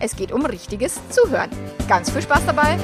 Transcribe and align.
es 0.00 0.16
geht 0.16 0.32
um 0.32 0.44
richtiges 0.44 0.98
Zuhören. 1.10 1.50
Ganz 1.88 2.10
viel 2.10 2.22
Spaß 2.22 2.46
dabei! 2.46 2.78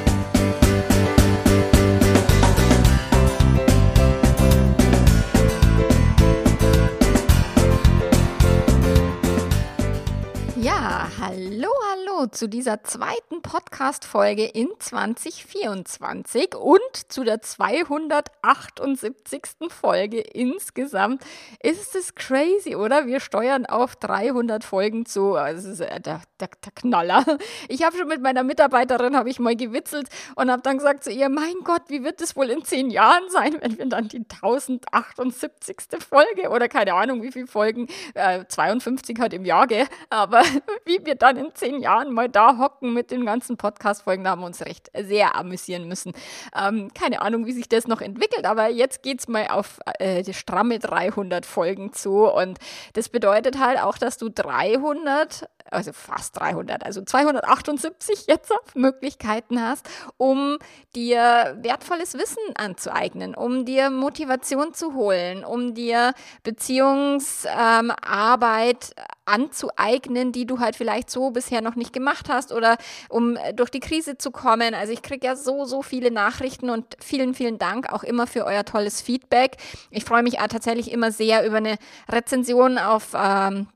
Ja, 10.57 11.09
hallo, 11.21 11.69
hallo 12.17 12.27
zu 12.27 12.49
dieser 12.49 12.85
zweiten 12.85 13.43
Podcast-Folge 13.43 14.45
in 14.45 14.69
2024 14.79 16.55
und 16.55 16.81
zu 17.09 17.25
der 17.25 17.43
278. 17.43 19.43
Folge 19.69 20.21
insgesamt. 20.21 21.25
Ist 21.63 21.97
es 21.97 22.15
crazy, 22.15 22.77
oder? 22.77 23.07
Wir 23.07 23.21
steuern 23.21 23.67
auf 23.67 23.97
300 23.97 24.65
Folgen 24.65 25.05
zu. 25.07 25.35
Das 25.35 25.65
ist 25.65 25.81
äh, 25.81 26.01
der, 26.01 26.23
der, 26.41 26.49
der 26.65 26.73
Knaller. 26.75 27.25
Ich 27.69 27.85
habe 27.85 27.97
schon 27.97 28.09
mit 28.09 28.23
meiner 28.23 28.45
Mitarbeiterin, 28.45 29.17
habe 29.17 29.29
ich 29.29 29.39
mal 29.39 29.57
gewitzelt 29.57 30.09
und 30.37 30.51
habe 30.51 30.63
dann 30.63 30.79
gesagt 30.79 31.05
zu 31.05 31.11
ihr, 31.11 31.29
mein 31.29 31.55
Gott, 31.65 31.83
wie 31.89 32.05
wird 32.05 32.21
es 32.21 32.37
wohl 32.37 32.51
in 32.51 32.65
zehn 32.65 32.91
Jahren 32.91 33.29
sein, 33.31 33.57
wenn 33.61 33.79
wir 33.79 33.87
dann 33.87 34.09
die 34.09 34.19
1078. 34.19 35.77
Folge 36.09 36.51
oder 36.51 36.69
keine 36.69 36.95
Ahnung, 36.95 37.23
wie 37.23 37.33
viele 37.33 37.47
Folgen, 37.47 37.89
äh, 38.15 38.45
52 38.47 39.19
hat 39.19 39.35
im 39.35 39.45
Jahr, 39.45 39.67
gell? 39.67 39.87
aber 40.11 40.43
wie 40.85 41.05
wir 41.05 41.17
dann 41.17 41.37
in 41.37 41.55
zehn 41.55 41.81
Jahren 41.81 42.06
mal 42.13 42.29
da 42.29 42.59
hocken 42.59 42.93
mit 42.93 43.11
den 43.11 43.25
ganzen 43.25 43.57
Podcast-Folgen, 43.57 44.25
da 44.25 44.31
haben 44.31 44.41
wir 44.41 44.47
uns 44.47 44.63
recht 44.63 44.91
sehr 44.99 45.37
amüsieren 45.37 45.89
müssen. 45.89 46.13
Ähm, 46.57 46.93
keine 46.95 47.23
Ahnung, 47.23 47.47
wie 47.47 47.53
sich 47.53 47.69
das 47.69 47.87
noch 47.87 48.01
entwickelt, 48.01 48.47
aber 48.47 48.69
jetzt 48.69 49.03
geht 49.03 49.21
es 49.21 49.29
mal 49.29 49.49
auf 49.49 49.81
äh, 49.99 50.23
die 50.23 50.35
stramme 50.35 50.79
300 50.79 51.47
Folgen 51.47 51.93
zu 51.93 52.27
und 52.27 52.59
das 52.95 53.09
bedeutet 53.09 53.59
halt 53.59 53.81
auch, 53.81 53.99
dass 53.99 54.19
du 54.19 54.29
300 54.29 55.49
also 55.71 55.93
fast 55.93 56.39
300, 56.39 56.85
also 56.85 57.03
278 57.03 58.27
jetzt 58.29 58.53
auf 58.53 58.75
Möglichkeiten 58.75 59.61
hast, 59.61 59.89
um 60.17 60.59
dir 60.95 61.57
wertvolles 61.61 62.15
Wissen 62.15 62.43
anzueignen, 62.57 63.35
um 63.35 63.65
dir 63.65 63.91
Motivation 63.91 64.75
zu 64.75 64.95
holen, 64.95 65.45
um 65.45 65.75
dir 65.75 66.13
Beziehungsarbeit 66.43 68.95
ähm, 68.97 69.05
anzueignen, 69.27 70.33
die 70.33 70.47
du 70.47 70.61
halt 70.61 70.77
vielleicht 70.77 71.11
so 71.11 71.31
bisher 71.31 71.61
noch 71.61 71.75
nicht 71.75 71.93
gemacht 71.93 72.29
hast 72.29 72.53
oder 72.53 72.77
um 73.09 73.37
durch 73.55 73.71
die 73.71 73.81
Krise 73.81 74.17
zu 74.19 74.31
kommen. 74.31 74.75
Also 74.75 74.93
ich 74.93 75.03
kriege 75.03 75.27
ja 75.27 75.37
so, 75.37 75.65
so 75.65 75.83
viele 75.83 76.11
Nachrichten 76.11 76.71
und 76.71 76.97
vielen, 76.99 77.35
vielen 77.35 77.59
Dank 77.59 77.93
auch 77.93 78.03
immer 78.03 78.27
für 78.27 78.45
euer 78.45 78.65
tolles 78.65 79.01
Feedback. 79.01 79.57
Ich 79.91 80.05
freue 80.05 80.23
mich 80.23 80.35
tatsächlich 80.35 80.93
immer 80.93 81.13
sehr 81.13 81.47
über 81.47 81.59
eine 81.59 81.77
Rezension 82.09 82.79
auf 82.79 83.13
ähm, 83.15 83.67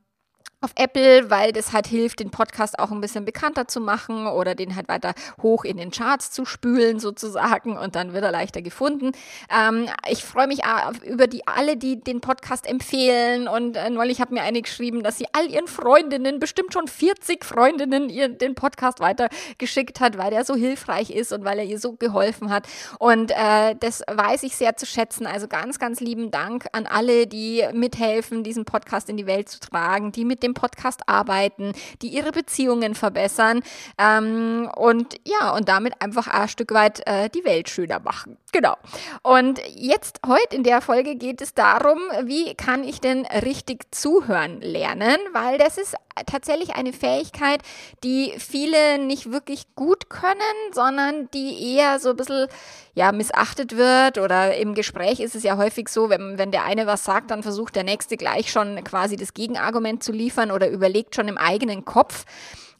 auf 0.61 0.71
Apple, 0.75 1.31
weil 1.31 1.51
das 1.53 1.73
halt 1.73 1.87
hilft, 1.87 2.19
den 2.19 2.29
Podcast 2.29 2.77
auch 2.77 2.91
ein 2.91 3.01
bisschen 3.01 3.25
bekannter 3.25 3.67
zu 3.67 3.81
machen 3.81 4.27
oder 4.27 4.53
den 4.53 4.75
halt 4.75 4.87
weiter 4.87 5.15
hoch 5.41 5.63
in 5.63 5.77
den 5.77 5.89
Charts 5.89 6.29
zu 6.29 6.45
spülen 6.45 6.99
sozusagen 6.99 7.77
und 7.77 7.95
dann 7.95 8.13
wird 8.13 8.23
er 8.23 8.31
leichter 8.31 8.61
gefunden. 8.61 9.11
Ähm, 9.49 9.87
ich 10.07 10.23
freue 10.23 10.45
mich 10.45 10.59
über 11.03 11.25
die 11.25 11.47
alle, 11.47 11.77
die 11.77 11.99
den 11.99 12.21
Podcast 12.21 12.67
empfehlen 12.67 13.47
und 13.47 13.75
äh, 13.75 13.89
neulich 13.89 14.21
hat 14.21 14.31
mir 14.31 14.43
eine 14.43 14.61
geschrieben, 14.61 15.01
dass 15.01 15.17
sie 15.17 15.25
all 15.33 15.49
ihren 15.49 15.67
Freundinnen, 15.67 16.39
bestimmt 16.39 16.73
schon 16.73 16.87
40 16.87 17.43
Freundinnen, 17.43 18.09
ihr 18.09 18.29
den 18.29 18.53
Podcast 18.53 18.99
weitergeschickt 18.99 19.99
hat, 19.99 20.19
weil 20.19 20.31
er 20.31 20.45
so 20.45 20.55
hilfreich 20.55 21.09
ist 21.09 21.33
und 21.33 21.43
weil 21.43 21.57
er 21.57 21.65
ihr 21.65 21.79
so 21.79 21.93
geholfen 21.93 22.51
hat 22.51 22.67
und 22.99 23.31
äh, 23.31 23.75
das 23.79 24.03
weiß 24.07 24.43
ich 24.43 24.55
sehr 24.55 24.77
zu 24.77 24.85
schätzen. 24.85 25.25
Also 25.25 25.47
ganz, 25.47 25.79
ganz 25.79 25.99
lieben 25.99 26.29
Dank 26.29 26.67
an 26.71 26.85
alle, 26.85 27.25
die 27.25 27.65
mithelfen, 27.73 28.43
diesen 28.43 28.65
Podcast 28.65 29.09
in 29.09 29.17
die 29.17 29.25
Welt 29.25 29.49
zu 29.49 29.59
tragen, 29.59 30.11
die 30.11 30.23
mit 30.23 30.43
dem 30.43 30.50
dem 30.51 30.53
Podcast 30.53 31.01
arbeiten, 31.07 31.73
die 32.01 32.07
ihre 32.07 32.31
Beziehungen 32.31 32.95
verbessern 32.95 33.61
ähm, 33.97 34.69
und 34.75 35.15
ja, 35.25 35.51
und 35.51 35.69
damit 35.69 36.01
einfach 36.01 36.27
ein 36.27 36.47
Stück 36.47 36.73
weit 36.73 37.05
äh, 37.07 37.29
die 37.29 37.45
Welt 37.45 37.69
schöner 37.69 37.99
machen. 37.99 38.37
Genau. 38.51 38.75
Und 39.23 39.61
jetzt, 39.73 40.19
heute 40.27 40.55
in 40.55 40.63
der 40.63 40.81
Folge 40.81 41.15
geht 41.15 41.41
es 41.41 41.53
darum, 41.53 41.99
wie 42.23 42.53
kann 42.55 42.83
ich 42.83 42.99
denn 42.99 43.25
richtig 43.25 43.93
zuhören 43.93 44.59
lernen, 44.61 45.17
weil 45.33 45.57
das 45.57 45.77
ist 45.77 45.95
tatsächlich 46.25 46.75
eine 46.75 46.93
Fähigkeit, 46.93 47.61
die 48.03 48.33
viele 48.37 48.97
nicht 48.99 49.31
wirklich 49.31 49.65
gut 49.75 50.09
können, 50.09 50.33
sondern 50.73 51.29
die 51.31 51.75
eher 51.75 51.99
so 51.99 52.11
ein 52.11 52.15
bisschen 52.15 52.47
ja, 52.93 53.11
missachtet 53.11 53.77
wird. 53.77 54.17
Oder 54.17 54.55
im 54.57 54.73
Gespräch 54.73 55.19
ist 55.19 55.35
es 55.35 55.43
ja 55.43 55.57
häufig 55.57 55.89
so, 55.89 56.09
wenn, 56.09 56.37
wenn 56.37 56.51
der 56.51 56.65
eine 56.65 56.87
was 56.87 57.03
sagt, 57.03 57.31
dann 57.31 57.43
versucht 57.43 57.75
der 57.75 57.83
nächste 57.83 58.17
gleich 58.17 58.51
schon 58.51 58.83
quasi 58.83 59.15
das 59.15 59.33
Gegenargument 59.33 60.03
zu 60.03 60.11
liefern 60.11 60.51
oder 60.51 60.69
überlegt 60.69 61.15
schon 61.15 61.27
im 61.27 61.37
eigenen 61.37 61.85
Kopf 61.85 62.25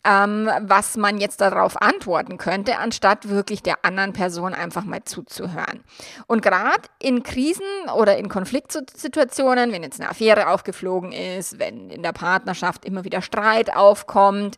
ähm, 0.04 0.50
was 0.62 0.98
man 0.98 1.20
jetzt 1.20 1.42
darauf 1.42 1.82
antworten 1.82 2.38
könnte, 2.38 2.78
anstatt 2.78 3.30
wirklich 3.30 3.62
der 3.62 3.86
anderen 3.86 4.14
Person 4.14 4.54
einfach 4.54 4.84
mal 4.84 5.04
zuzuhören. 5.04 5.84
Und 6.28 6.42
gerade 6.42 6.82
in 7.00 7.24
Krisen 7.24 7.66
oder 7.96 8.18
in 8.18 8.30
Konfliktsituationen, 8.30 9.72
wenn 9.72 9.84
jetzt 9.84 10.00
eine 10.00 10.10
Affäre 10.10 10.48
aufgeflogen 10.48 11.12
ist, 11.12 11.60
wenn 11.60 11.90
in 11.90 12.04
der 12.04 12.14
Partnerschaft 12.14 12.86
immer 12.86 13.04
wieder 13.04 13.22
Streit 13.22 13.76
aufkommt, 13.76 14.58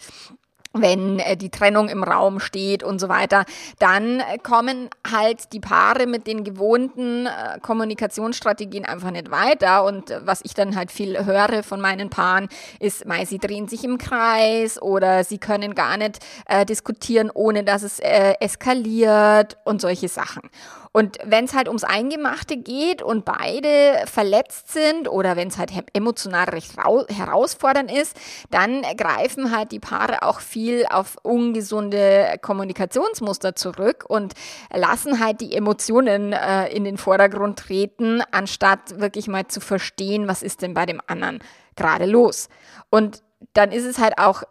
wenn 0.73 1.19
äh, 1.19 1.37
die 1.37 1.49
Trennung 1.49 1.87
im 1.87 2.03
Raum 2.03 2.39
steht 2.39 2.83
und 2.83 2.99
so 2.99 3.07
weiter, 3.07 3.45
dann 3.79 4.21
kommen 4.41 4.89
halt 5.09 5.53
die 5.53 5.59
Paare 5.59 6.07
mit 6.07 6.27
den 6.27 6.43
gewohnten 6.43 7.27
äh, 7.27 7.59
Kommunikationsstrategien 7.61 8.85
einfach 8.85 9.11
nicht 9.11 9.31
weiter. 9.31 9.85
Und 9.85 10.09
äh, 10.09 10.25
was 10.25 10.41
ich 10.43 10.53
dann 10.53 10.75
halt 10.75 10.91
viel 10.91 11.25
höre 11.25 11.63
von 11.63 11.79
meinen 11.79 12.09
Paaren, 12.09 12.49
ist, 12.79 13.05
mei, 13.05 13.25
sie 13.25 13.37
drehen 13.37 13.67
sich 13.67 13.83
im 13.83 13.97
Kreis 13.97 14.81
oder 14.81 15.23
sie 15.23 15.37
können 15.37 15.75
gar 15.75 15.97
nicht 15.97 16.19
äh, 16.47 16.65
diskutieren, 16.65 17.29
ohne 17.33 17.63
dass 17.63 17.83
es 17.83 17.99
äh, 17.99 18.33
eskaliert 18.39 19.57
und 19.63 19.79
solche 19.81 20.07
Sachen. 20.07 20.49
Und 20.93 21.17
wenn 21.25 21.45
es 21.45 21.53
halt 21.53 21.67
ums 21.67 21.83
Eingemachte 21.83 22.55
geht 22.55 23.01
und 23.01 23.25
beide 23.25 24.05
verletzt 24.05 24.71
sind 24.71 25.09
oder 25.09 25.35
wenn 25.35 25.47
es 25.47 25.57
halt 25.57 25.71
emotional 25.93 26.45
recht 26.45 26.75
herausfordernd 26.77 27.91
ist, 27.91 28.15
dann 28.51 28.83
greifen 28.95 29.55
halt 29.55 29.71
die 29.71 29.79
Paare 29.79 30.21
auch 30.21 30.39
viel 30.39 30.85
auf 30.87 31.17
ungesunde 31.23 32.35
Kommunikationsmuster 32.41 33.55
zurück 33.55 34.05
und 34.07 34.33
lassen 34.71 35.19
halt 35.19 35.41
die 35.41 35.55
Emotionen 35.55 36.31
äh, 36.31 36.67
in 36.67 36.83
den 36.83 36.97
Vordergrund 36.97 37.57
treten, 37.57 38.21
anstatt 38.31 38.99
wirklich 38.99 39.27
mal 39.27 39.47
zu 39.47 39.61
verstehen, 39.61 40.27
was 40.27 40.43
ist 40.43 40.61
denn 40.61 40.75
bei 40.75 40.85
dem 40.85 41.01
anderen 41.07 41.39
gerade 41.75 42.05
los. 42.05 42.49
Und 42.91 43.23
dann 43.53 43.71
ist 43.71 43.85
es 43.85 43.97
halt 43.99 44.17
auch 44.17 44.43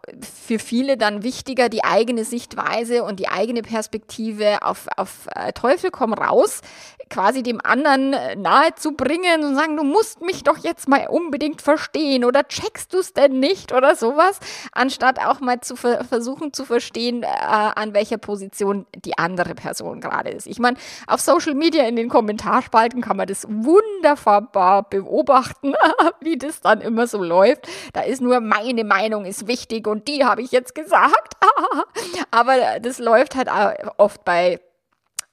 für 0.45 0.59
viele 0.59 0.97
dann 0.97 1.23
wichtiger, 1.23 1.69
die 1.69 1.83
eigene 1.83 2.25
Sichtweise 2.25 3.03
und 3.03 3.19
die 3.19 3.27
eigene 3.27 3.61
Perspektive 3.61 4.61
auf, 4.61 4.87
auf 4.97 5.27
äh, 5.35 5.51
Teufel 5.53 5.91
komm 5.91 6.13
raus, 6.13 6.61
quasi 7.09 7.43
dem 7.43 7.59
anderen 7.63 8.13
äh, 8.13 8.35
nahe 8.35 8.75
zu 8.75 8.93
bringen 8.93 9.43
und 9.43 9.55
sagen, 9.55 9.77
du 9.77 9.83
musst 9.83 10.21
mich 10.21 10.43
doch 10.43 10.57
jetzt 10.57 10.87
mal 10.87 11.07
unbedingt 11.07 11.61
verstehen 11.61 12.25
oder 12.25 12.47
checkst 12.47 12.93
du 12.93 12.99
es 12.99 13.13
denn 13.13 13.39
nicht 13.39 13.71
oder 13.71 13.95
sowas, 13.95 14.39
anstatt 14.71 15.19
auch 15.19 15.39
mal 15.39 15.61
zu 15.61 15.75
ver 15.75 16.03
versuchen 16.03 16.53
zu 16.53 16.65
verstehen, 16.65 17.23
äh, 17.23 17.27
an 17.27 17.93
welcher 17.93 18.17
Position 18.17 18.85
die 18.95 19.17
andere 19.17 19.53
Person 19.55 20.01
gerade 20.01 20.31
ist. 20.31 20.47
Ich 20.47 20.59
meine, 20.59 20.77
auf 21.07 21.21
Social 21.21 21.53
Media 21.53 21.87
in 21.87 21.95
den 21.95 22.09
Kommentarspalten 22.09 23.01
kann 23.01 23.17
man 23.17 23.27
das 23.27 23.45
wunderbar 23.47 24.89
beobachten, 24.89 25.73
wie 26.21 26.37
das 26.37 26.61
dann 26.61 26.81
immer 26.81 27.07
so 27.07 27.21
läuft. 27.23 27.67
Da 27.93 28.01
ist 28.01 28.21
nur 28.21 28.39
meine 28.39 28.82
meine 28.83 29.03
Meinung 29.03 29.25
ist 29.25 29.47
wichtig 29.47 29.87
und 29.87 30.07
die 30.07 30.23
habe 30.23 30.41
ich 30.41 30.51
jetzt 30.51 30.75
gesagt. 30.75 31.35
Aber 32.31 32.79
das 32.81 32.99
läuft 32.99 33.35
halt 33.35 33.49
oft 33.97 34.23
bei 34.23 34.59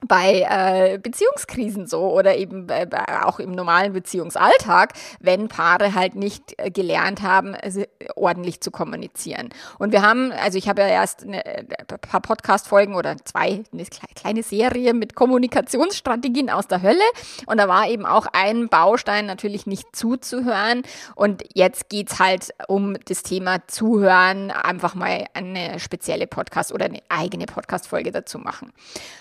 bei 0.06 0.46
äh, 0.48 0.98
Beziehungskrisen 0.98 1.86
so 1.86 2.10
oder 2.10 2.36
eben 2.36 2.66
bei 2.66 2.88
auch 3.24 3.38
im 3.38 3.52
normalen 3.52 3.92
Beziehungsalltag, 3.92 4.94
wenn 5.20 5.48
Paare 5.48 5.94
halt 5.94 6.14
nicht 6.14 6.54
äh, 6.56 6.70
gelernt 6.70 7.22
haben, 7.22 7.54
also 7.54 7.84
ordentlich 8.16 8.60
zu 8.60 8.70
kommunizieren. 8.70 9.50
Und 9.78 9.92
wir 9.92 10.02
haben, 10.02 10.32
also 10.32 10.56
ich 10.56 10.68
habe 10.68 10.82
ja 10.82 10.88
erst 10.88 11.22
ein 11.22 11.34
äh, 11.34 11.64
paar 12.00 12.20
Podcast-Folgen 12.20 12.94
oder 12.94 13.16
zwei, 13.24 13.62
eine 13.72 13.84
kleine 14.14 14.42
Serie 14.42 14.94
mit 14.94 15.14
Kommunikationsstrategien 15.14 16.48
aus 16.50 16.66
der 16.66 16.82
Hölle 16.82 17.00
und 17.46 17.58
da 17.58 17.68
war 17.68 17.88
eben 17.88 18.06
auch 18.06 18.26
ein 18.32 18.68
Baustein 18.68 19.26
natürlich 19.26 19.66
nicht 19.66 19.94
zuzuhören 19.94 20.82
und 21.14 21.44
jetzt 21.54 21.90
geht's 21.90 22.18
halt 22.18 22.50
um 22.68 22.96
das 23.04 23.22
Thema 23.22 23.66
Zuhören, 23.66 24.50
einfach 24.50 24.94
mal 24.94 25.26
eine 25.34 25.78
spezielle 25.78 26.26
Podcast 26.26 26.72
oder 26.72 26.86
eine 26.86 27.02
eigene 27.08 27.46
Podcast-Folge 27.46 28.12
dazu 28.12 28.38
machen. 28.38 28.72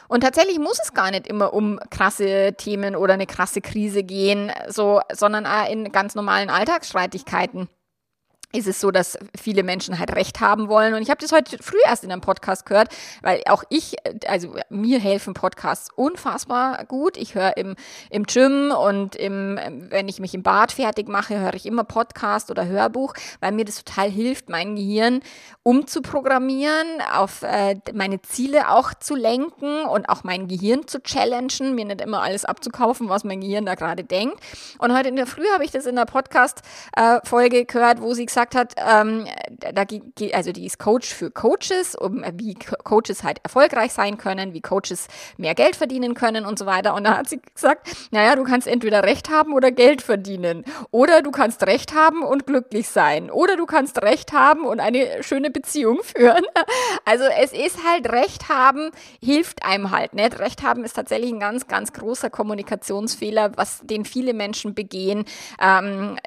Und 0.07 0.21
tatsächlich 0.21 0.57
muss 0.57 0.68
es 0.81 0.93
gar 0.93 1.09
nicht 1.09 1.25
immer 1.25 1.53
um 1.53 1.79
krasse 1.89 2.53
Themen 2.57 2.95
oder 2.95 3.13
eine 3.13 3.25
krasse 3.25 3.61
Krise 3.61 4.03
gehen, 4.03 4.51
so, 4.67 5.01
sondern 5.11 5.45
auch 5.45 5.69
in 5.69 5.91
ganz 5.91 6.13
normalen 6.15 6.49
Alltagsstreitigkeiten 6.49 7.69
ist 8.51 8.67
es 8.67 8.81
so, 8.81 8.89
dass 8.89 9.17
viele 9.39 9.61
Menschen 9.61 9.99
halt 9.99 10.15
Recht 10.15 10.39
haben 10.39 10.69
wollen. 10.69 10.95
Und 10.95 11.03
ich 11.03 11.11
habe 11.11 11.21
das 11.21 11.31
heute 11.31 11.61
früh 11.61 11.77
erst 11.85 12.03
in 12.03 12.11
einem 12.11 12.21
Podcast 12.21 12.65
gehört, 12.65 12.89
weil 13.21 13.43
auch 13.47 13.63
ich, 13.69 13.95
also 14.27 14.55
mir 14.69 14.99
helfen 14.99 15.35
Podcasts 15.35 15.89
unfassbar 15.95 16.83
gut. 16.85 17.15
Ich 17.15 17.35
höre 17.35 17.57
im, 17.57 17.75
im 18.09 18.23
Gym 18.23 18.71
und 18.71 19.15
im, 19.15 19.59
wenn 19.89 20.07
ich 20.07 20.19
mich 20.19 20.33
im 20.33 20.41
Bad 20.41 20.71
fertig 20.71 21.07
mache, 21.07 21.39
höre 21.39 21.53
ich 21.53 21.67
immer 21.67 21.83
Podcast 21.83 22.49
oder 22.49 22.65
Hörbuch, 22.65 23.13
weil 23.39 23.51
mir 23.51 23.65
das 23.65 23.83
total 23.83 24.09
hilft, 24.09 24.49
mein 24.49 24.75
Gehirn 24.75 25.21
umzuprogrammieren, 25.61 27.03
auf 27.13 27.43
äh, 27.43 27.75
meine 27.93 28.19
Ziele 28.23 28.71
auch 28.71 28.95
zu 28.95 29.13
lenken 29.13 29.83
und 29.83 30.09
auch 30.09 30.23
mein 30.23 30.47
Gehirn 30.47 30.87
zu 30.87 31.03
challengen, 31.03 31.75
mir 31.75 31.85
nicht 31.85 32.01
immer 32.01 32.23
alles 32.23 32.45
abzukaufen, 32.45 33.09
was 33.09 33.23
mein 33.23 33.41
Gehirn 33.41 33.67
da 33.67 33.75
gerade 33.75 34.03
denkt. 34.03 34.39
Und 34.79 34.97
heute 34.97 35.09
in 35.09 35.17
der 35.17 35.27
Früh 35.27 35.45
habe 35.53 35.63
ich 35.63 35.69
das 35.69 35.85
in 35.85 35.95
der 35.95 36.05
Podcast-Folge 36.05 37.59
äh, 37.59 37.65
gehört, 37.65 38.01
wo 38.01 38.15
sie 38.15 38.25
gesagt 38.25 38.38
gesagt 38.39 38.55
hat, 38.55 38.75
ähm, 38.77 39.25
da, 39.73 39.83
also 40.33 40.51
die 40.51 40.65
ist 40.65 40.79
Coach 40.79 41.13
für 41.13 41.31
Coaches, 41.31 41.95
um 41.95 42.23
äh, 42.23 42.31
wie 42.35 42.55
Coaches 42.55 43.23
halt 43.23 43.39
erfolgreich 43.43 43.91
sein 43.91 44.17
können, 44.17 44.53
wie 44.53 44.61
Coaches 44.61 45.07
mehr 45.37 45.55
Geld 45.55 45.75
verdienen 45.75 46.13
können 46.13 46.45
und 46.45 46.57
so 46.57 46.65
weiter. 46.65 46.93
Und 46.93 47.03
da 47.03 47.17
hat 47.17 47.29
sie 47.29 47.41
gesagt, 47.53 47.89
naja, 48.11 48.35
du 48.35 48.43
kannst 48.43 48.67
entweder 48.67 49.03
Recht 49.03 49.29
haben 49.29 49.53
oder 49.53 49.71
Geld 49.71 50.01
verdienen. 50.01 50.63
Oder 50.91 51.21
du 51.21 51.31
kannst 51.31 51.63
Recht 51.63 51.93
haben 51.93 52.23
und 52.23 52.45
glücklich 52.45 52.87
sein. 52.89 53.29
Oder 53.29 53.57
du 53.57 53.65
kannst 53.65 54.01
Recht 54.01 54.31
haben 54.31 54.65
und 54.65 54.79
eine 54.79 55.23
schöne 55.23 55.49
Beziehung 55.49 55.99
führen. 56.03 56.45
Also 57.05 57.25
es 57.25 57.51
ist 57.51 57.85
halt 57.85 58.11
Recht 58.11 58.49
haben, 58.49 58.91
hilft 59.21 59.63
einem 59.63 59.91
halt 59.91 60.13
nicht. 60.13 60.39
Recht 60.39 60.63
haben 60.63 60.83
ist 60.83 60.93
tatsächlich 60.93 61.31
ein 61.31 61.39
ganz, 61.39 61.67
ganz 61.67 61.93
großer 61.93 62.29
Kommunikationsfehler, 62.29 63.57
was 63.57 63.81
den 63.83 64.05
viele 64.05 64.33
Menschen 64.33 64.73
begehen. 64.73 65.25
Ähm, 65.61 66.17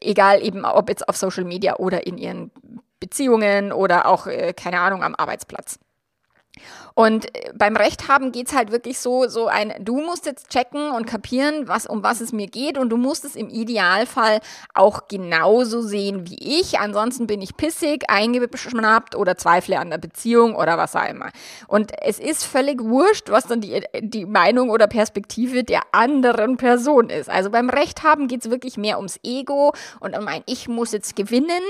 egal 0.00 0.44
eben, 0.44 0.64
ob 0.64 0.88
jetzt 0.88 0.99
jetzt 1.00 1.08
auf 1.08 1.16
Social 1.16 1.44
Media 1.44 1.76
oder 1.76 2.06
in 2.06 2.18
ihren 2.18 2.50
Beziehungen 3.00 3.72
oder 3.72 4.06
auch, 4.06 4.26
äh, 4.26 4.52
keine 4.52 4.80
Ahnung, 4.80 5.02
am 5.02 5.14
Arbeitsplatz. 5.14 5.78
Und 6.94 7.34
äh, 7.34 7.52
beim 7.54 7.76
Recht 7.76 8.08
haben 8.08 8.32
geht 8.32 8.48
es 8.48 8.54
halt 8.54 8.72
wirklich 8.72 8.98
so, 8.98 9.28
so 9.28 9.46
ein, 9.46 9.72
du 9.80 10.00
musst 10.00 10.26
jetzt 10.26 10.48
checken 10.50 10.90
und 10.90 11.06
kapieren, 11.06 11.68
was, 11.68 11.86
um 11.86 12.02
was 12.02 12.20
es 12.20 12.32
mir 12.32 12.46
geht 12.46 12.78
und 12.78 12.90
du 12.90 12.96
musst 12.96 13.24
es 13.24 13.36
im 13.36 13.48
Idealfall 13.48 14.40
auch 14.74 15.08
genauso 15.08 15.82
sehen 15.82 16.28
wie 16.28 16.60
ich. 16.60 16.78
Ansonsten 16.78 17.26
bin 17.26 17.42
ich 17.42 17.56
pissig, 17.56 18.04
eingeschnappt 18.08 19.14
oder 19.14 19.36
zweifle 19.36 19.78
an 19.78 19.90
der 19.90 19.98
Beziehung 19.98 20.54
oder 20.54 20.78
was 20.78 20.96
auch 20.96 21.08
immer. 21.08 21.30
Und 21.68 21.92
es 22.02 22.18
ist 22.18 22.44
völlig 22.44 22.82
wurscht, 22.82 23.30
was 23.30 23.46
dann 23.46 23.60
die, 23.60 23.82
die 24.00 24.26
Meinung 24.26 24.70
oder 24.70 24.86
Perspektive 24.86 25.64
der 25.64 25.82
anderen 25.92 26.56
Person 26.56 27.10
ist. 27.10 27.30
Also 27.30 27.50
beim 27.50 27.70
Recht 27.70 28.02
haben 28.02 28.28
geht 28.28 28.44
es 28.44 28.50
wirklich 28.50 28.76
mehr 28.76 28.96
ums 28.96 29.20
Ego 29.22 29.72
und 30.00 30.16
um 30.16 30.26
ein 30.26 30.42
Ich 30.46 30.68
muss 30.68 30.92
jetzt 30.92 31.16
gewinnen. 31.16 31.62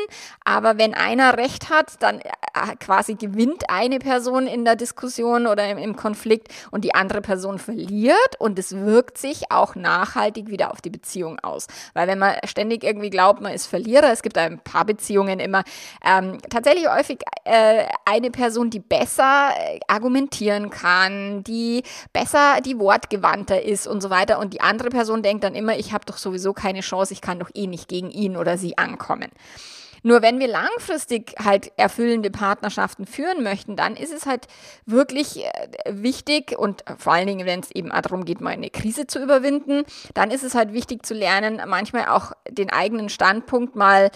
Aber 0.44 0.78
wenn 0.78 0.94
einer 0.94 1.37
Recht 1.37 1.70
hat, 1.70 2.02
dann 2.02 2.20
äh, 2.20 2.31
quasi 2.78 3.14
gewinnt 3.14 3.69
eine 3.69 3.99
Person 3.99 4.46
in 4.46 4.64
der 4.64 4.76
Diskussion 4.76 5.09
Diskussion 5.10 5.46
oder 5.46 5.68
im, 5.68 5.78
im 5.78 5.96
Konflikt 5.96 6.48
und 6.70 6.84
die 6.84 6.94
andere 6.94 7.20
Person 7.20 7.58
verliert 7.58 8.36
und 8.38 8.58
es 8.58 8.76
wirkt 8.76 9.18
sich 9.18 9.50
auch 9.50 9.74
nachhaltig 9.74 10.48
wieder 10.48 10.70
auf 10.70 10.80
die 10.80 10.90
Beziehung 10.90 11.38
aus. 11.40 11.66
Weil 11.94 12.06
wenn 12.06 12.18
man 12.18 12.36
ständig 12.44 12.84
irgendwie 12.84 13.10
glaubt, 13.10 13.40
man 13.40 13.52
ist 13.52 13.66
Verlierer, 13.66 14.12
es 14.12 14.22
gibt 14.22 14.38
ein 14.38 14.60
paar 14.60 14.84
Beziehungen 14.84 15.40
immer 15.40 15.64
ähm, 16.04 16.38
tatsächlich 16.48 16.88
häufig 16.88 17.18
äh, 17.44 17.84
eine 18.04 18.30
Person, 18.30 18.70
die 18.70 18.80
besser 18.80 19.50
äh, 19.56 19.80
argumentieren 19.88 20.70
kann, 20.70 21.42
die 21.44 21.82
besser, 22.12 22.60
die 22.64 22.78
wortgewandter 22.78 23.62
ist 23.62 23.86
und 23.86 24.00
so 24.00 24.10
weiter 24.10 24.38
und 24.38 24.54
die 24.54 24.60
andere 24.60 24.90
Person 24.90 25.22
denkt 25.22 25.44
dann 25.44 25.54
immer, 25.54 25.76
ich 25.76 25.92
habe 25.92 26.04
doch 26.06 26.18
sowieso 26.18 26.52
keine 26.52 26.80
Chance, 26.80 27.12
ich 27.12 27.20
kann 27.20 27.40
doch 27.40 27.50
eh 27.54 27.66
nicht 27.66 27.88
gegen 27.88 28.10
ihn 28.10 28.36
oder 28.36 28.56
sie 28.56 28.78
ankommen. 28.78 29.30
Nur 30.02 30.23
wenn 30.23 30.38
wir 30.38 30.49
langfristig 30.49 31.35
halt 31.43 31.73
erfüllende 31.76 32.31
Partnerschaften 32.31 33.06
führen 33.06 33.43
möchten, 33.43 33.76
dann 33.76 33.97
ist 33.97 34.12
es 34.12 34.26
halt 34.26 34.47
wirklich 34.87 35.44
äh, 35.44 35.50
wichtig 35.88 36.58
und 36.58 36.85
vor 36.99 37.12
allen 37.12 37.26
Dingen, 37.26 37.47
wenn 37.47 37.61
es 37.61 37.70
eben 37.70 37.91
darum 37.91 38.25
geht, 38.25 38.41
mal 38.41 38.50
eine 38.50 38.70
Krise 38.70 39.06
zu 39.06 39.23
überwinden, 39.23 39.85
dann 40.14 40.31
ist 40.31 40.44
es 40.44 40.55
halt 40.55 40.73
wichtig 40.73 41.05
zu 41.05 41.14
lernen, 41.14 41.61
manchmal 41.67 42.08
auch 42.08 42.32
den 42.49 42.70
eigenen 42.70 43.08
Standpunkt 43.08 43.76
mal 43.76 44.11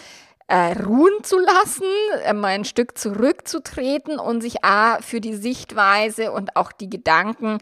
äh, 0.47 0.73
ruhen 0.83 1.23
zu 1.23 1.39
lassen, 1.39 1.87
äh, 2.25 2.33
mal 2.33 2.49
ein 2.49 2.65
Stück 2.65 2.99
zurückzutreten 2.99 4.19
und 4.19 4.43
sich 4.43 4.63
A 4.65 5.01
für 5.01 5.21
die 5.21 5.35
Sichtweise 5.35 6.33
und 6.33 6.57
auch 6.57 6.73
die 6.73 6.91
Gedanken 6.91 7.59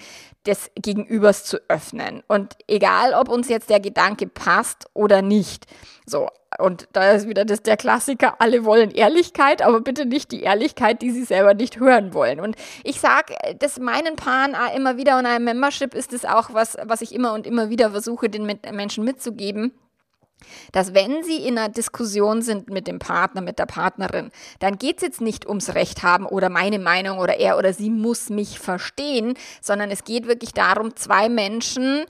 des 0.46 0.70
Gegenübers 0.74 1.44
zu 1.44 1.58
öffnen. 1.68 2.22
Und 2.26 2.56
egal, 2.66 3.14
ob 3.14 3.28
uns 3.28 3.48
jetzt 3.48 3.70
der 3.70 3.78
Gedanke 3.78 4.26
passt 4.26 4.86
oder 4.94 5.22
nicht. 5.22 5.66
So, 6.06 6.28
und 6.58 6.88
da 6.92 7.12
ist 7.12 7.28
wieder 7.28 7.44
das, 7.44 7.62
der 7.62 7.76
Klassiker, 7.76 8.36
alle 8.40 8.64
wollen 8.64 8.90
Ehrlichkeit, 8.90 9.62
aber 9.62 9.80
bitte 9.80 10.06
nicht 10.06 10.32
die 10.32 10.42
Ehrlichkeit, 10.42 11.02
die 11.02 11.10
sie 11.10 11.24
selber 11.24 11.54
nicht 11.54 11.78
hören 11.78 12.14
wollen. 12.14 12.40
Und 12.40 12.56
ich 12.84 13.00
sage 13.00 13.34
das 13.58 13.78
meinen 13.78 14.16
Paaren 14.16 14.54
immer 14.76 14.96
wieder 14.96 15.18
und 15.18 15.26
einem 15.26 15.44
Membership 15.44 15.94
ist 15.94 16.12
es 16.12 16.24
auch 16.24 16.52
was, 16.52 16.76
was 16.84 17.00
ich 17.00 17.14
immer 17.14 17.32
und 17.32 17.46
immer 17.46 17.70
wieder 17.70 17.90
versuche, 17.90 18.28
den 18.28 18.46
Menschen 18.72 19.04
mitzugeben 19.04 19.72
dass 20.72 20.94
wenn 20.94 21.22
Sie 21.22 21.36
in 21.36 21.58
einer 21.58 21.68
Diskussion 21.68 22.42
sind 22.42 22.70
mit 22.70 22.86
dem 22.86 22.98
Partner, 22.98 23.40
mit 23.40 23.58
der 23.58 23.66
Partnerin, 23.66 24.30
dann 24.58 24.78
geht 24.78 24.96
es 24.96 25.02
jetzt 25.02 25.20
nicht 25.20 25.46
ums 25.46 25.74
Recht 25.74 26.02
haben 26.02 26.26
oder 26.26 26.48
meine 26.48 26.78
Meinung 26.78 27.18
oder 27.18 27.38
er 27.38 27.58
oder 27.58 27.72
sie 27.72 27.90
muss 27.90 28.30
mich 28.30 28.58
verstehen, 28.58 29.34
sondern 29.60 29.90
es 29.90 30.04
geht 30.04 30.26
wirklich 30.26 30.52
darum, 30.52 30.96
zwei 30.96 31.28
Menschen 31.28 32.04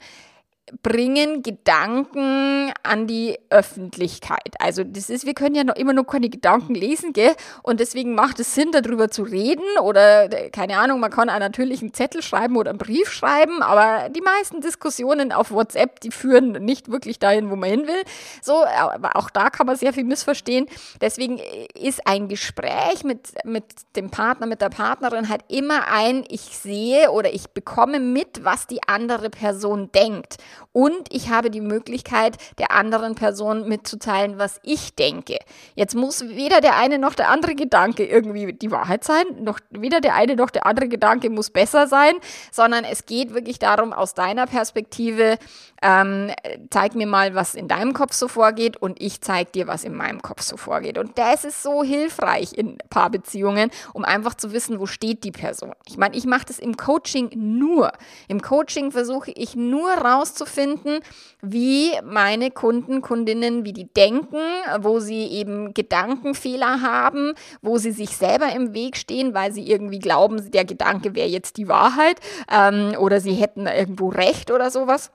bringen 0.81 1.43
Gedanken 1.43 2.71
an 2.83 3.05
die 3.05 3.37
Öffentlichkeit. 3.49 4.55
Also 4.59 4.83
das 4.83 5.09
ist, 5.09 5.25
wir 5.25 5.33
können 5.33 5.55
ja 5.55 5.63
noch 5.63 5.75
immer 5.75 5.93
nur 5.93 6.07
keine 6.07 6.29
Gedanken 6.29 6.73
lesen, 6.73 7.11
gell? 7.11 7.33
Und 7.63 7.79
deswegen 7.79 8.15
macht 8.15 8.39
es 8.39 8.55
Sinn, 8.55 8.71
darüber 8.71 9.09
zu 9.09 9.23
reden 9.23 9.63
oder 9.81 10.29
keine 10.51 10.77
Ahnung, 10.77 10.99
man 11.01 11.11
kann 11.11 11.29
einen 11.29 11.41
natürlichen 11.41 11.93
Zettel 11.93 12.21
schreiben 12.21 12.55
oder 12.55 12.69
einen 12.69 12.79
Brief 12.79 13.11
schreiben, 13.11 13.61
aber 13.61 14.09
die 14.09 14.21
meisten 14.21 14.61
Diskussionen 14.61 15.31
auf 15.33 15.51
WhatsApp, 15.51 15.99
die 15.99 16.11
führen 16.11 16.53
nicht 16.63 16.89
wirklich 16.89 17.19
dahin, 17.19 17.49
wo 17.49 17.55
man 17.55 17.69
hin 17.69 17.87
will. 17.87 18.01
So, 18.41 18.63
aber 18.65 19.15
auch 19.15 19.29
da 19.29 19.49
kann 19.49 19.67
man 19.67 19.75
sehr 19.75 19.91
viel 19.91 20.05
missverstehen. 20.05 20.67
Deswegen 21.01 21.39
ist 21.79 22.07
ein 22.07 22.29
Gespräch 22.29 23.03
mit, 23.03 23.33
mit 23.43 23.65
dem 23.95 24.09
Partner, 24.09 24.47
mit 24.47 24.61
der 24.61 24.69
Partnerin 24.69 25.27
halt 25.27 25.43
immer 25.49 25.91
ein, 25.91 26.23
ich 26.29 26.41
sehe 26.41 27.11
oder 27.11 27.33
ich 27.33 27.49
bekomme 27.49 27.99
mit, 27.99 28.45
was 28.45 28.65
die 28.65 28.79
andere 28.87 29.29
Person 29.29 29.91
denkt 29.91 30.37
und 30.71 31.13
ich 31.13 31.29
habe 31.29 31.49
die 31.49 31.61
Möglichkeit, 31.61 32.37
der 32.57 32.71
anderen 32.71 33.15
Person 33.15 33.67
mitzuteilen, 33.67 34.37
was 34.37 34.59
ich 34.63 34.95
denke. 34.95 35.37
Jetzt 35.75 35.95
muss 35.95 36.27
weder 36.29 36.61
der 36.61 36.77
eine 36.77 36.97
noch 36.97 37.13
der 37.13 37.29
andere 37.29 37.55
Gedanke 37.55 38.05
irgendwie 38.05 38.53
die 38.53 38.71
Wahrheit 38.71 39.03
sein, 39.03 39.25
noch 39.39 39.59
weder 39.69 40.01
der 40.01 40.15
eine 40.15 40.35
noch 40.35 40.49
der 40.49 40.65
andere 40.65 40.87
Gedanke 40.87 41.29
muss 41.29 41.49
besser 41.49 41.87
sein, 41.87 42.13
sondern 42.51 42.83
es 42.85 43.05
geht 43.05 43.33
wirklich 43.33 43.59
darum, 43.59 43.93
aus 43.93 44.13
deiner 44.13 44.47
Perspektive, 44.47 45.37
ähm, 45.81 46.31
zeig 46.69 46.95
mir 46.95 47.07
mal, 47.07 47.35
was 47.35 47.55
in 47.55 47.67
deinem 47.67 47.93
Kopf 47.93 48.13
so 48.13 48.27
vorgeht 48.27 48.77
und 48.77 49.01
ich 49.01 49.21
zeig 49.21 49.51
dir, 49.51 49.67
was 49.67 49.83
in 49.83 49.95
meinem 49.95 50.21
Kopf 50.21 50.41
so 50.41 50.57
vorgeht. 50.57 50.97
Und 50.97 51.17
das 51.17 51.43
ist 51.43 51.61
so 51.61 51.83
hilfreich 51.83 52.53
in 52.53 52.77
Paarbeziehungen, 52.89 53.69
um 53.93 54.05
einfach 54.05 54.35
zu 54.35 54.53
wissen, 54.53 54.79
wo 54.79 54.85
steht 54.85 55.23
die 55.23 55.31
Person. 55.31 55.73
Ich 55.87 55.97
meine, 55.97 56.15
ich 56.15 56.25
mache 56.25 56.45
das 56.45 56.59
im 56.59 56.77
Coaching 56.77 57.29
nur. 57.35 57.91
Im 58.27 58.41
Coaching 58.41 58.91
versuche 58.91 59.31
ich 59.31 59.55
nur 59.55 59.91
rauszufinden, 59.91 60.42
herauszufinden, 60.43 60.99
wie 61.41 61.91
meine 62.03 62.51
Kunden, 62.51 63.01
Kundinnen, 63.01 63.65
wie 63.65 63.73
die 63.73 63.91
denken, 63.93 64.37
wo 64.79 64.99
sie 64.99 65.27
eben 65.27 65.73
Gedankenfehler 65.73 66.81
haben, 66.81 67.33
wo 67.61 67.77
sie 67.77 67.91
sich 67.91 68.15
selber 68.15 68.53
im 68.53 68.73
Weg 68.73 68.97
stehen, 68.97 69.33
weil 69.33 69.51
sie 69.51 69.67
irgendwie 69.69 69.99
glauben, 69.99 70.51
der 70.51 70.65
Gedanke 70.65 71.15
wäre 71.15 71.27
jetzt 71.27 71.57
die 71.57 71.67
Wahrheit 71.67 72.19
ähm, 72.51 72.95
oder 72.99 73.19
sie 73.19 73.33
hätten 73.33 73.67
irgendwo 73.67 74.09
recht 74.09 74.51
oder 74.51 74.69
sowas. 74.69 75.11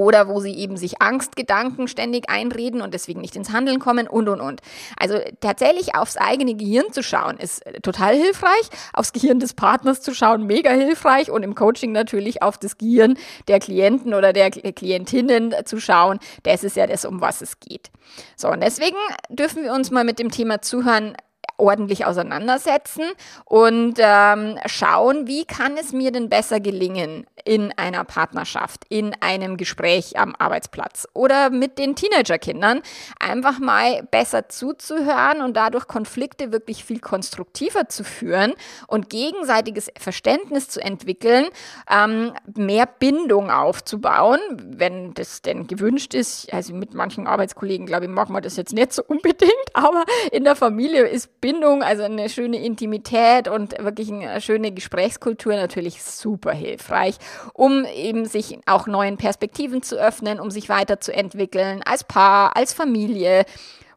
Oder 0.00 0.28
wo 0.28 0.40
sie 0.40 0.56
eben 0.56 0.78
sich 0.78 1.02
Angstgedanken 1.02 1.86
ständig 1.86 2.30
einreden 2.30 2.80
und 2.80 2.94
deswegen 2.94 3.20
nicht 3.20 3.36
ins 3.36 3.52
Handeln 3.52 3.78
kommen 3.80 4.08
und 4.08 4.30
und 4.30 4.40
und. 4.40 4.62
Also 4.96 5.18
tatsächlich 5.40 5.94
aufs 5.94 6.16
eigene 6.16 6.54
Gehirn 6.54 6.90
zu 6.90 7.02
schauen 7.02 7.36
ist 7.36 7.62
total 7.82 8.16
hilfreich, 8.16 8.70
aufs 8.94 9.12
Gehirn 9.12 9.40
des 9.40 9.52
Partners 9.52 10.00
zu 10.00 10.14
schauen 10.14 10.46
mega 10.46 10.70
hilfreich 10.70 11.30
und 11.30 11.42
im 11.42 11.54
Coaching 11.54 11.92
natürlich 11.92 12.42
auf 12.42 12.56
das 12.56 12.78
Gehirn 12.78 13.18
der 13.46 13.60
Klienten 13.60 14.14
oder 14.14 14.32
der 14.32 14.50
Klientinnen 14.50 15.54
zu 15.66 15.78
schauen. 15.78 16.18
Das 16.44 16.64
ist 16.64 16.76
ja 16.76 16.86
das, 16.86 17.04
um 17.04 17.20
was 17.20 17.42
es 17.42 17.60
geht. 17.60 17.90
So 18.36 18.48
und 18.48 18.62
deswegen 18.62 18.96
dürfen 19.28 19.62
wir 19.62 19.74
uns 19.74 19.90
mal 19.90 20.04
mit 20.04 20.18
dem 20.18 20.30
Thema 20.30 20.62
Zuhören 20.62 21.14
ordentlich 21.60 22.06
auseinandersetzen 22.06 23.04
und 23.44 23.94
ähm, 23.98 24.58
schauen, 24.66 25.26
wie 25.26 25.44
kann 25.44 25.76
es 25.76 25.92
mir 25.92 26.10
denn 26.10 26.28
besser 26.28 26.58
gelingen, 26.58 27.26
in 27.44 27.72
einer 27.76 28.04
Partnerschaft, 28.04 28.84
in 28.88 29.14
einem 29.20 29.56
Gespräch 29.56 30.18
am 30.18 30.34
Arbeitsplatz 30.38 31.06
oder 31.14 31.50
mit 31.50 31.78
den 31.78 31.96
Teenagerkindern, 31.96 32.82
einfach 33.18 33.58
mal 33.58 34.02
besser 34.10 34.48
zuzuhören 34.48 35.40
und 35.42 35.56
dadurch 35.56 35.86
Konflikte 35.86 36.52
wirklich 36.52 36.84
viel 36.84 37.00
konstruktiver 37.00 37.88
zu 37.88 38.04
führen 38.04 38.54
und 38.86 39.10
gegenseitiges 39.10 39.90
Verständnis 39.98 40.68
zu 40.68 40.80
entwickeln, 40.80 41.46
ähm, 41.90 42.32
mehr 42.54 42.86
Bindung 42.86 43.50
aufzubauen, 43.50 44.40
wenn 44.56 45.14
das 45.14 45.42
denn 45.42 45.66
gewünscht 45.66 46.14
ist. 46.14 46.52
Also 46.52 46.74
mit 46.74 46.94
manchen 46.94 47.26
Arbeitskollegen, 47.26 47.86
glaube 47.86 48.04
ich, 48.04 48.10
mag 48.10 48.28
man 48.28 48.42
das 48.42 48.56
jetzt 48.56 48.72
nicht 48.72 48.92
so 48.92 49.02
unbedingt, 49.06 49.52
aber 49.74 50.04
in 50.32 50.44
der 50.44 50.56
Familie 50.56 51.06
ist 51.06 51.40
Bindung, 51.40 51.82
also 51.82 52.02
eine 52.02 52.28
schöne 52.28 52.62
Intimität 52.62 53.48
und 53.48 53.78
wirklich 53.78 54.12
eine 54.12 54.40
schöne 54.40 54.72
Gesprächskultur 54.72 55.54
natürlich 55.54 56.02
super 56.02 56.52
hilfreich 56.52 57.16
um 57.52 57.84
eben 57.84 58.24
sich 58.26 58.58
auch 58.66 58.86
neuen 58.86 59.16
Perspektiven 59.16 59.82
zu 59.82 59.96
öffnen, 59.96 60.40
um 60.40 60.50
sich 60.50 60.68
weiterzuentwickeln 60.68 61.82
als 61.84 62.04
Paar, 62.04 62.56
als 62.56 62.72
Familie, 62.72 63.44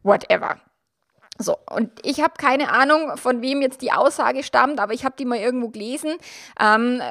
whatever. 0.02 0.56
So, 1.36 1.56
und 1.68 1.90
ich 2.04 2.20
habe 2.22 2.34
keine 2.38 2.70
Ahnung, 2.70 3.16
von 3.16 3.42
wem 3.42 3.60
jetzt 3.60 3.82
die 3.82 3.90
Aussage 3.90 4.44
stammt, 4.44 4.78
aber 4.78 4.92
ich 4.92 5.04
habe 5.04 5.16
die 5.18 5.24
mal 5.24 5.38
irgendwo 5.38 5.68
gelesen. 5.68 6.12
Ähm, 6.60 7.02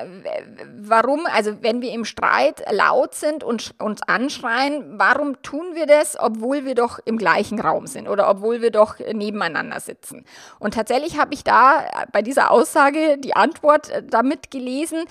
warum, 0.79 1.25
also 1.25 1.61
wenn 1.61 1.81
wir 1.81 1.91
im 1.91 2.05
Streit 2.05 2.63
laut 2.71 3.15
sind 3.15 3.43
und 3.43 3.75
uns 3.81 4.01
anschreien, 4.03 4.97
warum 4.97 5.41
tun 5.41 5.75
wir 5.75 5.87
das, 5.87 6.17
obwohl 6.17 6.63
wir 6.63 6.73
doch 6.73 6.99
im 7.03 7.17
gleichen 7.17 7.59
Raum 7.59 7.85
sind 7.85 8.07
oder 8.07 8.29
obwohl 8.29 8.61
wir 8.61 8.71
doch 8.71 8.97
nebeneinander 8.99 9.81
sitzen? 9.81 10.23
Und 10.57 10.75
tatsächlich 10.75 11.19
habe 11.19 11.33
ich 11.33 11.43
da 11.43 11.83
bei 12.13 12.21
dieser 12.21 12.49
Aussage 12.49 13.17
die 13.17 13.35
Antwort 13.35 13.89
äh, 13.89 14.03
damit 14.07 14.51
gelesen, 14.51 15.03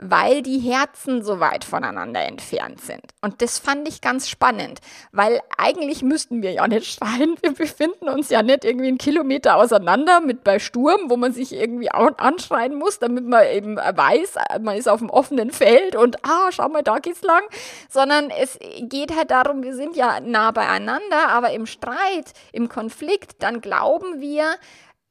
weil 0.00 0.42
die 0.42 0.58
Herzen 0.58 1.22
so 1.22 1.40
weit 1.40 1.64
voneinander 1.64 2.24
entfernt 2.24 2.80
sind. 2.80 3.02
Und 3.20 3.42
das 3.42 3.58
fand 3.58 3.86
ich 3.86 4.00
ganz 4.00 4.28
spannend, 4.28 4.80
weil 5.12 5.40
eigentlich 5.58 6.02
müssten 6.02 6.42
wir 6.42 6.52
ja 6.52 6.66
nicht 6.66 6.86
schreien. 6.86 7.36
Wir 7.42 7.52
befinden 7.52 8.08
uns 8.08 8.30
ja 8.30 8.42
nicht 8.42 8.64
irgendwie 8.64 8.88
einen 8.88 8.98
Kilometer 8.98 9.56
auseinander 9.56 10.20
mit 10.20 10.42
bei 10.42 10.58
Sturm, 10.58 11.10
wo 11.10 11.16
man 11.16 11.32
sich 11.32 11.52
irgendwie 11.52 11.90
anschreien 11.90 12.74
muss, 12.74 12.98
damit 12.98 13.26
man 13.26 13.46
eben 13.46 13.76
weiß, 13.76 14.34
man 14.62 14.76
ist 14.76 14.88
auf 14.88 15.00
dem 15.00 15.10
offenen 15.10 15.50
Feld 15.50 15.96
und 15.96 16.24
ah, 16.24 16.50
schau 16.50 16.68
mal, 16.68 16.82
da 16.82 16.98
geht's 16.98 17.22
lang, 17.22 17.42
sondern 17.90 18.30
es 18.30 18.58
geht 18.80 19.14
halt 19.14 19.30
darum, 19.30 19.62
wir 19.62 19.74
sind 19.74 19.96
ja 19.96 20.20
nah 20.20 20.50
beieinander, 20.50 21.28
aber 21.28 21.50
im 21.50 21.66
Streit, 21.66 22.32
im 22.52 22.68
Konflikt, 22.68 23.42
dann 23.42 23.60
glauben 23.60 24.20
wir, 24.20 24.54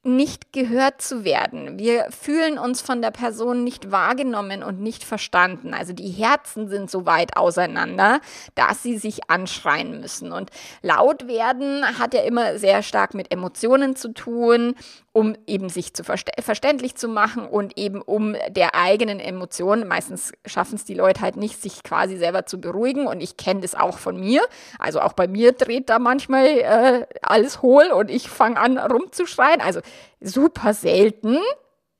nicht 0.03 0.53
gehört 0.53 1.01
zu 1.01 1.25
werden. 1.25 1.77
Wir 1.77 2.07
fühlen 2.09 2.57
uns 2.57 2.81
von 2.81 3.01
der 3.01 3.11
Person 3.11 3.65
nicht 3.65 3.91
wahrgenommen 3.91 4.63
und 4.63 4.79
nicht 4.79 5.03
verstanden. 5.03 5.73
Also 5.73 5.91
die 5.91 6.09
Herzen 6.09 6.69
sind 6.69 6.89
so 6.89 7.05
weit 7.05 7.35
auseinander, 7.35 8.21
dass 8.55 8.81
sie 8.81 8.97
sich 8.97 9.29
anschreien 9.29 9.99
müssen. 9.99 10.31
Und 10.31 10.51
laut 10.81 11.27
werden 11.27 11.83
hat 11.99 12.13
ja 12.13 12.21
immer 12.21 12.57
sehr 12.57 12.81
stark 12.81 13.13
mit 13.13 13.31
Emotionen 13.33 13.97
zu 13.97 14.13
tun 14.13 14.75
um 15.11 15.35
eben 15.47 15.69
sich 15.69 15.93
zu 15.93 16.03
verst 16.03 16.29
verständlich 16.39 16.95
zu 16.95 17.07
machen 17.07 17.45
und 17.45 17.77
eben 17.77 18.01
um 18.01 18.35
der 18.49 18.75
eigenen 18.75 19.19
Emotionen, 19.19 19.87
meistens 19.87 20.31
schaffen 20.45 20.75
es 20.75 20.85
die 20.85 20.93
Leute 20.93 21.21
halt 21.21 21.35
nicht, 21.35 21.61
sich 21.61 21.83
quasi 21.83 22.15
selber 22.17 22.45
zu 22.45 22.61
beruhigen 22.61 23.07
und 23.07 23.21
ich 23.21 23.35
kenne 23.35 23.61
das 23.61 23.73
auch 23.75 23.97
von 23.97 24.19
mir, 24.19 24.41
also 24.77 25.01
auch 25.01 25.13
bei 25.13 25.27
mir 25.27 25.51
dreht 25.53 25.89
da 25.89 25.99
manchmal 25.99 26.45
äh, 26.45 27.05
alles 27.21 27.61
hohl 27.61 27.87
und 27.87 28.11
ich 28.11 28.29
fange 28.29 28.59
an 28.59 28.77
rumzuschreien, 28.77 29.61
also 29.61 29.81
super 30.21 30.73
selten, 30.73 31.39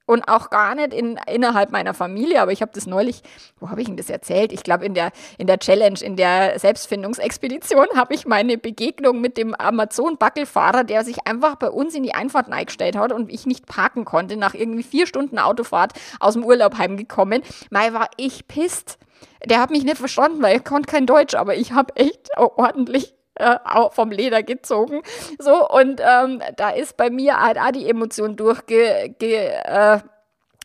und 0.09 0.27
auch 0.27 0.49
gar 0.49 0.73
nicht 0.73 0.91
in, 0.91 1.19
innerhalb 1.31 1.71
meiner 1.71 1.93
Familie. 1.93 2.41
Aber 2.41 2.51
ich 2.51 2.63
habe 2.63 2.71
das 2.73 2.87
neulich, 2.87 3.21
wo 3.59 3.69
habe 3.69 3.83
ich 3.83 3.87
Ihnen 3.87 3.97
das 3.97 4.09
erzählt? 4.09 4.51
Ich 4.51 4.63
glaube, 4.63 4.83
in 4.83 4.95
der, 4.95 5.11
in 5.37 5.45
der 5.45 5.59
Challenge, 5.59 5.99
in 6.01 6.15
der 6.15 6.57
Selbstfindungsexpedition 6.57 7.85
habe 7.95 8.15
ich 8.15 8.25
meine 8.25 8.57
Begegnung 8.57 9.21
mit 9.21 9.37
dem 9.37 9.53
Amazon-Backelfahrer, 9.53 10.83
der 10.83 11.03
sich 11.03 11.27
einfach 11.27 11.57
bei 11.57 11.69
uns 11.69 11.93
in 11.93 12.01
die 12.01 12.15
Einfahrt 12.15 12.51
eingestellt 12.51 12.95
hat 12.95 13.11
und 13.11 13.31
ich 13.31 13.45
nicht 13.45 13.67
parken 13.67 14.03
konnte, 14.03 14.35
nach 14.35 14.55
irgendwie 14.55 14.81
vier 14.81 15.05
Stunden 15.05 15.37
Autofahrt 15.37 15.93
aus 16.19 16.33
dem 16.33 16.43
Urlaub 16.43 16.79
heimgekommen. 16.79 17.43
Mal 17.69 17.93
war 17.93 18.09
ich 18.17 18.47
pisst. 18.47 18.97
Der 19.45 19.59
hat 19.59 19.69
mich 19.69 19.83
nicht 19.83 19.97
verstanden, 19.97 20.41
weil 20.41 20.55
er 20.55 20.59
konnte 20.59 20.89
kein 20.89 21.05
Deutsch, 21.05 21.35
aber 21.35 21.55
ich 21.55 21.73
habe 21.73 21.95
echt 21.95 22.35
ordentlich 22.35 23.13
äh, 23.39 23.57
vom 23.91 24.11
Leder 24.11 24.43
gezogen. 24.43 25.01
So, 25.37 25.67
und 25.67 26.01
ähm, 26.01 26.41
da 26.57 26.69
ist 26.69 26.97
bei 26.97 27.09
mir 27.09 27.39
halt 27.39 27.57
auch 27.57 27.71
die 27.71 27.89
Emotion 27.89 28.35
durchge, 28.35 29.15
ge, 29.17 29.47
äh, 29.63 29.99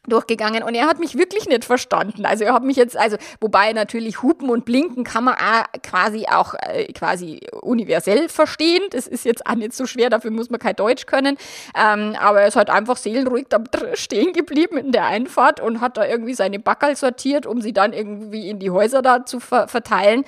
durchgegangen 0.07 0.63
und 0.63 0.75
er 0.75 0.87
hat 0.87 0.99
mich 0.99 1.17
wirklich 1.17 1.47
nicht 1.49 1.65
verstanden. 1.65 2.27
Also 2.27 2.45
er 2.45 2.55
hat 2.55 2.63
mich 2.63 2.77
jetzt, 2.77 2.97
also 2.97 3.17
wobei 3.41 3.73
natürlich 3.73 4.23
Hupen 4.23 4.51
und 4.51 4.65
Blinken 4.65 5.05
kann 5.05 5.25
man 5.25 5.35
auch 5.35 5.65
quasi 5.83 6.27
auch 6.31 6.55
äh, 6.55 6.93
quasi 6.93 7.41
universell 7.63 8.29
verstehen. 8.29 8.83
Das 8.91 9.07
ist 9.07 9.25
jetzt 9.25 9.47
auch 9.47 9.55
nicht 9.55 9.73
so 9.73 9.87
schwer, 9.87 10.11
dafür 10.11 10.31
muss 10.31 10.51
man 10.51 10.61
kein 10.61 10.77
Deutsch 10.77 11.07
können. 11.07 11.39
Ähm, 11.75 12.17
aber 12.19 12.43
er 12.43 12.49
ist 12.49 12.57
halt 12.57 12.71
einfach 12.71 12.97
seelenruhig 12.97 13.47
da 13.49 13.63
stehen 13.95 14.33
geblieben 14.33 14.77
in 14.77 14.93
der 14.93 15.07
Einfahrt 15.07 15.61
und 15.61 15.81
hat 15.81 15.97
da 15.97 16.07
irgendwie 16.07 16.35
seine 16.35 16.59
Backel 16.59 16.97
sortiert, 16.97 17.47
um 17.47 17.61
sie 17.61 17.73
dann 17.73 17.93
irgendwie 17.93 18.51
in 18.51 18.59
die 18.59 18.71
Häuser 18.71 19.01
da 19.01 19.25
zu 19.25 19.41
ver 19.41 19.69
verteilen. 19.69 20.25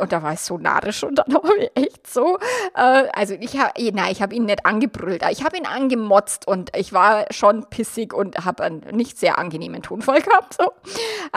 Und 0.00 0.12
da 0.12 0.22
war 0.22 0.32
ich 0.32 0.40
so 0.40 0.56
narrisch 0.56 1.04
und 1.04 1.16
dann 1.16 1.34
habe 1.34 1.58
ich 1.58 1.70
echt 1.74 2.06
so, 2.06 2.38
äh, 2.74 3.06
also 3.12 3.34
ich 3.38 3.58
habe, 3.58 3.72
eh, 3.76 3.92
nein, 3.92 4.10
ich 4.12 4.22
habe 4.22 4.34
ihn 4.34 4.46
nicht 4.46 4.64
angebrüllt, 4.64 5.22
ich 5.30 5.44
habe 5.44 5.58
ihn 5.58 5.66
angemotzt 5.66 6.48
und 6.48 6.74
ich 6.74 6.94
war 6.94 7.26
schon 7.30 7.66
pissig 7.68 8.14
und 8.14 8.46
habe 8.46 8.62
einen 8.62 8.80
nicht 8.92 9.18
sehr 9.18 9.38
angenehmen 9.38 9.82
Tonfall 9.82 10.22
gehabt. 10.22 10.54
So. 10.54 10.72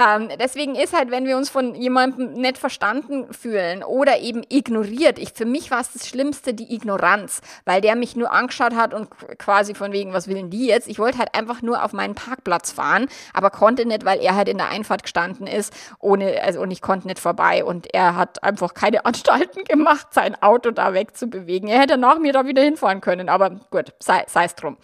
Ähm, 0.02 0.30
deswegen 0.40 0.76
ist 0.76 0.96
halt, 0.96 1.12
wenn 1.12 1.26
wir 1.26 1.36
uns 1.36 1.50
von 1.50 1.76
jemandem 1.76 2.34
nicht 2.34 2.58
verstanden 2.58 3.34
fühlen 3.34 3.84
oder 3.84 4.20
eben 4.20 4.44
ignoriert, 4.48 5.20
ich, 5.20 5.34
für 5.34 5.46
mich 5.46 5.70
war 5.70 5.82
es 5.82 5.92
das 5.92 6.08
Schlimmste 6.08 6.54
die 6.54 6.74
Ignoranz, 6.74 7.42
weil 7.66 7.82
der 7.82 7.98
mich 7.98 8.16
nur 8.16 8.32
angeschaut 8.32 8.76
hat 8.76 8.94
und 8.94 9.10
quasi 9.38 9.74
von 9.74 9.92
wegen, 9.92 10.14
was 10.14 10.28
will 10.28 10.36
denn 10.36 10.50
die 10.50 10.68
jetzt? 10.68 10.88
Ich 10.88 11.00
wollte 11.00 11.18
halt 11.18 11.36
einfach 11.36 11.62
nur 11.62 11.84
auf 11.84 11.92
meinen 11.92 12.16
Parkplatz 12.16 12.72
fahren, 12.72 13.08
aber 13.34 13.50
konnte 13.50 13.86
nicht, 13.86 14.06
weil 14.06 14.22
er 14.22 14.36
halt 14.36 14.48
in 14.48 14.58
der 14.58 14.70
Einfahrt 14.70 15.04
gestanden 15.04 15.48
ist, 15.48 15.74
ohne, 16.00 16.42
also 16.42 16.62
und 16.62 16.72
ich 16.72 16.82
konnte 16.82 17.08
nicht 17.08 17.20
vorbei 17.20 17.66
und 17.66 17.94
er 17.94 18.16
hat 18.16 18.37
einfach 18.44 18.74
keine 18.74 19.06
Anstalten 19.06 19.64
gemacht, 19.64 20.08
sein 20.12 20.42
Auto 20.42 20.72
da 20.72 20.94
wegzubewegen. 20.94 21.70
Er 21.70 21.82
hätte 21.82 21.98
nach 21.98 22.20
mir 22.20 22.34
da 22.34 22.46
wieder 22.46 22.62
hinfahren 22.62 23.02
können, 23.02 23.30
aber 23.30 23.52
gut, 23.72 23.94
sei 24.00 24.24
es 24.46 24.56
drum. 24.56 24.78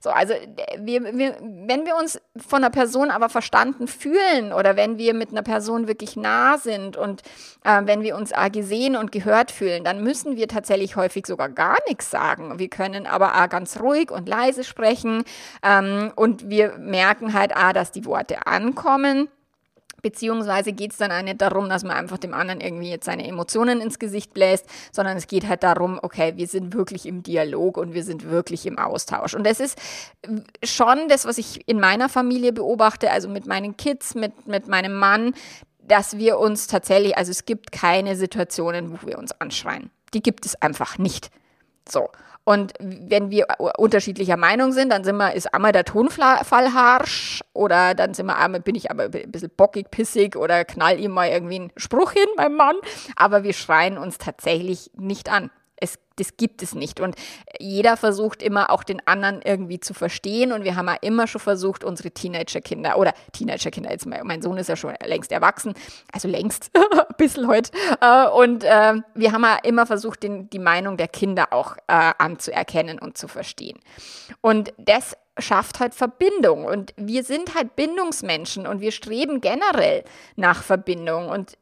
So, 0.00 0.10
also 0.10 0.34
wir, 0.78 1.16
wir, 1.16 1.36
wenn 1.40 1.86
wir 1.86 1.96
uns 1.96 2.20
von 2.36 2.58
einer 2.58 2.70
Person 2.70 3.10
aber 3.10 3.28
verstanden 3.28 3.88
fühlen 3.88 4.52
oder 4.52 4.76
wenn 4.76 4.98
wir 4.98 5.14
mit 5.14 5.30
einer 5.30 5.42
Person 5.42 5.88
wirklich 5.88 6.16
nah 6.16 6.58
sind 6.58 6.96
und 6.96 7.22
äh, 7.64 7.82
wenn 7.84 8.02
wir 8.02 8.16
uns 8.16 8.32
äh, 8.32 8.50
gesehen 8.50 8.96
und 8.96 9.12
gehört 9.12 9.50
fühlen, 9.50 9.84
dann 9.84 10.02
müssen 10.02 10.36
wir 10.36 10.48
tatsächlich 10.48 10.96
häufig 10.96 11.26
sogar 11.26 11.48
gar 11.48 11.78
nichts 11.86 12.10
sagen. 12.10 12.58
Wir 12.58 12.68
können 12.68 13.06
aber 13.06 13.34
auch 13.34 13.48
ganz 13.48 13.80
ruhig 13.80 14.10
und 14.10 14.28
leise 14.28 14.64
sprechen 14.64 15.24
ähm, 15.62 16.12
und 16.16 16.48
wir 16.48 16.78
merken 16.78 17.34
halt, 17.34 17.56
ah, 17.56 17.72
dass 17.72 17.92
die 17.92 18.04
Worte 18.04 18.46
ankommen. 18.46 19.28
Beziehungsweise 20.02 20.72
geht 20.72 20.92
es 20.92 20.98
dann 20.98 21.10
auch 21.10 21.22
nicht 21.22 21.40
darum, 21.40 21.68
dass 21.68 21.82
man 21.82 21.96
einfach 21.96 22.18
dem 22.18 22.34
anderen 22.34 22.60
irgendwie 22.60 22.90
jetzt 22.90 23.06
seine 23.06 23.26
Emotionen 23.26 23.80
ins 23.80 23.98
Gesicht 23.98 24.32
bläst, 24.32 24.66
sondern 24.92 25.16
es 25.16 25.26
geht 25.26 25.48
halt 25.48 25.62
darum, 25.62 25.98
okay, 26.02 26.34
wir 26.36 26.46
sind 26.46 26.74
wirklich 26.74 27.06
im 27.06 27.22
Dialog 27.22 27.76
und 27.76 27.94
wir 27.94 28.04
sind 28.04 28.30
wirklich 28.30 28.66
im 28.66 28.78
Austausch. 28.78 29.34
Und 29.34 29.44
das 29.44 29.60
ist 29.60 29.78
schon 30.62 31.08
das, 31.08 31.24
was 31.24 31.38
ich 31.38 31.68
in 31.68 31.80
meiner 31.80 32.08
Familie 32.08 32.52
beobachte, 32.52 33.10
also 33.10 33.28
mit 33.28 33.46
meinen 33.46 33.76
Kids, 33.76 34.14
mit, 34.14 34.46
mit 34.46 34.68
meinem 34.68 34.94
Mann, 34.94 35.34
dass 35.80 36.18
wir 36.18 36.38
uns 36.38 36.66
tatsächlich, 36.66 37.16
also 37.16 37.30
es 37.30 37.44
gibt 37.44 37.72
keine 37.72 38.14
Situationen, 38.14 38.92
wo 38.92 39.06
wir 39.06 39.18
uns 39.18 39.32
anschreien. 39.40 39.90
Die 40.14 40.22
gibt 40.22 40.46
es 40.46 40.60
einfach 40.60 40.98
nicht. 40.98 41.30
So. 41.88 42.08
Und 42.48 42.72
wenn 42.80 43.30
wir 43.30 43.44
unterschiedlicher 43.76 44.38
Meinung 44.38 44.72
sind, 44.72 44.88
dann 44.88 45.04
sind 45.04 45.18
wir, 45.18 45.34
ist 45.34 45.52
einmal 45.52 45.72
der 45.72 45.84
Tonfall 45.84 46.72
harsch 46.72 47.42
oder 47.52 47.94
dann 47.94 48.14
sind 48.14 48.24
wir 48.24 48.38
einmal, 48.38 48.60
bin 48.60 48.74
ich 48.74 48.90
aber 48.90 49.02
ein 49.02 49.30
bisschen 49.30 49.50
bockig, 49.54 49.90
pissig 49.90 50.34
oder 50.34 50.64
knall 50.64 50.98
ihm 50.98 51.10
mal 51.10 51.28
irgendwie 51.28 51.56
einen 51.56 51.72
Spruch 51.76 52.12
hin, 52.12 52.24
meinem 52.38 52.56
Mann. 52.56 52.76
Aber 53.16 53.42
wir 53.42 53.52
schreien 53.52 53.98
uns 53.98 54.16
tatsächlich 54.16 54.90
nicht 54.96 55.30
an. 55.30 55.50
Das 56.18 56.36
gibt 56.36 56.62
es 56.62 56.74
nicht. 56.74 57.00
Und 57.00 57.16
jeder 57.58 57.96
versucht 57.96 58.42
immer 58.42 58.70
auch 58.70 58.82
den 58.82 59.06
anderen 59.06 59.40
irgendwie 59.42 59.80
zu 59.80 59.94
verstehen. 59.94 60.52
Und 60.52 60.64
wir 60.64 60.76
haben 60.76 60.86
ja 60.88 60.96
immer 61.00 61.26
schon 61.26 61.40
versucht, 61.40 61.84
unsere 61.84 62.10
Teenagerkinder 62.10 62.98
oder 62.98 63.12
Teenagerkinder, 63.32 63.90
jetzt 63.90 64.06
mein, 64.06 64.26
mein 64.26 64.42
Sohn 64.42 64.56
ist 64.58 64.68
ja 64.68 64.76
schon 64.76 64.94
längst 65.04 65.32
erwachsen, 65.32 65.74
also 66.12 66.28
längst, 66.28 66.70
ein 66.74 67.16
bisschen 67.16 67.46
heute. 67.48 67.70
Äh, 68.00 68.28
und 68.28 68.64
äh, 68.64 68.94
wir 69.14 69.32
haben 69.32 69.42
ja 69.42 69.58
immer 69.62 69.86
versucht, 69.86 70.22
den, 70.22 70.50
die 70.50 70.58
Meinung 70.58 70.96
der 70.96 71.08
Kinder 71.08 71.52
auch 71.52 71.76
äh, 71.86 72.12
anzuerkennen 72.18 72.98
und 72.98 73.16
zu 73.16 73.28
verstehen. 73.28 73.78
Und 74.40 74.72
das 74.78 75.16
schafft 75.38 75.80
halt 75.80 75.94
Verbindung. 75.94 76.64
Und 76.64 76.92
wir 76.96 77.24
sind 77.24 77.54
halt 77.54 77.76
Bindungsmenschen 77.76 78.66
und 78.66 78.80
wir 78.80 78.92
streben 78.92 79.40
generell 79.40 80.04
nach 80.36 80.62
Verbindung. 80.62 81.28
Und 81.28 81.56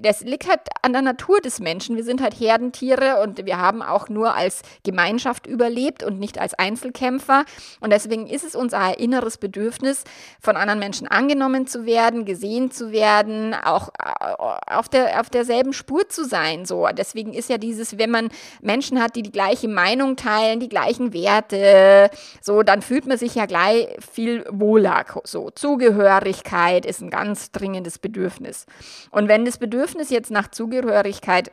das 0.00 0.20
liegt 0.22 0.48
halt 0.48 0.60
an 0.82 0.92
der 0.92 1.02
Natur 1.02 1.40
des 1.40 1.60
Menschen. 1.60 1.96
Wir 1.96 2.04
sind 2.04 2.20
halt 2.20 2.38
Herdentiere 2.38 3.20
und 3.22 3.44
wir 3.44 3.58
haben 3.58 3.82
auch 3.82 4.08
nur 4.08 4.34
als 4.34 4.62
Gemeinschaft 4.84 5.46
überlebt 5.46 6.02
und 6.02 6.18
nicht 6.18 6.38
als 6.38 6.54
Einzelkämpfer. 6.54 7.44
Und 7.80 7.92
deswegen 7.92 8.26
ist 8.26 8.44
es 8.44 8.54
unser 8.54 8.98
inneres 8.98 9.38
Bedürfnis, 9.38 10.04
von 10.40 10.56
anderen 10.56 10.78
Menschen 10.78 11.08
angenommen 11.08 11.66
zu 11.66 11.86
werden, 11.86 12.24
gesehen 12.24 12.70
zu 12.70 12.92
werden, 12.92 13.54
auch 13.54 13.88
äh, 13.98 14.34
auf, 14.72 14.88
der, 14.88 15.20
auf 15.20 15.30
derselben 15.30 15.72
Spur 15.72 16.08
zu 16.08 16.24
sein. 16.24 16.64
So. 16.64 16.86
Deswegen 16.96 17.32
ist 17.32 17.48
ja 17.48 17.58
dieses, 17.58 17.98
wenn 17.98 18.10
man 18.10 18.28
Menschen 18.60 19.00
hat, 19.02 19.16
die 19.16 19.22
die 19.22 19.32
gleiche 19.32 19.68
Meinung 19.68 20.16
teilen, 20.16 20.60
die 20.60 20.68
gleichen 20.68 21.12
Werte, 21.12 22.10
so, 22.40 22.62
dann 22.62 22.82
fühlt 22.82 23.06
man 23.06 23.18
sich 23.18 23.34
ja 23.34 23.46
gleich 23.46 23.88
viel 24.12 24.44
wohler. 24.50 25.04
So, 25.24 25.50
Zugehörigkeit 25.50 26.86
ist 26.86 27.00
ein 27.00 27.10
ganz 27.10 27.50
dringendes 27.50 27.98
Bedürfnis. 27.98 28.66
Und 29.10 29.28
wenn 29.28 29.44
das 29.44 29.53
das 29.54 29.58
Bedürfnis 29.60 30.10
jetzt 30.10 30.32
nach 30.32 30.48
Zugehörigkeit 30.48 31.52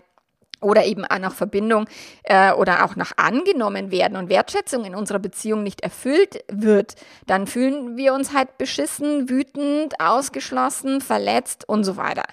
oder 0.60 0.86
eben 0.86 1.05
auch 1.05 1.20
nach 1.20 1.36
Verbindung 1.36 1.88
äh, 2.24 2.51
oder 2.51 2.84
auch 2.84 2.96
nach 2.96 3.13
angenommen 3.17 3.91
werden 3.91 4.17
und 4.17 4.29
Wertschätzung 4.29 4.86
in 4.86 4.96
unserer 4.96 5.20
Beziehung 5.20 5.62
nicht 5.62 5.81
erfüllt 5.81 6.43
wird, 6.51 6.96
dann 7.27 7.46
fühlen 7.46 7.98
wir 7.98 8.13
uns 8.15 8.34
halt 8.34 8.58
beschissen, 8.58 9.29
wütend, 9.29 10.00
ausgeschlossen, 10.00 11.01
verletzt 11.01 11.70
und 11.70 11.84
so 11.84 11.96
weiter. 11.96 12.24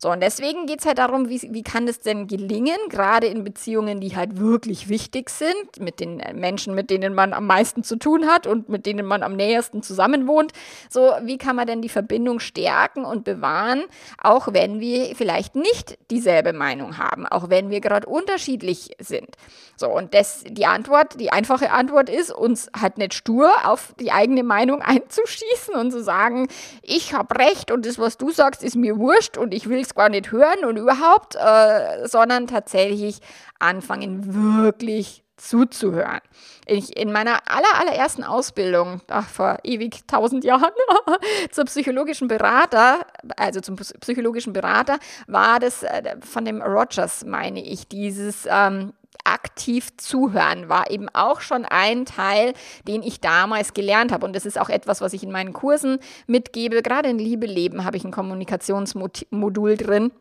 So, 0.00 0.12
und 0.12 0.20
deswegen 0.20 0.66
geht 0.66 0.78
es 0.78 0.86
halt 0.86 0.98
darum, 0.98 1.28
wie, 1.28 1.42
wie 1.50 1.64
kann 1.64 1.86
das 1.86 1.98
denn 1.98 2.28
gelingen, 2.28 2.76
gerade 2.88 3.26
in 3.26 3.42
Beziehungen, 3.42 4.00
die 4.00 4.14
halt 4.14 4.38
wirklich 4.38 4.88
wichtig 4.88 5.28
sind, 5.28 5.80
mit 5.80 5.98
den 5.98 6.22
Menschen, 6.34 6.76
mit 6.76 6.88
denen 6.88 7.14
man 7.14 7.32
am 7.32 7.46
meisten 7.46 7.82
zu 7.82 7.96
tun 7.96 8.26
hat 8.28 8.46
und 8.46 8.68
mit 8.68 8.86
denen 8.86 9.04
man 9.04 9.24
am 9.24 9.34
nähersten 9.34 9.82
zusammenwohnt. 9.82 10.52
So, 10.88 11.10
wie 11.22 11.36
kann 11.36 11.56
man 11.56 11.66
denn 11.66 11.82
die 11.82 11.88
Verbindung 11.88 12.38
stärken 12.38 13.04
und 13.04 13.24
bewahren, 13.24 13.82
auch 14.18 14.52
wenn 14.52 14.78
wir 14.78 15.16
vielleicht 15.16 15.56
nicht 15.56 15.98
dieselbe 16.12 16.52
Meinung 16.52 16.96
haben, 16.98 17.26
auch 17.26 17.50
wenn 17.50 17.68
wir 17.68 17.80
gerade 17.80 18.06
unterschiedlich 18.06 18.92
sind. 19.00 19.36
So, 19.76 19.88
und 19.88 20.14
das, 20.14 20.44
die 20.44 20.66
Antwort, 20.66 21.20
die 21.20 21.30
einfache 21.30 21.70
Antwort 21.70 22.08
ist, 22.08 22.32
uns 22.32 22.68
halt 22.80 22.98
nicht 22.98 23.14
stur 23.14 23.50
auf 23.64 23.94
die 23.98 24.12
eigene 24.12 24.44
Meinung 24.44 24.82
einzuschießen 24.82 25.74
und 25.74 25.90
zu 25.90 26.02
sagen, 26.02 26.48
ich 26.82 27.14
habe 27.14 27.36
recht 27.38 27.72
und 27.72 27.84
das, 27.84 27.98
was 27.98 28.16
du 28.16 28.30
sagst, 28.30 28.62
ist 28.62 28.76
mir 28.76 28.98
wurscht 28.98 29.36
und 29.36 29.54
ich 29.54 29.68
will 29.68 29.87
es 29.88 29.94
gar 29.94 30.08
nicht 30.08 30.30
hören 30.32 30.64
und 30.64 30.76
überhaupt, 30.76 31.36
äh, 31.36 32.06
sondern 32.06 32.46
tatsächlich 32.46 33.20
anfangen, 33.58 34.34
wirklich 34.62 35.24
zuzuhören. 35.38 36.20
Ich, 36.66 36.96
in 36.96 37.12
meiner 37.12 37.40
aller, 37.48 37.74
allerersten 37.80 38.24
Ausbildung, 38.24 39.00
ach, 39.08 39.28
vor 39.28 39.58
ewig 39.62 40.06
tausend 40.06 40.44
Jahren, 40.44 40.72
zur 41.50 41.64
psychologischen 41.64 42.28
Berater, 42.28 43.06
also 43.36 43.60
zum 43.60 43.76
psychologischen 43.76 44.52
Berater, 44.52 44.98
war 45.26 45.60
das 45.60 45.82
äh, 45.82 46.16
von 46.20 46.44
dem 46.44 46.60
Rogers, 46.60 47.24
meine 47.24 47.64
ich, 47.64 47.88
dieses 47.88 48.46
ähm, 48.50 48.92
aktiv 49.24 49.96
zuhören 49.96 50.68
war 50.68 50.90
eben 50.90 51.08
auch 51.10 51.40
schon 51.40 51.64
ein 51.64 52.06
Teil, 52.06 52.54
den 52.86 53.02
ich 53.02 53.20
damals 53.20 53.74
gelernt 53.74 54.12
habe. 54.12 54.26
Und 54.26 54.34
das 54.34 54.46
ist 54.46 54.58
auch 54.58 54.68
etwas, 54.68 55.00
was 55.00 55.12
ich 55.12 55.22
in 55.22 55.30
meinen 55.30 55.52
Kursen 55.52 55.98
mitgebe. 56.26 56.82
Gerade 56.82 57.08
in 57.08 57.18
Liebe 57.18 57.46
leben 57.46 57.84
habe 57.84 57.96
ich 57.96 58.04
ein 58.04 58.12
Kommunikationsmodul 58.12 59.76
drin 59.76 60.12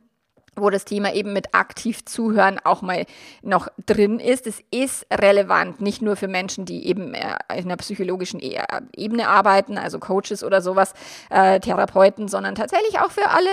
wo 0.58 0.70
das 0.70 0.86
Thema 0.86 1.14
eben 1.14 1.34
mit 1.34 1.54
aktiv 1.54 2.06
zuhören 2.06 2.60
auch 2.64 2.82
mal 2.82 3.06
noch 3.42 3.68
drin 3.86 4.20
ist. 4.20 4.48
Es 4.48 4.62
ist 4.72 5.06
relevant, 5.12 5.82
nicht 5.82 6.02
nur 6.02 6.16
für 6.16 6.28
Menschen, 6.28 6.66
die 6.66 6.88
eben 6.88 7.14
äh, 7.14 7.38
in 7.56 7.66
einer 7.66 7.78
psychologischen 7.78 8.42
e-, 8.42 8.60
Ebene 8.96 9.28
arbeiten, 9.28 9.78
also 9.78 10.00
Coaches 10.00 10.44
oder 10.44 10.62
sowas, 10.62 10.94
äh, 11.30 11.60
Therapeuten, 11.60 12.28
sondern 12.28 12.56
tatsächlich 12.56 13.00
auch 13.00 13.12
für 13.12 13.30
alle 13.30 13.50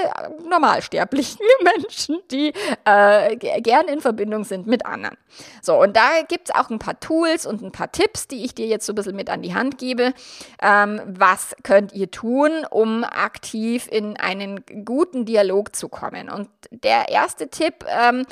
normalsterblichen 0.49 1.45
Menschen, 1.63 2.19
die 2.31 2.53
äh, 2.85 3.37
gern 3.37 3.89
in 3.89 4.01
Verbindung 4.01 4.45
sind 4.45 4.67
mit 4.67 4.87
anderen. 4.87 5.17
So, 5.63 5.81
und 5.81 5.97
da 5.97 6.23
gibt 6.29 6.49
es 6.49 6.55
auch 6.55 6.71
ein 6.71 6.79
paar 6.79 7.01
Tools 7.01 7.47
und 7.47 7.63
ein 7.63 7.73
paar 7.73 7.91
Tipps, 7.91 8.29
die 8.29 8.45
ich 8.45 8.55
dir 8.55 8.67
jetzt 8.67 8.87
so 8.87 8.93
ein 8.93 8.97
bisschen 8.97 9.17
mit 9.17 9.31
an 9.31 9.43
die 9.43 9.55
Hand 9.55 9.79
gebe. 9.79 10.13
Ähm, 10.63 11.01
was 11.07 11.57
könnt 11.63 11.93
ihr 11.93 12.11
tun, 12.11 12.51
um 12.71 13.05
aktiv 13.05 13.89
in 13.91 14.17
einen 14.17 14.65
guten 14.85 15.25
Dialog 15.25 15.75
zu 15.75 15.89
kommen? 15.89 16.29
Und 16.29 16.49
der 16.71 16.94
der 16.95 17.09
erste 17.09 17.49
Tipp 17.49 17.85
ähm, 17.89 18.25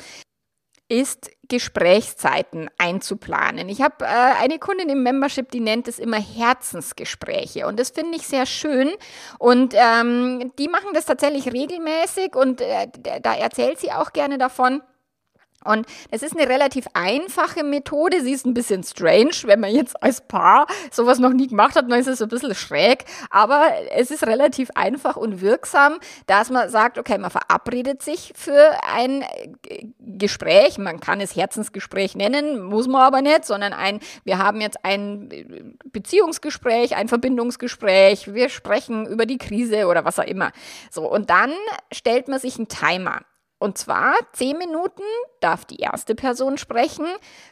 ist, 0.87 1.31
Gesprächszeiten 1.49 2.69
einzuplanen. 2.77 3.67
Ich 3.69 3.81
habe 3.81 4.05
äh, 4.05 4.07
eine 4.07 4.59
Kundin 4.59 4.89
im 4.89 5.03
Membership, 5.03 5.51
die 5.51 5.59
nennt 5.59 5.87
es 5.87 5.99
immer 5.99 6.19
Herzensgespräche 6.19 7.67
und 7.67 7.79
das 7.79 7.89
finde 7.89 8.15
ich 8.15 8.25
sehr 8.25 8.45
schön 8.45 8.91
und 9.39 9.73
ähm, 9.75 10.51
die 10.57 10.67
machen 10.69 10.89
das 10.93 11.05
tatsächlich 11.05 11.51
regelmäßig 11.51 12.35
und 12.35 12.61
äh, 12.61 12.87
da 13.21 13.35
erzählt 13.35 13.79
sie 13.79 13.91
auch 13.91 14.13
gerne 14.13 14.37
davon. 14.37 14.81
Und 15.63 15.85
es 16.11 16.23
ist 16.23 16.37
eine 16.37 16.47
relativ 16.47 16.85
einfache 16.93 17.63
Methode. 17.63 18.21
Sie 18.21 18.31
ist 18.31 18.45
ein 18.45 18.53
bisschen 18.53 18.83
strange, 18.83 19.31
wenn 19.45 19.59
man 19.59 19.73
jetzt 19.73 20.01
als 20.01 20.21
Paar 20.21 20.67
sowas 20.91 21.19
noch 21.19 21.33
nie 21.33 21.47
gemacht 21.47 21.75
hat, 21.75 21.89
dann 21.89 21.99
ist 21.99 22.07
es 22.07 22.21
ein 22.21 22.29
bisschen 22.29 22.55
schräg. 22.55 23.05
Aber 23.29 23.69
es 23.91 24.11
ist 24.11 24.25
relativ 24.25 24.69
einfach 24.75 25.15
und 25.15 25.41
wirksam, 25.41 25.99
dass 26.27 26.49
man 26.49 26.69
sagt, 26.69 26.97
okay, 26.97 27.17
man 27.17 27.31
verabredet 27.31 28.01
sich 28.01 28.33
für 28.35 28.71
ein 28.91 29.23
Gespräch. 29.99 30.77
Man 30.77 30.99
kann 30.99 31.21
es 31.21 31.35
Herzensgespräch 31.35 32.15
nennen, 32.15 32.61
muss 32.61 32.87
man 32.87 33.01
aber 33.01 33.21
nicht, 33.21 33.45
sondern 33.45 33.73
ein, 33.73 33.99
wir 34.23 34.37
haben 34.37 34.61
jetzt 34.61 34.83
ein 34.83 35.77
Beziehungsgespräch, 35.85 36.95
ein 36.95 37.07
Verbindungsgespräch. 37.07 38.33
Wir 38.33 38.49
sprechen 38.49 39.05
über 39.05 39.25
die 39.25 39.37
Krise 39.37 39.87
oder 39.87 40.05
was 40.05 40.19
auch 40.19 40.25
immer. 40.25 40.51
So. 40.89 41.09
Und 41.09 41.29
dann 41.29 41.53
stellt 41.91 42.27
man 42.27 42.39
sich 42.39 42.57
einen 42.57 42.67
Timer. 42.67 43.21
Und 43.63 43.77
zwar 43.77 44.15
zehn 44.33 44.57
Minuten 44.57 45.03
darf 45.39 45.63
die 45.63 45.77
erste 45.77 46.15
Person 46.15 46.57
sprechen, 46.57 47.05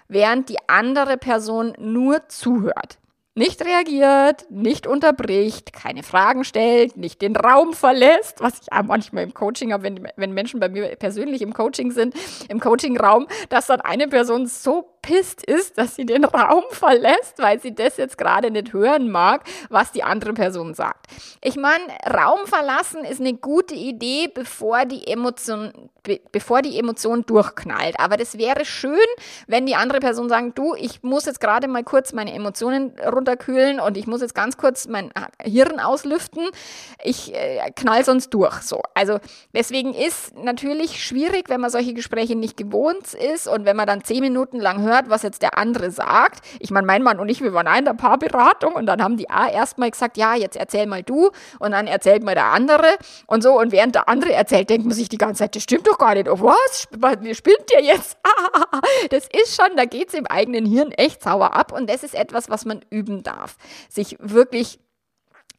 während 0.09 0.49
die 0.49 0.57
andere 0.67 1.15
Person 1.15 1.73
nur 1.79 2.27
zuhört. 2.27 2.99
Nicht 3.33 3.63
reagiert, 3.63 4.45
nicht 4.49 4.87
unterbricht, 4.87 5.71
keine 5.71 6.03
Fragen 6.03 6.43
stellt, 6.43 6.97
nicht 6.97 7.21
den 7.21 7.37
Raum 7.37 7.71
verlässt, 7.71 8.41
was 8.41 8.59
ich 8.61 8.73
auch 8.73 8.83
manchmal 8.83 9.23
im 9.23 9.33
Coaching 9.33 9.71
habe, 9.71 9.83
wenn, 9.83 10.05
wenn 10.17 10.33
Menschen 10.33 10.59
bei 10.59 10.67
mir 10.67 10.97
persönlich 10.97 11.41
im 11.41 11.53
Coaching 11.53 11.91
sind, 11.91 12.13
im 12.49 12.59
Coachingraum, 12.59 13.27
dass 13.47 13.67
dann 13.67 13.79
eine 13.79 14.09
Person 14.09 14.47
so 14.47 14.90
pisst 15.01 15.43
ist, 15.43 15.77
dass 15.77 15.95
sie 15.95 16.05
den 16.05 16.25
Raum 16.25 16.63
verlässt, 16.71 17.39
weil 17.39 17.59
sie 17.59 17.73
das 17.73 17.97
jetzt 17.97 18.17
gerade 18.17 18.51
nicht 18.51 18.73
hören 18.73 19.09
mag, 19.09 19.43
was 19.69 19.91
die 19.91 20.03
andere 20.03 20.33
Person 20.33 20.73
sagt. 20.73 21.07
Ich 21.41 21.55
meine, 21.55 21.83
Raum 22.05 22.45
verlassen 22.45 23.03
ist 23.03 23.19
eine 23.19 23.33
gute 23.33 23.75
Idee, 23.75 24.27
bevor 24.33 24.85
die 24.85 25.07
Emotion, 25.07 25.89
be 26.03 26.19
bevor 26.31 26.61
die 26.61 26.77
Emotion 26.77 27.25
durchknallt. 27.25 27.99
Aber 27.99 28.17
das 28.17 28.37
wäre 28.37 28.65
schön, 28.65 28.97
wenn 29.47 29.65
die 29.65 29.75
andere 29.75 29.99
Person 29.99 30.29
sagt, 30.29 30.57
du, 30.57 30.75
ich 30.75 31.03
muss 31.03 31.25
jetzt 31.25 31.41
gerade 31.41 31.67
mal 31.67 31.83
kurz 31.83 32.13
meine 32.13 32.33
Emotionen 32.33 32.93
runterkühlen 32.99 33.79
und 33.79 33.97
ich 33.97 34.07
muss 34.07 34.21
jetzt 34.21 34.35
ganz 34.35 34.57
kurz 34.57 34.87
mein 34.87 35.11
Hirn 35.43 35.79
auslüften. 35.79 36.49
Ich 37.03 37.33
äh, 37.33 37.71
knall 37.75 38.05
sonst 38.05 38.29
durch. 38.33 38.61
So. 38.61 38.81
Also 38.93 39.19
deswegen 39.53 39.93
ist 39.93 40.35
natürlich 40.37 41.03
schwierig, 41.03 41.49
wenn 41.49 41.61
man 41.61 41.69
solche 41.69 41.93
Gespräche 41.93 42.35
nicht 42.35 42.57
gewohnt 42.57 43.13
ist 43.13 43.47
und 43.47 43.65
wenn 43.65 43.75
man 43.75 43.87
dann 43.87 44.03
zehn 44.03 44.21
Minuten 44.21 44.59
lang 44.59 44.81
hört, 44.81 44.90
hört, 44.91 45.09
was 45.09 45.23
jetzt 45.23 45.41
der 45.41 45.57
andere 45.57 45.91
sagt. 45.91 46.45
Ich 46.59 46.71
meine, 46.71 46.85
mein 46.85 47.03
Mann 47.03 47.19
und 47.19 47.29
ich, 47.29 47.41
wir 47.41 47.53
waren 47.53 47.67
in 47.77 47.85
der 47.85 47.93
Paarberatung 47.93 48.73
und 48.73 48.85
dann 48.85 49.01
haben 49.01 49.17
die 49.17 49.29
A 49.29 49.47
erstmal 49.47 49.91
gesagt, 49.91 50.17
ja, 50.17 50.35
jetzt 50.35 50.55
erzähl 50.55 50.87
mal 50.87 51.03
du 51.03 51.31
und 51.59 51.71
dann 51.71 51.87
erzählt 51.87 52.23
mal 52.23 52.35
der 52.35 52.51
andere 52.51 52.87
und 53.27 53.41
so 53.43 53.59
und 53.59 53.71
während 53.71 53.95
der 53.95 54.09
andere 54.09 54.33
erzählt, 54.33 54.69
denkt 54.69 54.85
man 54.85 54.95
sich 54.95 55.09
die 55.09 55.17
ganze 55.17 55.39
Zeit, 55.39 55.55
das 55.55 55.63
stimmt 55.63 55.87
doch 55.87 55.97
gar 55.97 56.15
nicht. 56.15 56.29
Oh, 56.29 56.39
was? 56.39 56.87
Wie 57.21 57.35
spinnt 57.35 57.69
der 57.73 57.81
jetzt? 57.81 58.17
das 59.09 59.27
ist 59.27 59.55
schon, 59.55 59.75
da 59.75 59.85
geht 59.85 60.09
es 60.09 60.13
im 60.13 60.27
eigenen 60.27 60.65
Hirn 60.65 60.91
echt 60.91 61.23
sauer 61.23 61.53
ab 61.53 61.71
und 61.71 61.89
das 61.89 62.03
ist 62.03 62.15
etwas, 62.15 62.49
was 62.49 62.65
man 62.65 62.81
üben 62.89 63.23
darf. 63.23 63.55
Sich 63.89 64.17
wirklich 64.19 64.79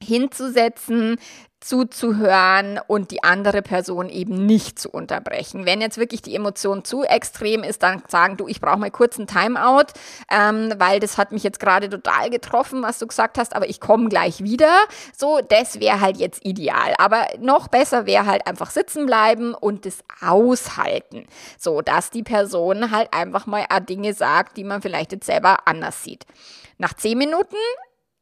hinzusetzen, 0.02 1.16
zuzuhören 1.62 2.80
und 2.86 3.10
die 3.10 3.22
andere 3.22 3.62
Person 3.62 4.08
eben 4.08 4.46
nicht 4.46 4.78
zu 4.78 4.90
unterbrechen. 4.90 5.64
Wenn 5.64 5.80
jetzt 5.80 5.98
wirklich 5.98 6.22
die 6.22 6.34
Emotion 6.34 6.84
zu 6.84 7.04
extrem 7.04 7.62
ist, 7.62 7.82
dann 7.82 8.02
sagen 8.08 8.36
du, 8.36 8.48
ich 8.48 8.60
brauche 8.60 8.78
mal 8.78 8.90
kurz 8.90 9.18
einen 9.18 9.26
Timeout, 9.26 9.92
ähm, 10.30 10.72
weil 10.78 11.00
das 11.00 11.18
hat 11.18 11.32
mich 11.32 11.42
jetzt 11.42 11.60
gerade 11.60 11.88
total 11.88 12.30
getroffen, 12.30 12.82
was 12.82 12.98
du 12.98 13.06
gesagt 13.06 13.38
hast, 13.38 13.54
aber 13.54 13.68
ich 13.68 13.80
komme 13.80 14.08
gleich 14.08 14.42
wieder. 14.42 14.72
So, 15.16 15.40
das 15.40 15.80
wäre 15.80 16.00
halt 16.00 16.16
jetzt 16.16 16.44
ideal. 16.44 16.94
Aber 16.98 17.26
noch 17.38 17.68
besser 17.68 18.06
wäre 18.06 18.26
halt 18.26 18.46
einfach 18.46 18.70
sitzen 18.70 19.06
bleiben 19.06 19.54
und 19.54 19.86
das 19.86 20.04
aushalten, 20.20 21.26
so 21.58 21.80
dass 21.80 22.10
die 22.10 22.22
Person 22.22 22.90
halt 22.90 23.12
einfach 23.14 23.46
mal 23.46 23.64
Dinge 23.88 24.14
sagt, 24.14 24.56
die 24.56 24.64
man 24.64 24.82
vielleicht 24.82 25.12
jetzt 25.12 25.26
selber 25.26 25.66
anders 25.66 26.02
sieht. 26.02 26.26
Nach 26.78 26.94
zehn 26.94 27.18
Minuten 27.18 27.56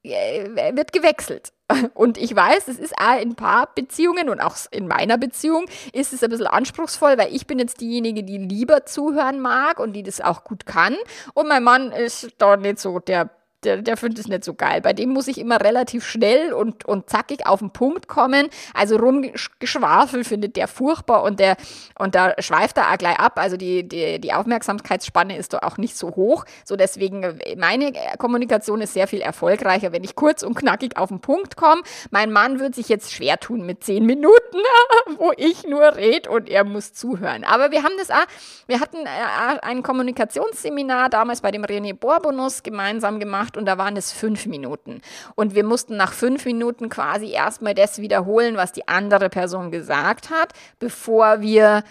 äh, 0.02 0.74
wird 0.74 0.92
gewechselt. 0.92 1.52
Und 1.94 2.18
ich 2.18 2.34
weiß, 2.34 2.68
es 2.68 2.78
ist 2.78 2.94
auch 2.98 3.20
in 3.20 3.34
Paarbeziehungen 3.34 4.28
und 4.28 4.40
auch 4.40 4.56
in 4.70 4.88
meiner 4.88 5.18
Beziehung 5.18 5.66
ist 5.92 6.12
es 6.12 6.22
ein 6.22 6.30
bisschen 6.30 6.46
anspruchsvoll, 6.46 7.18
weil 7.18 7.34
ich 7.34 7.46
bin 7.46 7.58
jetzt 7.58 7.80
diejenige, 7.80 8.22
die 8.22 8.38
lieber 8.38 8.86
zuhören 8.86 9.40
mag 9.40 9.80
und 9.80 9.92
die 9.92 10.02
das 10.02 10.20
auch 10.20 10.44
gut 10.44 10.66
kann. 10.66 10.96
Und 11.34 11.48
mein 11.48 11.62
Mann 11.62 11.92
ist 11.92 12.28
da 12.38 12.56
nicht 12.56 12.78
so 12.78 12.98
der 12.98 13.30
der, 13.64 13.82
der 13.82 13.96
findet 13.96 14.18
es 14.18 14.28
nicht 14.28 14.44
so 14.44 14.54
geil. 14.54 14.80
Bei 14.80 14.92
dem 14.92 15.10
muss 15.10 15.28
ich 15.28 15.38
immer 15.38 15.60
relativ 15.60 16.04
schnell 16.06 16.52
und, 16.52 16.84
und 16.84 17.10
zackig 17.10 17.46
auf 17.46 17.60
den 17.60 17.70
Punkt 17.70 18.08
kommen. 18.08 18.48
Also 18.74 18.96
rumgeschwafel 18.96 20.24
findet 20.24 20.56
der 20.56 20.68
furchtbar 20.68 21.22
und 21.22 21.40
der 21.40 21.56
und 21.98 22.14
da 22.14 22.34
schweift 22.38 22.78
er 22.78 22.90
auch 22.90 22.98
gleich 22.98 23.18
ab. 23.18 23.38
Also 23.38 23.56
die, 23.56 23.86
die, 23.86 24.20
die 24.20 24.32
Aufmerksamkeitsspanne 24.32 25.36
ist 25.36 25.52
da 25.52 25.58
auch 25.58 25.76
nicht 25.76 25.96
so 25.96 26.16
hoch. 26.16 26.44
So 26.64 26.76
deswegen, 26.76 27.38
meine 27.58 27.92
Kommunikation 28.18 28.80
ist 28.80 28.94
sehr 28.94 29.06
viel 29.06 29.20
erfolgreicher, 29.20 29.92
wenn 29.92 30.04
ich 30.04 30.14
kurz 30.14 30.42
und 30.42 30.54
knackig 30.54 30.96
auf 30.96 31.08
den 31.08 31.20
Punkt 31.20 31.56
komme. 31.56 31.82
Mein 32.10 32.32
Mann 32.32 32.60
wird 32.60 32.74
sich 32.74 32.88
jetzt 32.88 33.12
schwer 33.12 33.38
tun 33.38 33.66
mit 33.66 33.84
zehn 33.84 34.06
Minuten, 34.06 34.58
wo 35.18 35.32
ich 35.36 35.64
nur 35.64 35.96
rede 35.96 36.30
und 36.30 36.48
er 36.48 36.64
muss 36.64 36.94
zuhören. 36.94 37.44
Aber 37.44 37.70
wir 37.70 37.82
haben 37.82 37.94
das 37.98 38.10
auch, 38.10 38.26
wir 38.66 38.80
hatten 38.80 39.04
äh, 39.04 39.58
ein 39.62 39.82
Kommunikationsseminar 39.82 41.10
damals 41.10 41.40
bei 41.40 41.50
dem 41.50 41.64
René 41.64 41.94
Borbonus 41.94 42.62
gemeinsam 42.62 43.20
gemacht 43.20 43.49
gemacht 43.50 43.56
und 43.56 43.66
da 43.66 43.78
waren 43.78 43.96
es 43.96 44.12
fünf 44.12 44.46
Minuten. 44.46 45.00
Und 45.34 45.54
wir 45.54 45.64
mussten 45.64 45.96
nach 45.96 46.12
fünf 46.12 46.44
Minuten 46.44 46.88
quasi 46.88 47.32
erstmal 47.32 47.74
das 47.74 47.98
wiederholen, 47.98 48.56
was 48.56 48.72
die 48.72 48.88
andere 48.88 49.28
Person 49.28 49.70
gesagt 49.70 50.30
hat, 50.30 50.52
bevor 50.78 51.40
wir 51.40 51.84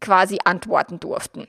quasi 0.00 0.38
antworten 0.44 0.98
durften. 1.00 1.46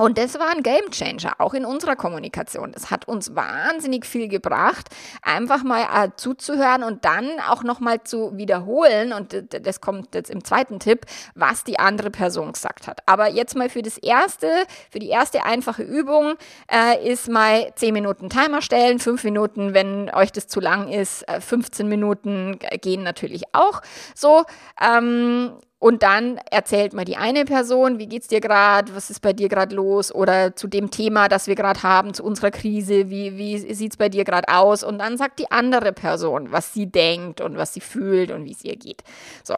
Und 0.00 0.16
das 0.16 0.38
war 0.38 0.48
ein 0.48 0.62
Game 0.62 0.90
Changer, 0.90 1.34
auch 1.36 1.52
in 1.52 1.66
unserer 1.66 1.94
Kommunikation. 1.94 2.72
Das 2.72 2.90
hat 2.90 3.06
uns 3.06 3.34
wahnsinnig 3.36 4.06
viel 4.06 4.28
gebracht, 4.28 4.88
einfach 5.20 5.62
mal 5.62 5.82
äh, 5.82 6.08
zuzuhören 6.16 6.84
und 6.84 7.04
dann 7.04 7.28
auch 7.46 7.62
nochmal 7.62 8.02
zu 8.02 8.34
wiederholen. 8.34 9.12
Und 9.12 9.36
das 9.50 9.82
kommt 9.82 10.14
jetzt 10.14 10.30
im 10.30 10.42
zweiten 10.42 10.80
Tipp, 10.80 11.04
was 11.34 11.64
die 11.64 11.78
andere 11.78 12.10
Person 12.10 12.52
gesagt 12.52 12.86
hat. 12.86 13.02
Aber 13.04 13.28
jetzt 13.28 13.54
mal 13.56 13.68
für 13.68 13.82
das 13.82 13.98
erste, 13.98 14.48
für 14.90 15.00
die 15.00 15.10
erste 15.10 15.44
einfache 15.44 15.82
Übung 15.82 16.36
äh, 16.72 17.06
ist 17.06 17.28
mal 17.28 17.70
10 17.76 17.92
Minuten 17.92 18.30
Timer 18.30 18.62
stellen, 18.62 19.00
5 19.00 19.22
Minuten, 19.24 19.74
wenn 19.74 20.08
euch 20.14 20.32
das 20.32 20.46
zu 20.46 20.60
lang 20.60 20.88
ist, 20.88 21.28
äh, 21.28 21.42
15 21.42 21.86
Minuten 21.86 22.58
gehen 22.80 23.02
natürlich 23.02 23.42
auch 23.52 23.82
so. 24.14 24.44
Ähm, 24.80 25.52
und 25.80 26.02
dann 26.02 26.38
erzählt 26.50 26.92
mal 26.92 27.06
die 27.06 27.16
eine 27.16 27.46
Person, 27.46 27.98
wie 27.98 28.06
geht's 28.06 28.28
dir 28.28 28.42
gerade, 28.42 28.94
was 28.94 29.08
ist 29.08 29.20
bei 29.20 29.32
dir 29.32 29.48
gerade 29.48 29.74
los 29.74 30.14
oder 30.14 30.54
zu 30.54 30.68
dem 30.68 30.90
Thema, 30.90 31.28
das 31.28 31.46
wir 31.46 31.54
gerade 31.54 31.82
haben, 31.82 32.12
zu 32.12 32.22
unserer 32.22 32.50
Krise, 32.50 33.08
wie, 33.08 33.38
wie 33.38 33.58
sieht's 33.58 33.96
bei 33.96 34.10
dir 34.10 34.24
gerade 34.24 34.48
aus? 34.48 34.84
Und 34.84 34.98
dann 34.98 35.16
sagt 35.16 35.38
die 35.38 35.50
andere 35.50 35.94
Person, 35.94 36.52
was 36.52 36.74
sie 36.74 36.86
denkt 36.86 37.40
und 37.40 37.56
was 37.56 37.72
sie 37.72 37.80
fühlt 37.80 38.30
und 38.30 38.44
wie 38.44 38.52
es 38.52 38.62
ihr 38.62 38.76
geht. 38.76 39.02
So. 39.42 39.54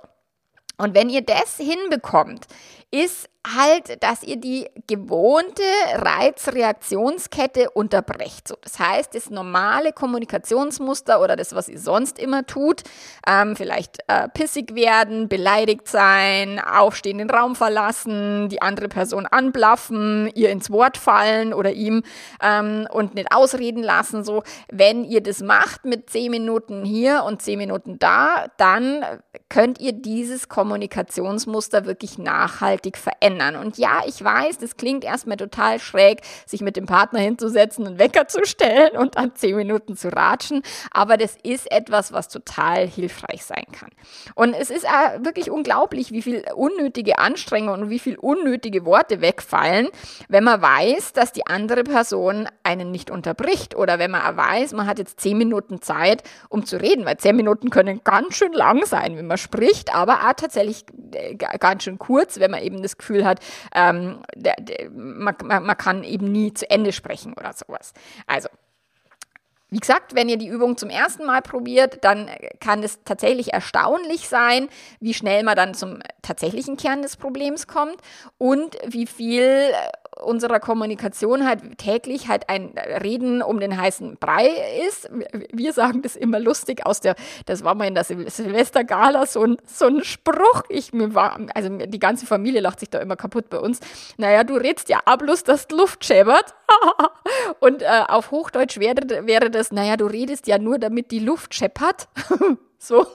Und 0.79 0.95
wenn 0.95 1.11
ihr 1.11 1.23
das 1.23 1.57
hinbekommt, 1.57 2.47
ist 2.93 3.29
halt, 3.45 4.03
dass 4.03 4.23
ihr 4.23 4.37
die 4.37 4.69
gewohnte 4.87 5.63
Reizreaktionskette 5.95 7.71
unterbrecht. 7.71 8.47
So, 8.47 8.55
das 8.61 8.79
heißt, 8.79 9.15
das 9.15 9.31
normale 9.31 9.93
Kommunikationsmuster 9.93 11.21
oder 11.21 11.35
das, 11.35 11.55
was 11.55 11.69
ihr 11.69 11.81
sonst 11.81 12.19
immer 12.21 12.47
tut, 12.47 12.83
ähm, 13.27 13.57
vielleicht 13.57 13.99
äh, 14.07 14.29
pissig 14.29 14.75
werden, 14.75 15.29
beleidigt 15.29 15.89
sein, 15.89 16.61
aufstehen, 16.61 17.19
den 17.19 17.31
Raum 17.31 17.57
verlassen, 17.57 18.49
die 18.49 18.63
andere 18.63 18.89
Person 18.89 19.27
anblaffen, 19.27 20.31
ihr 20.35 20.51
ins 20.51 20.71
Wort 20.71 20.97
fallen 20.97 21.53
oder 21.53 21.73
ihm 21.73 22.05
ähm, 22.41 22.87
und 22.93 23.17
nicht 23.17 23.35
ausreden 23.35 23.83
lassen. 23.83 24.23
So, 24.23 24.45
wenn 24.71 25.05
ihr 25.05 25.21
das 25.21 25.41
macht 25.41 25.85
mit 25.85 26.11
zehn 26.11 26.31
Minuten 26.31 26.85
hier 26.85 27.25
und 27.25 27.43
zehn 27.43 27.59
Minuten 27.59 27.99
da, 27.99 28.47
dann 28.57 29.05
könnt 29.49 29.81
ihr 29.81 29.93
dieses 29.93 30.49
Kommunikationsmuster 30.49 31.87
wirklich 31.87 32.19
nachhaltig 32.83 32.97
verändern 32.97 33.23
ändern. 33.23 33.57
Und 33.57 33.79
ja, 33.79 34.03
ich 34.07 34.23
weiß, 34.23 34.59
das 34.59 34.77
klingt 34.77 35.05
erstmal 35.05 35.37
total 35.37 35.79
schräg, 35.79 36.21
sich 36.47 36.61
mit 36.61 36.77
dem 36.77 36.87
Partner 36.87 37.21
hinzusetzen, 37.21 37.87
einen 37.87 37.99
Wecker 37.99 38.29
zu 38.29 38.45
stellen 38.45 38.97
und 38.97 39.17
dann 39.17 39.35
zehn 39.35 39.57
Minuten 39.57 39.97
zu 39.97 40.09
ratschen. 40.09 40.63
Aber 40.91 41.17
das 41.17 41.37
ist 41.43 41.71
etwas, 41.71 42.13
was 42.13 42.29
total 42.29 42.87
hilfreich 42.87 43.45
sein 43.45 43.65
kann. 43.73 43.91
Und 44.35 44.55
es 44.55 44.71
ist 44.71 44.85
äh, 44.85 45.25
wirklich 45.25 45.51
unglaublich, 45.51 46.13
wie 46.13 46.23
viel 46.23 46.45
unnötige 46.55 47.19
Anstrengung 47.19 47.83
und 47.83 47.91
wie 47.91 47.99
viel 47.99 48.17
unnötige 48.17 48.85
Worte 48.85 49.21
wegfallen, 49.21 49.89
wenn 50.29 50.45
man 50.45 50.61
weiß, 50.61 51.13
dass 51.13 51.33
die 51.33 51.47
andere 51.47 51.85
Person 51.85 52.49
einen 52.63 52.91
nicht 52.91 53.11
unterbricht 53.11 53.75
oder 53.75 53.99
wenn 53.99 54.11
man 54.11 54.37
weiß, 54.37 54.73
man 54.73 54.87
hat 54.87 54.99
jetzt 54.99 55.21
zehn 55.21 55.39
Minuten 55.39 55.81
Zeit, 55.83 56.23
um 56.49 56.65
zu 56.65 56.81
reden, 56.81 57.05
weil 57.05 57.17
zehn 57.17 57.37
Minuten 57.37 57.71
können 57.71 58.01
ganz 58.05 58.37
schön 58.37 58.53
lang 58.53 58.85
sein, 58.85 59.17
wenn 59.17 59.27
man 59.27 59.39
spricht, 59.39 59.95
aber 59.95 60.29
auch 60.29 60.33
tatsächlich 60.35 60.85
äh, 61.13 61.35
ganz 61.37 61.85
schön 61.85 61.99
kurz, 61.99 62.39
wenn 62.41 62.51
man 62.51 62.63
eben 62.63 62.72
das 62.81 62.97
Gefühl 62.97 63.13
Gefühl 63.13 63.25
hat, 63.25 63.41
ähm, 63.75 64.23
der, 64.35 64.55
der, 64.59 64.91
man, 64.91 65.37
man 65.41 65.77
kann 65.77 66.05
eben 66.05 66.31
nie 66.31 66.53
zu 66.55 66.69
Ende 66.71 66.93
sprechen 66.93 67.35
oder 67.35 67.53
sowas. 67.53 67.93
Also, 68.27 68.49
wie 69.69 69.79
gesagt, 69.79 70.15
wenn 70.15 70.29
ihr 70.29 70.37
die 70.37 70.49
Übung 70.49 70.77
zum 70.77 70.91
ersten 70.91 71.25
Mal 71.25 71.41
probiert, 71.41 72.05
dann 72.05 72.29
kann 72.61 72.83
es 72.83 73.03
tatsächlich 73.05 73.55
erstaunlich 73.55 74.29
sein, 74.29 74.69
wie 75.01 75.15
schnell 75.15 75.43
man 75.45 75.57
dann 75.57 75.73
zum 75.73 76.01
tatsächlichen 76.21 76.77
Kern 76.77 77.01
des 77.01 77.17
Problems 77.17 77.67
kommt 77.67 77.97
und 78.37 78.77
wie 78.87 79.07
viel 79.07 79.73
unserer 80.21 80.61
Kommunikation 80.61 81.47
halt 81.47 81.79
täglich 81.79 82.29
halt 82.29 82.49
ein 82.49 82.75
Reden 83.03 83.43
um 83.43 83.61
den 83.61 83.77
heißen 83.77 84.17
Brei 84.19 84.51
ist. 84.87 85.11
Wir 85.53 85.73
sagen 85.73 86.03
das 86.03 86.17
immer 86.17 86.39
lustig 86.39 86.85
aus 86.87 87.01
der, 87.01 87.15
das 87.47 87.65
war 87.65 87.75
mal 87.75 87.87
in 87.87 87.95
der 87.95 88.05
Sil 88.05 88.29
Silvestergala 88.29 89.27
so 89.27 89.43
ein, 89.43 89.57
so 89.67 89.87
ein 89.87 90.05
Spruch. 90.05 90.63
Ich 90.69 90.93
mir 90.93 91.15
war, 91.15 91.39
also 91.55 91.71
die 91.71 91.99
ganze 91.99 92.27
Familie 92.27 92.61
lacht 92.61 92.81
sich 92.81 92.91
da 92.91 92.99
immer 92.99 93.17
kaputt 93.17 93.51
bei 93.51 93.59
uns. 93.59 93.81
Naja, 94.17 94.45
du 94.45 94.55
redst 94.55 94.89
ja 94.89 95.01
ablos, 95.05 95.45
dass 95.45 95.67
die 95.67 95.75
Luft 95.75 96.05
schäbert. 96.05 96.55
Und 97.61 97.83
äh, 97.83 98.05
auf 98.09 98.31
Hochdeutsch 98.31 98.79
wäre, 98.79 99.27
wäre 99.27 99.51
das, 99.51 99.73
naja, 99.73 99.97
du 99.97 100.07
redest 100.07 100.47
ja 100.47 100.59
nur, 100.59 100.79
damit 100.79 101.11
die 101.11 101.21
Luft 101.21 101.55
scheppert. 101.55 102.09
So, 102.83 103.07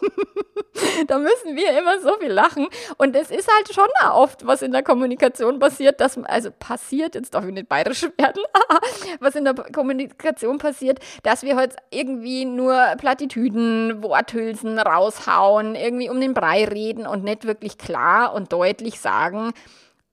da 1.07 1.17
müssen 1.17 1.57
wir 1.57 1.77
immer 1.77 1.99
so 1.99 2.17
viel 2.19 2.31
lachen. 2.31 2.69
Und 2.97 3.17
es 3.17 3.29
ist 3.29 3.49
halt 3.53 3.73
schon 3.73 3.89
oft, 4.13 4.47
was 4.47 4.61
in 4.61 4.71
der 4.71 4.81
Kommunikation 4.81 5.59
passiert, 5.59 5.99
dass, 5.99 6.17
also 6.17 6.51
passiert, 6.57 7.15
jetzt 7.15 7.33
darf 7.33 7.43
ich 7.43 7.51
nicht 7.51 7.67
bayerisch 7.67 8.03
werden, 8.17 8.41
was 9.19 9.35
in 9.35 9.43
der 9.43 9.55
Kommunikation 9.55 10.57
passiert, 10.57 10.99
dass 11.23 11.43
wir 11.43 11.57
heute 11.57 11.75
irgendwie 11.91 12.45
nur 12.45 12.77
Plattitüden, 12.97 14.01
Worthülsen 14.01 14.79
raushauen, 14.79 15.75
irgendwie 15.75 16.09
um 16.09 16.21
den 16.21 16.33
Brei 16.33 16.63
reden 16.63 17.05
und 17.05 17.25
nicht 17.25 17.45
wirklich 17.45 17.77
klar 17.77 18.33
und 18.33 18.53
deutlich 18.53 19.01
sagen, 19.01 19.51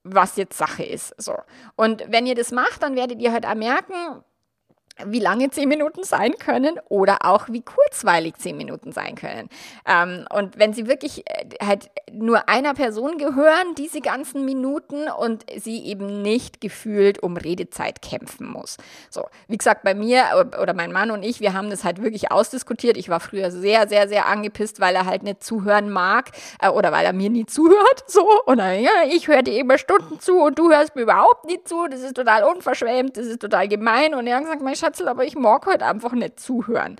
was 0.03 0.35
jetzt 0.35 0.57
Sache 0.57 0.83
ist. 0.83 1.15
So. 1.17 1.33
Und 1.77 2.03
wenn 2.09 2.25
ihr 2.25 2.35
das 2.35 2.51
macht, 2.51 2.83
dann 2.83 2.97
werdet 2.97 3.21
ihr 3.21 3.31
halt 3.31 3.45
auch 3.45 3.55
merken, 3.55 4.21
wie 5.03 5.19
lange 5.19 5.49
zehn 5.49 5.67
Minuten 5.67 6.03
sein 6.03 6.33
können 6.37 6.79
oder 6.87 7.25
auch 7.25 7.47
wie 7.49 7.61
kurzweilig 7.61 8.35
zehn 8.37 8.55
Minuten 8.55 8.91
sein 8.91 9.15
können. 9.15 9.49
Ähm, 9.85 10.25
und 10.33 10.57
wenn 10.57 10.73
sie 10.73 10.87
wirklich 10.87 11.23
äh, 11.29 11.45
halt 11.61 11.89
nur 12.11 12.47
einer 12.47 12.73
Person 12.73 13.17
gehören, 13.17 13.75
diese 13.77 13.99
ganzen 13.99 14.45
Minuten 14.45 15.09
und 15.09 15.45
sie 15.57 15.85
eben 15.85 16.21
nicht 16.21 16.61
gefühlt 16.61 17.21
um 17.21 17.35
Redezeit 17.35 18.01
kämpfen 18.01 18.47
muss. 18.47 18.77
So, 19.09 19.25
wie 19.47 19.57
gesagt, 19.57 19.83
bei 19.83 19.93
mir 19.93 20.49
oder 20.61 20.73
mein 20.73 20.93
Mann 20.93 21.11
und 21.11 21.23
ich, 21.23 21.41
wir 21.41 21.53
haben 21.53 21.69
das 21.69 21.83
halt 21.83 22.01
wirklich 22.01 22.31
ausdiskutiert. 22.31 22.95
Ich 22.95 23.09
war 23.09 23.19
früher 23.19 23.51
sehr, 23.51 23.89
sehr, 23.89 24.07
sehr 24.07 24.27
angepisst, 24.27 24.79
weil 24.79 24.95
er 24.95 25.05
halt 25.05 25.23
nicht 25.23 25.43
zuhören 25.43 25.89
mag 25.89 26.31
äh, 26.61 26.69
oder 26.69 26.91
weil 26.93 27.05
er 27.05 27.13
mir 27.13 27.29
nie 27.29 27.45
zuhört. 27.45 28.03
So, 28.07 28.25
und 28.45 28.59
dann, 28.59 28.79
ja, 28.79 28.91
ich 29.11 29.27
höre 29.27 29.41
dir 29.41 29.59
immer 29.59 29.77
Stunden 29.77 30.19
zu 30.19 30.39
und 30.39 30.57
du 30.57 30.71
hörst 30.71 30.95
mir 30.95 31.01
überhaupt 31.01 31.45
nicht 31.45 31.67
zu. 31.67 31.87
Das 31.87 32.01
ist 32.01 32.15
total 32.15 32.43
unverschämt, 32.43 33.17
das 33.17 33.25
ist 33.25 33.41
total 33.41 33.67
gemein. 33.67 34.13
Und 34.13 34.27
er 34.27 34.37
hat 34.37 34.43
gesagt, 34.43 34.61
mein 34.61 34.75
Schatzel, 34.85 35.07
aber 35.07 35.25
ich 35.25 35.35
mag 35.35 35.65
heute 35.65 35.85
einfach 35.85 36.13
nicht 36.13 36.39
zuhören. 36.39 36.97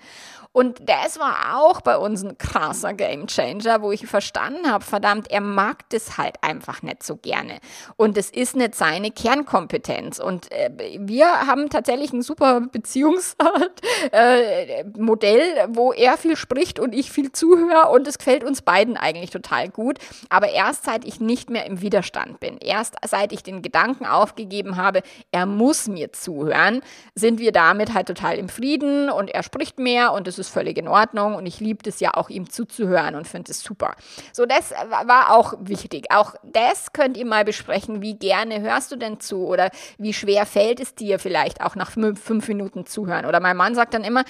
Und 0.56 0.88
das 0.88 1.18
war 1.18 1.58
auch 1.58 1.82
bei 1.82 1.98
uns 1.98 2.24
ein 2.24 2.38
krasser 2.38 2.94
Gamechanger, 2.94 3.82
wo 3.82 3.92
ich 3.92 4.06
verstanden 4.06 4.72
habe, 4.72 4.82
verdammt, 4.82 5.30
er 5.30 5.42
mag 5.42 5.86
das 5.90 6.16
halt 6.16 6.36
einfach 6.40 6.80
nicht 6.80 7.02
so 7.02 7.16
gerne. 7.16 7.58
Und 7.96 8.16
es 8.16 8.30
ist 8.30 8.56
nicht 8.56 8.74
seine 8.74 9.10
Kernkompetenz. 9.10 10.18
Und 10.18 10.50
äh, 10.50 10.70
wir 10.98 11.46
haben 11.46 11.68
tatsächlich 11.68 12.14
ein 12.14 12.22
super 12.22 12.60
Beziehungsmodell, 12.72 14.08
äh, 14.14 15.68
wo 15.68 15.92
er 15.92 16.16
viel 16.16 16.36
spricht 16.36 16.80
und 16.80 16.94
ich 16.94 17.12
viel 17.12 17.32
zuhöre. 17.32 17.90
Und 17.90 18.08
es 18.08 18.16
gefällt 18.16 18.42
uns 18.42 18.62
beiden 18.62 18.96
eigentlich 18.96 19.28
total 19.28 19.68
gut. 19.68 19.98
Aber 20.30 20.48
erst 20.48 20.84
seit 20.84 21.04
ich 21.04 21.20
nicht 21.20 21.50
mehr 21.50 21.66
im 21.66 21.82
Widerstand 21.82 22.40
bin, 22.40 22.56
erst 22.56 22.94
seit 23.06 23.34
ich 23.34 23.42
den 23.42 23.60
Gedanken 23.60 24.06
aufgegeben 24.06 24.78
habe, 24.78 25.02
er 25.32 25.44
muss 25.44 25.86
mir 25.86 26.14
zuhören, 26.14 26.80
sind 27.14 27.40
wir 27.40 27.52
damit 27.76 27.94
halt 27.94 28.08
total 28.08 28.38
im 28.38 28.48
Frieden 28.48 29.10
und 29.10 29.30
er 29.30 29.42
spricht 29.42 29.78
mehr 29.78 30.12
und 30.12 30.26
es 30.26 30.38
ist 30.38 30.48
völlig 30.48 30.78
in 30.78 30.88
Ordnung 30.88 31.34
und 31.34 31.46
ich 31.46 31.60
liebe 31.60 31.88
es 31.88 32.00
ja 32.00 32.14
auch, 32.14 32.30
ihm 32.30 32.48
zuzuhören 32.48 33.14
und 33.14 33.28
finde 33.28 33.52
es 33.52 33.60
super. 33.60 33.94
So, 34.32 34.46
das 34.46 34.72
war 35.04 35.34
auch 35.34 35.54
wichtig. 35.60 36.06
Auch 36.10 36.34
das 36.42 36.92
könnt 36.92 37.16
ihr 37.16 37.26
mal 37.26 37.44
besprechen. 37.44 38.00
Wie 38.00 38.14
gerne 38.14 38.60
hörst 38.60 38.92
du 38.92 38.96
denn 38.96 39.20
zu 39.20 39.46
oder 39.46 39.70
wie 39.98 40.12
schwer 40.12 40.46
fällt 40.46 40.80
es 40.80 40.94
dir 40.94 41.18
vielleicht 41.18 41.60
auch 41.60 41.76
nach 41.76 41.90
fünf 41.90 42.48
Minuten 42.48 42.86
zuhören? 42.86 43.26
Oder 43.26 43.40
mein 43.40 43.56
Mann 43.56 43.74
sagt 43.74 43.94
dann 43.94 44.04
immer, 44.04 44.24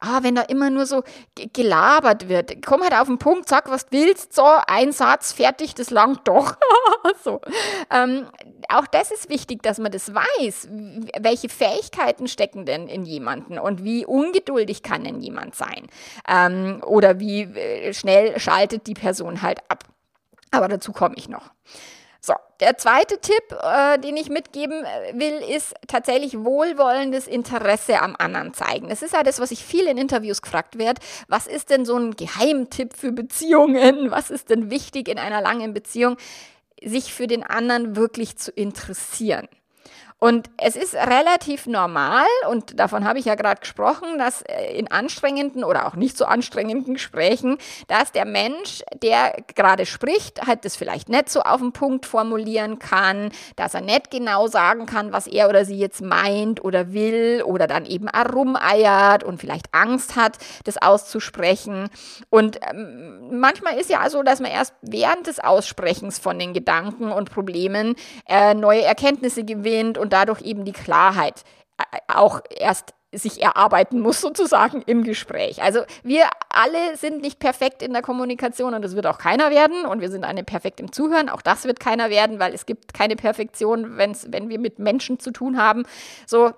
ah, 0.00 0.20
wenn 0.22 0.34
da 0.34 0.42
immer 0.42 0.70
nur 0.70 0.86
so 0.86 1.02
gelabert 1.52 2.28
wird, 2.28 2.64
komm 2.64 2.82
halt 2.82 2.94
auf 2.94 3.06
den 3.06 3.18
Punkt, 3.18 3.48
sag, 3.48 3.70
was 3.70 3.86
willst, 3.90 4.34
so, 4.34 4.46
ein 4.66 4.92
Satz, 4.92 5.32
fertig, 5.32 5.74
das 5.74 5.90
langt 5.90 6.26
doch. 6.28 6.56
so. 7.24 7.40
Ähm, 7.90 8.26
auch 8.68 8.86
das 8.86 9.10
ist 9.10 9.28
wichtig, 9.28 9.62
dass 9.62 9.78
man 9.78 9.92
das 9.92 10.12
weiß. 10.14 10.68
Welche 11.20 11.48
Fähigkeiten 11.48 12.28
stecken 12.28 12.66
denn 12.66 12.88
in 12.92 13.04
jemanden 13.04 13.58
und 13.58 13.84
wie 13.84 14.06
ungeduldig 14.06 14.82
kann 14.82 15.04
denn 15.04 15.20
jemand 15.20 15.54
sein? 15.54 15.88
Ähm, 16.28 16.82
oder 16.86 17.18
wie 17.18 17.42
äh, 17.42 17.92
schnell 17.92 18.38
schaltet 18.38 18.86
die 18.86 18.94
Person 18.94 19.42
halt 19.42 19.58
ab? 19.68 19.84
Aber 20.50 20.68
dazu 20.68 20.92
komme 20.92 21.14
ich 21.16 21.28
noch. 21.28 21.50
So, 22.24 22.34
der 22.60 22.78
zweite 22.78 23.18
Tipp, 23.18 23.42
äh, 23.62 23.98
den 23.98 24.16
ich 24.16 24.28
mitgeben 24.28 24.84
äh, 24.84 25.18
will, 25.18 25.56
ist 25.56 25.74
tatsächlich 25.88 26.38
wohlwollendes 26.38 27.26
Interesse 27.26 28.00
am 28.00 28.14
anderen 28.16 28.54
zeigen. 28.54 28.88
Das 28.88 29.02
ist 29.02 29.12
ja 29.12 29.24
das, 29.24 29.40
was 29.40 29.50
ich 29.50 29.64
viel 29.64 29.88
in 29.88 29.98
Interviews 29.98 30.40
gefragt 30.40 30.78
werde. 30.78 31.02
Was 31.26 31.48
ist 31.48 31.70
denn 31.70 31.84
so 31.84 31.96
ein 31.96 32.12
Geheimtipp 32.12 32.94
für 32.94 33.10
Beziehungen? 33.10 34.10
Was 34.12 34.30
ist 34.30 34.50
denn 34.50 34.70
wichtig 34.70 35.08
in 35.08 35.18
einer 35.18 35.40
langen 35.40 35.74
Beziehung? 35.74 36.16
Sich 36.80 37.12
für 37.12 37.26
den 37.26 37.42
anderen 37.42 37.96
wirklich 37.96 38.36
zu 38.36 38.52
interessieren. 38.52 39.48
Und 40.22 40.50
es 40.56 40.76
ist 40.76 40.94
relativ 40.94 41.66
normal, 41.66 42.26
und 42.48 42.78
davon 42.78 43.04
habe 43.04 43.18
ich 43.18 43.24
ja 43.24 43.34
gerade 43.34 43.58
gesprochen, 43.58 44.18
dass 44.18 44.42
äh, 44.42 44.72
in 44.78 44.88
anstrengenden 44.88 45.64
oder 45.64 45.88
auch 45.88 45.96
nicht 45.96 46.16
so 46.16 46.26
anstrengenden 46.26 46.94
Gesprächen, 46.94 47.58
dass 47.88 48.12
der 48.12 48.24
Mensch, 48.24 48.84
der 49.02 49.34
gerade 49.56 49.84
spricht, 49.84 50.46
halt 50.46 50.64
das 50.64 50.76
vielleicht 50.76 51.08
nicht 51.08 51.28
so 51.28 51.40
auf 51.40 51.60
den 51.60 51.72
Punkt 51.72 52.06
formulieren 52.06 52.78
kann, 52.78 53.32
dass 53.56 53.74
er 53.74 53.80
nicht 53.80 54.12
genau 54.12 54.46
sagen 54.46 54.86
kann, 54.86 55.12
was 55.12 55.26
er 55.26 55.48
oder 55.48 55.64
sie 55.64 55.76
jetzt 55.76 56.02
meint 56.02 56.62
oder 56.64 56.92
will 56.92 57.42
oder 57.44 57.66
dann 57.66 57.84
eben 57.84 58.08
rumeiert 58.08 59.24
und 59.24 59.40
vielleicht 59.40 59.74
Angst 59.74 60.14
hat, 60.14 60.38
das 60.62 60.80
auszusprechen. 60.80 61.88
Und 62.30 62.60
ähm, 62.70 63.40
manchmal 63.40 63.76
ist 63.76 63.90
ja 63.90 64.08
so, 64.08 64.22
dass 64.22 64.38
man 64.38 64.52
erst 64.52 64.72
während 64.82 65.26
des 65.26 65.40
Aussprechens 65.40 66.20
von 66.20 66.38
den 66.38 66.52
Gedanken 66.52 67.10
und 67.10 67.32
Problemen 67.32 67.96
äh, 68.28 68.54
neue 68.54 68.82
Erkenntnisse 68.82 69.42
gewinnt 69.42 69.98
und 69.98 70.11
dadurch 70.12 70.42
eben 70.42 70.64
die 70.64 70.72
Klarheit 70.72 71.44
äh, 71.78 71.98
auch 72.08 72.40
erst 72.50 72.94
sich 73.14 73.42
erarbeiten 73.42 74.00
muss 74.00 74.20
sozusagen 74.22 74.82
im 74.82 75.04
Gespräch. 75.04 75.62
Also 75.62 75.80
wir 76.02 76.24
alle 76.48 76.96
sind 76.96 77.20
nicht 77.20 77.38
perfekt 77.38 77.82
in 77.82 77.92
der 77.92 78.02
Kommunikation 78.02 78.74
und 78.74 78.82
das 78.82 78.96
wird 78.96 79.06
auch 79.06 79.18
keiner 79.18 79.50
werden 79.50 79.86
und 79.86 80.00
wir 80.00 80.10
sind 80.10 80.24
eine 80.24 80.44
perfekt 80.44 80.80
im 80.80 80.92
Zuhören. 80.92 81.28
Auch 81.28 81.42
das 81.42 81.64
wird 81.64 81.80
keiner 81.80 82.10
werden, 82.10 82.38
weil 82.38 82.54
es 82.54 82.66
gibt 82.66 82.94
keine 82.94 83.16
Perfektion, 83.16 83.96
wenn's, 83.96 84.26
wenn 84.30 84.48
wir 84.48 84.58
mit 84.58 84.78
Menschen 84.78 85.18
zu 85.18 85.30
tun 85.30 85.58
haben. 85.58 85.84
So, 86.26 86.52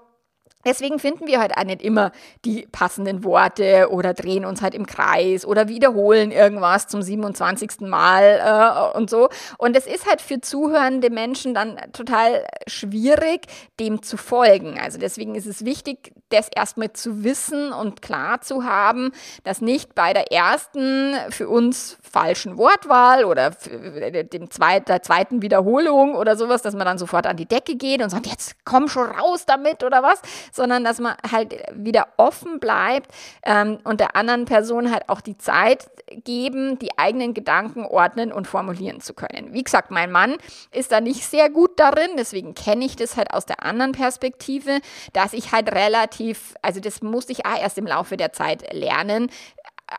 Deswegen 0.64 0.98
finden 0.98 1.27
wir 1.27 1.40
halt 1.40 1.57
auch 1.57 1.64
nicht 1.64 1.83
immer 1.83 2.12
die 2.44 2.66
passenden 2.70 3.24
Worte 3.24 3.88
oder 3.90 4.14
drehen 4.14 4.44
uns 4.44 4.62
halt 4.62 4.74
im 4.74 4.87
Kreis 4.87 5.44
oder 5.44 5.68
wiederholen 5.68 6.31
irgendwas 6.31 6.88
zum 6.88 7.03
27. 7.03 7.81
Mal 7.81 8.92
äh, 8.94 8.96
und 8.96 9.11
so. 9.11 9.29
Und 9.59 9.77
es 9.77 9.87
ist 9.87 10.09
halt 10.09 10.20
für 10.20 10.40
zuhörende 10.40 11.11
Menschen 11.11 11.55
dann 11.55 11.79
total 11.92 12.44
schwierig, 12.66 13.46
dem 13.81 14.03
zu 14.03 14.16
folgen. 14.16 14.79
Also 14.81 14.98
deswegen 14.98 15.35
ist 15.35 15.46
es 15.46 15.64
wichtig, 15.64 16.12
das 16.35 16.49
erstmal 16.55 16.92
zu 16.92 17.25
wissen 17.25 17.73
und 17.73 18.03
klar 18.03 18.40
zu 18.40 18.64
haben, 18.64 19.12
dass 19.44 19.61
nicht 19.61 19.94
bei 19.94 20.12
der 20.12 20.33
ersten 20.33 21.14
für 21.31 21.49
uns 21.49 21.99
falschen 22.03 22.59
Wortwahl 22.59 23.25
oder 23.25 23.51
dem 23.51 24.51
zweit, 24.51 24.88
der 24.88 25.03
zweiten 25.03 25.42
Wiederholung 25.42 26.14
oder 26.14 26.37
sowas, 26.37 26.62
dass 26.62 26.75
man 26.75 26.87
dann 26.87 26.99
sofort 26.99 27.27
an 27.27 27.37
die 27.37 27.47
Decke 27.47 27.77
geht 27.77 28.03
und 28.03 28.11
sagt, 28.11 28.27
jetzt 28.27 28.57
komm 28.64 28.88
schon 28.88 29.11
raus 29.11 29.47
damit 29.47 29.83
oder 29.85 30.03
was, 30.03 30.20
sondern 30.53 30.85
dass 30.85 30.99
man 31.01 31.14
halt 31.31 31.55
wieder 31.73 32.09
offen 32.16 32.61
bleibt 32.61 33.11
ähm, 33.42 33.79
und 33.85 34.01
der 34.01 34.16
anderen 34.16 34.44
Person 34.44 34.92
halt 34.92 35.09
auch 35.09 35.20
die 35.20 35.38
Zeit 35.38 35.88
geben, 36.25 36.79
die 36.79 36.99
eigenen 36.99 37.35
Gedanken 37.35 37.85
ordnen 37.85 38.33
und 38.33 38.47
formulieren 38.47 39.01
zu 39.01 39.14
können. 39.14 39.53
Wie 39.53 39.62
gesagt, 39.62 39.90
mein 39.90 40.12
Mann 40.12 40.37
ist 40.70 40.92
da 40.92 41.01
nicht 41.01 41.25
sehr 41.25 41.51
gut 41.51 41.79
darin, 41.79 42.11
deswegen 42.18 42.55
kenne 42.55 42.85
ich 42.85 42.97
das 42.97 43.16
halt 43.16 43.33
aus 43.33 43.47
der 43.47 43.62
anderen 43.62 43.92
Perspektive, 43.92 44.81
dass 45.12 45.33
ich 45.33 45.53
halt 45.53 45.73
relativ, 45.73 46.24
also 46.63 46.81
das 46.81 47.03
musste 47.03 47.33
ich 47.33 47.47
auch 47.47 47.61
erst 47.61 47.79
im 47.79 47.87
Laufe 47.87 48.17
der 48.17 48.33
Zeit 48.33 48.73
lernen, 48.73 49.31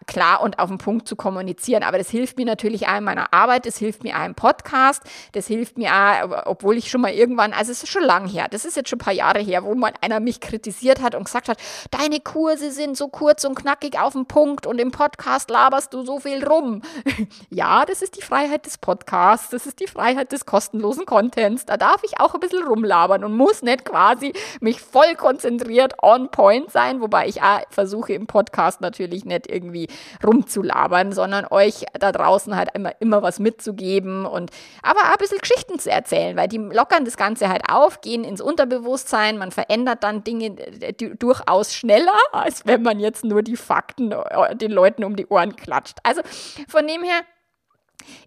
klar 0.07 0.41
und 0.41 0.59
auf 0.59 0.69
den 0.69 0.77
Punkt 0.77 1.07
zu 1.07 1.15
kommunizieren. 1.15 1.83
Aber 1.83 1.97
das 1.97 2.09
hilft 2.09 2.37
mir 2.37 2.45
natürlich 2.45 2.87
auch 2.87 2.97
in 2.97 3.03
meiner 3.03 3.33
Arbeit, 3.33 3.65
das 3.65 3.77
hilft 3.77 4.03
mir 4.03 4.17
auch 4.19 4.25
im 4.25 4.35
Podcast, 4.35 5.03
das 5.33 5.47
hilft 5.47 5.77
mir 5.77 5.91
auch, 5.93 6.47
obwohl 6.47 6.77
ich 6.77 6.89
schon 6.89 7.01
mal 7.01 7.11
irgendwann, 7.11 7.53
also 7.53 7.71
es 7.71 7.83
ist 7.83 7.91
schon 7.91 8.03
lang 8.03 8.27
her, 8.27 8.47
das 8.49 8.65
ist 8.65 8.75
jetzt 8.75 8.89
schon 8.89 8.97
ein 8.97 9.05
paar 9.05 9.13
Jahre 9.13 9.39
her, 9.39 9.63
wo 9.63 9.75
mal 9.75 9.93
einer 10.01 10.19
mich 10.19 10.39
kritisiert 10.39 11.01
hat 11.01 11.15
und 11.15 11.25
gesagt 11.25 11.49
hat, 11.49 11.57
deine 11.91 12.19
Kurse 12.19 12.71
sind 12.71 12.97
so 12.97 13.07
kurz 13.07 13.43
und 13.43 13.55
knackig 13.55 13.99
auf 13.99 14.13
den 14.13 14.25
Punkt 14.25 14.65
und 14.65 14.79
im 14.79 14.91
Podcast 14.91 15.49
laberst 15.49 15.93
du 15.93 16.03
so 16.03 16.19
viel 16.19 16.43
rum. 16.45 16.81
ja, 17.49 17.85
das 17.85 18.01
ist 18.01 18.17
die 18.17 18.23
Freiheit 18.23 18.65
des 18.65 18.77
Podcasts, 18.77 19.49
das 19.49 19.65
ist 19.65 19.79
die 19.79 19.87
Freiheit 19.87 20.31
des 20.31 20.45
kostenlosen 20.45 21.05
Contents. 21.05 21.65
Da 21.65 21.77
darf 21.77 22.01
ich 22.03 22.19
auch 22.19 22.33
ein 22.33 22.39
bisschen 22.39 22.63
rumlabern 22.63 23.23
und 23.23 23.35
muss 23.35 23.61
nicht 23.61 23.85
quasi 23.85 24.33
mich 24.59 24.81
voll 24.81 25.15
konzentriert 25.15 26.01
on 26.01 26.29
point 26.31 26.71
sein, 26.71 27.01
wobei 27.01 27.27
ich 27.27 27.41
auch 27.41 27.61
versuche 27.69 28.13
im 28.13 28.27
Podcast 28.27 28.81
natürlich 28.81 29.25
nicht 29.25 29.47
irgendwie 29.47 29.74
rumzulabern, 30.25 31.11
sondern 31.11 31.45
euch 31.49 31.85
da 31.99 32.11
draußen 32.11 32.55
halt 32.55 32.69
immer, 32.73 32.93
immer 32.99 33.21
was 33.21 33.39
mitzugeben 33.39 34.25
und 34.25 34.51
aber 34.81 35.05
ein 35.05 35.17
bisschen 35.19 35.39
Geschichten 35.39 35.79
zu 35.79 35.91
erzählen, 35.91 36.35
weil 36.35 36.47
die 36.47 36.57
lockern 36.57 37.05
das 37.05 37.17
Ganze 37.17 37.49
halt 37.49 37.63
auf, 37.69 38.01
gehen 38.01 38.23
ins 38.23 38.41
Unterbewusstsein, 38.41 39.37
man 39.37 39.51
verändert 39.51 40.03
dann 40.03 40.23
Dinge 40.23 40.57
äh, 40.81 40.93
durchaus 40.93 41.73
schneller, 41.73 42.17
als 42.31 42.65
wenn 42.65 42.81
man 42.81 42.99
jetzt 42.99 43.23
nur 43.23 43.41
die 43.41 43.57
Fakten 43.57 44.11
äh, 44.11 44.55
den 44.55 44.71
Leuten 44.71 45.03
um 45.03 45.15
die 45.15 45.27
Ohren 45.27 45.55
klatscht. 45.55 45.97
Also 46.03 46.21
von 46.67 46.87
dem 46.87 47.03
her 47.03 47.21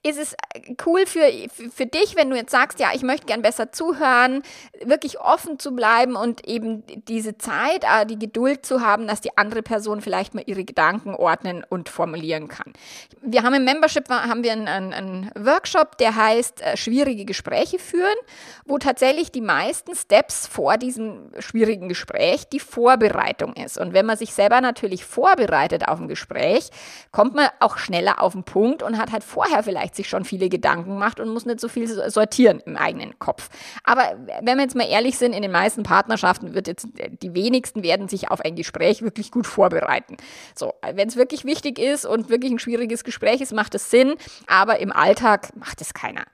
ist 0.03 0.19
es 0.19 0.33
äh, 0.33 0.75
cool 0.87 1.07
für, 1.07 1.31
für 1.75 1.87
dich, 1.87 2.17
wenn 2.17 2.31
du 2.31 2.37
jetzt 2.37 2.51
sagst, 2.51 2.81
ja, 2.81 2.89
ich 2.95 3.03
möchte 3.03 3.27
gern 3.27 3.43
besser 3.43 3.73
zuhören, 3.73 4.43
wirklich 4.85 5.21
offen 5.21 5.59
zu 5.59 5.75
bleiben 5.75 6.17
und 6.17 6.47
eben 6.47 6.85
diese 7.09 7.39
Zeit, 7.39 7.85
äh, 7.85 8.07
die 8.07 8.19
Geduld 8.19 8.65
zu 8.65 8.81
haben, 8.81 9.07
dass 9.07 9.21
die 9.21 9.37
andere 9.37 9.63
Person 9.63 10.01
vielleicht 10.01 10.35
mal 10.35 10.45
ihre 10.47 10.65
Gedanken 10.65 11.15
ordnen 11.15 11.65
und 11.69 11.89
formulieren 11.89 12.49
kann. 12.49 12.73
Wir 13.21 13.43
haben 13.43 13.55
im 13.55 13.65
Membership 13.65 14.09
haben 14.09 14.43
wir 14.43 14.53
einen, 14.53 14.69
einen 14.69 15.31
Workshop, 15.35 15.99
der 15.99 16.17
heißt 16.17 16.63
äh, 16.63 16.77
schwierige 16.77 17.25
Gespräche 17.25 17.79
führen, 17.79 18.17
wo 18.65 18.79
tatsächlich 18.79 19.31
die 19.33 19.41
meisten 19.41 19.95
Steps 19.95 20.47
vor 20.47 20.77
diesem 20.77 21.31
schwierigen 21.39 21.89
Gespräch 21.89 22.49
die 22.49 22.61
Vorbereitung 22.61 23.55
ist. 23.55 23.79
Und 23.79 23.93
wenn 23.93 24.07
man 24.07 24.17
sich 24.17 24.33
selber 24.35 24.61
natürlich 24.61 25.05
vorbereitet 25.05 25.89
auf 25.89 26.01
ein 26.01 26.09
Gespräch, 26.09 26.71
kommt 27.13 27.35
man 27.35 27.49
auch 27.61 27.79
schneller 27.79 28.23
auf 28.23 28.33
den 28.33 28.45
Punkt 28.45 28.83
und 28.83 28.99
hat 28.99 29.13
halt 29.13 29.25
vorher 29.25 29.63
vielleicht 29.69 29.95
sich 29.97 30.09
schon 30.09 30.25
viele 30.25 30.49
Gedanken 30.49 30.97
macht 30.97 31.21
und 31.21 31.29
muss 31.29 31.45
nicht 31.45 31.61
so 31.61 31.69
viel 31.69 31.87
sortieren 32.11 32.63
im 32.65 32.79
eigenen 32.79 33.19
Kopf. 33.19 33.51
Aber 33.85 34.17
wenn 34.41 34.57
wir 34.57 34.63
jetzt 34.63 34.75
mal 34.75 34.89
ehrlich 34.89 35.19
sind, 35.19 35.35
in 35.35 35.43
den 35.43 35.51
meisten 35.51 35.83
Partnerschaften 35.83 36.55
wird 36.55 36.69
jetzt, 36.69 36.89
die 37.21 37.35
wenigsten 37.35 37.83
werden 37.83 38.09
sich 38.09 38.31
auf 38.31 38.41
ein 38.41 38.57
Gespräch 38.57 39.03
wirklich 39.03 39.31
gut 39.31 39.47
vorbereiten. 39.47 40.17
So, 40.55 40.73
wenn 40.95 41.07
es 41.07 41.17
wirklich 41.17 41.45
wichtig 41.45 41.79
ist 41.79 42.07
und 42.07 42.31
wirklich 42.31 42.51
ein 42.51 42.59
schwieriges 42.59 43.05
Gespräch 43.05 43.43
ist, 43.43 43.53
macht 43.53 43.75
es 43.75 43.91
Sinn, 43.91 44.15
aber 44.47 44.79
im 44.79 44.91
Alltag 44.91 45.55
macht 45.55 45.83
es 45.83 45.93
keiner. 45.93 46.25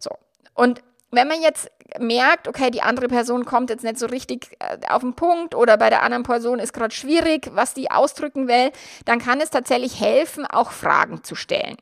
So. 0.00 0.10
Und 0.54 0.82
wenn 1.12 1.28
man 1.28 1.40
jetzt 1.40 1.70
merkt, 1.98 2.48
okay, 2.48 2.70
die 2.70 2.82
andere 2.82 3.06
Person 3.06 3.44
kommt 3.44 3.70
jetzt 3.70 3.84
nicht 3.84 3.98
so 3.98 4.06
richtig 4.06 4.56
äh, 4.58 4.78
auf 4.88 5.02
den 5.02 5.14
Punkt 5.14 5.54
oder 5.54 5.76
bei 5.76 5.90
der 5.90 6.02
anderen 6.02 6.22
Person 6.22 6.58
ist 6.58 6.72
gerade 6.72 6.94
schwierig, 6.94 7.50
was 7.52 7.74
die 7.74 7.90
ausdrücken 7.90 8.48
will, 8.48 8.70
dann 9.04 9.18
kann 9.18 9.40
es 9.40 9.50
tatsächlich 9.50 10.00
helfen, 10.00 10.46
auch 10.46 10.70
Fragen 10.70 11.24
zu 11.24 11.34
stellen. 11.34 11.76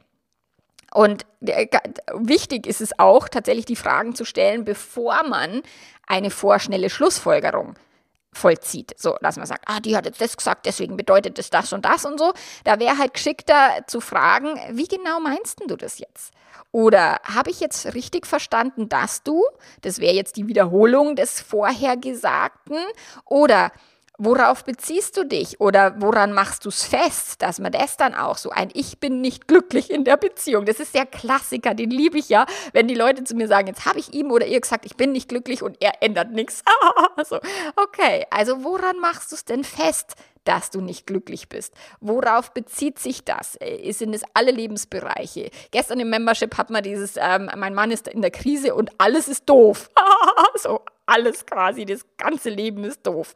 Und 0.94 1.26
wichtig 2.14 2.66
ist 2.66 2.80
es 2.80 2.98
auch, 2.98 3.28
tatsächlich 3.28 3.66
die 3.66 3.76
Fragen 3.76 4.14
zu 4.14 4.24
stellen, 4.24 4.64
bevor 4.64 5.22
man 5.24 5.62
eine 6.06 6.30
vorschnelle 6.30 6.90
Schlussfolgerung 6.90 7.74
vollzieht. 8.32 8.94
So, 8.96 9.16
dass 9.20 9.36
man 9.36 9.46
sagt, 9.46 9.64
ah, 9.66 9.80
die 9.80 9.96
hat 9.96 10.06
jetzt 10.06 10.20
das 10.20 10.36
gesagt, 10.36 10.66
deswegen 10.66 10.96
bedeutet 10.96 11.38
das 11.38 11.50
das 11.50 11.72
und 11.72 11.84
das 11.84 12.04
und 12.04 12.18
so. 12.18 12.32
Da 12.64 12.78
wäre 12.78 12.98
halt 12.98 13.14
geschickter 13.14 13.84
zu 13.86 14.00
fragen, 14.00 14.58
wie 14.70 14.86
genau 14.86 15.20
meinst 15.20 15.60
du 15.66 15.76
das 15.76 15.98
jetzt? 15.98 16.32
Oder 16.70 17.20
habe 17.24 17.50
ich 17.50 17.60
jetzt 17.60 17.94
richtig 17.94 18.26
verstanden, 18.26 18.88
dass 18.88 19.22
du, 19.22 19.42
das 19.80 20.00
wäre 20.00 20.14
jetzt 20.14 20.36
die 20.36 20.48
Wiederholung 20.48 21.16
des 21.16 21.40
Vorhergesagten, 21.40 22.78
oder 23.24 23.72
Worauf 24.20 24.64
beziehst 24.64 25.16
du 25.16 25.24
dich 25.24 25.60
oder 25.60 25.94
woran 26.00 26.32
machst 26.32 26.64
du 26.64 26.70
es 26.70 26.84
fest, 26.84 27.40
dass 27.40 27.60
man 27.60 27.70
das 27.70 27.96
dann 27.96 28.16
auch 28.16 28.36
so 28.36 28.50
ein 28.50 28.68
Ich 28.72 28.98
bin 28.98 29.20
nicht 29.20 29.46
glücklich 29.46 29.90
in 29.92 30.02
der 30.02 30.16
Beziehung. 30.16 30.64
Das 30.64 30.80
ist 30.80 30.92
der 30.92 31.06
Klassiker, 31.06 31.72
den 31.72 31.90
liebe 31.90 32.18
ich 32.18 32.28
ja, 32.28 32.44
wenn 32.72 32.88
die 32.88 32.96
Leute 32.96 33.22
zu 33.22 33.36
mir 33.36 33.46
sagen, 33.46 33.68
jetzt 33.68 33.86
habe 33.86 34.00
ich 34.00 34.12
ihm 34.12 34.32
oder 34.32 34.44
ihr 34.44 34.60
gesagt, 34.60 34.86
ich 34.86 34.96
bin 34.96 35.12
nicht 35.12 35.28
glücklich 35.28 35.62
und 35.62 35.76
er 35.80 36.02
ändert 36.02 36.32
nichts. 36.32 36.64
so, 37.28 37.38
okay, 37.76 38.26
also 38.30 38.64
woran 38.64 38.98
machst 38.98 39.30
du 39.30 39.36
es 39.36 39.44
denn 39.44 39.62
fest, 39.62 40.16
dass 40.48 40.70
du 40.70 40.80
nicht 40.80 41.06
glücklich 41.06 41.50
bist. 41.50 41.74
Worauf 42.00 42.52
bezieht 42.54 42.98
sich 42.98 43.22
das? 43.22 43.56
Äh, 43.60 43.92
sind 43.92 44.14
es 44.14 44.22
alle 44.32 44.50
Lebensbereiche? 44.50 45.50
Gestern 45.70 46.00
im 46.00 46.08
Membership 46.08 46.56
hat 46.56 46.70
man 46.70 46.82
dieses, 46.82 47.16
ähm, 47.18 47.50
mein 47.54 47.74
Mann 47.74 47.90
ist 47.90 48.08
in 48.08 48.22
der 48.22 48.30
Krise 48.30 48.74
und 48.74 48.90
alles 48.96 49.28
ist 49.28 49.46
doof. 49.46 49.90
so, 50.62 50.80
alles 51.08 51.46
quasi, 51.46 51.86
das 51.86 52.04
ganze 52.18 52.50
Leben 52.50 52.84
ist 52.84 53.06
doof. 53.06 53.32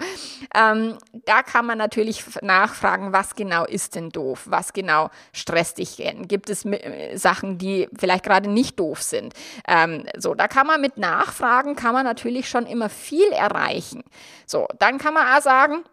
Ähm, 0.54 0.98
da 1.24 1.42
kann 1.42 1.64
man 1.64 1.78
natürlich 1.78 2.22
nachfragen, 2.42 3.12
was 3.12 3.34
genau 3.34 3.64
ist 3.64 3.94
denn 3.94 4.10
doof? 4.10 4.42
Was 4.44 4.74
genau 4.74 5.08
stresst 5.32 5.78
dich 5.78 5.96
denn? 5.96 6.28
Gibt 6.28 6.50
es 6.50 6.66
äh, 6.66 7.16
Sachen, 7.16 7.56
die 7.56 7.88
vielleicht 7.98 8.24
gerade 8.24 8.50
nicht 8.50 8.78
doof 8.78 9.02
sind? 9.02 9.32
Ähm, 9.66 10.04
so, 10.18 10.34
da 10.34 10.48
kann 10.48 10.66
man 10.66 10.82
mit 10.82 10.98
Nachfragen, 10.98 11.74
kann 11.74 11.94
man 11.94 12.04
natürlich 12.04 12.48
schon 12.48 12.66
immer 12.66 12.90
viel 12.90 13.28
erreichen. 13.32 14.04
So, 14.46 14.68
dann 14.78 14.98
kann 14.98 15.14
man 15.14 15.26
auch 15.34 15.42
sagen, 15.42 15.84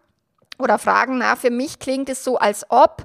oder 0.58 0.78
fragen, 0.78 1.16
na, 1.16 1.36
für 1.36 1.50
mich 1.50 1.78
klingt 1.78 2.10
es 2.10 2.22
so, 2.22 2.36
als 2.36 2.66
ob 2.68 3.04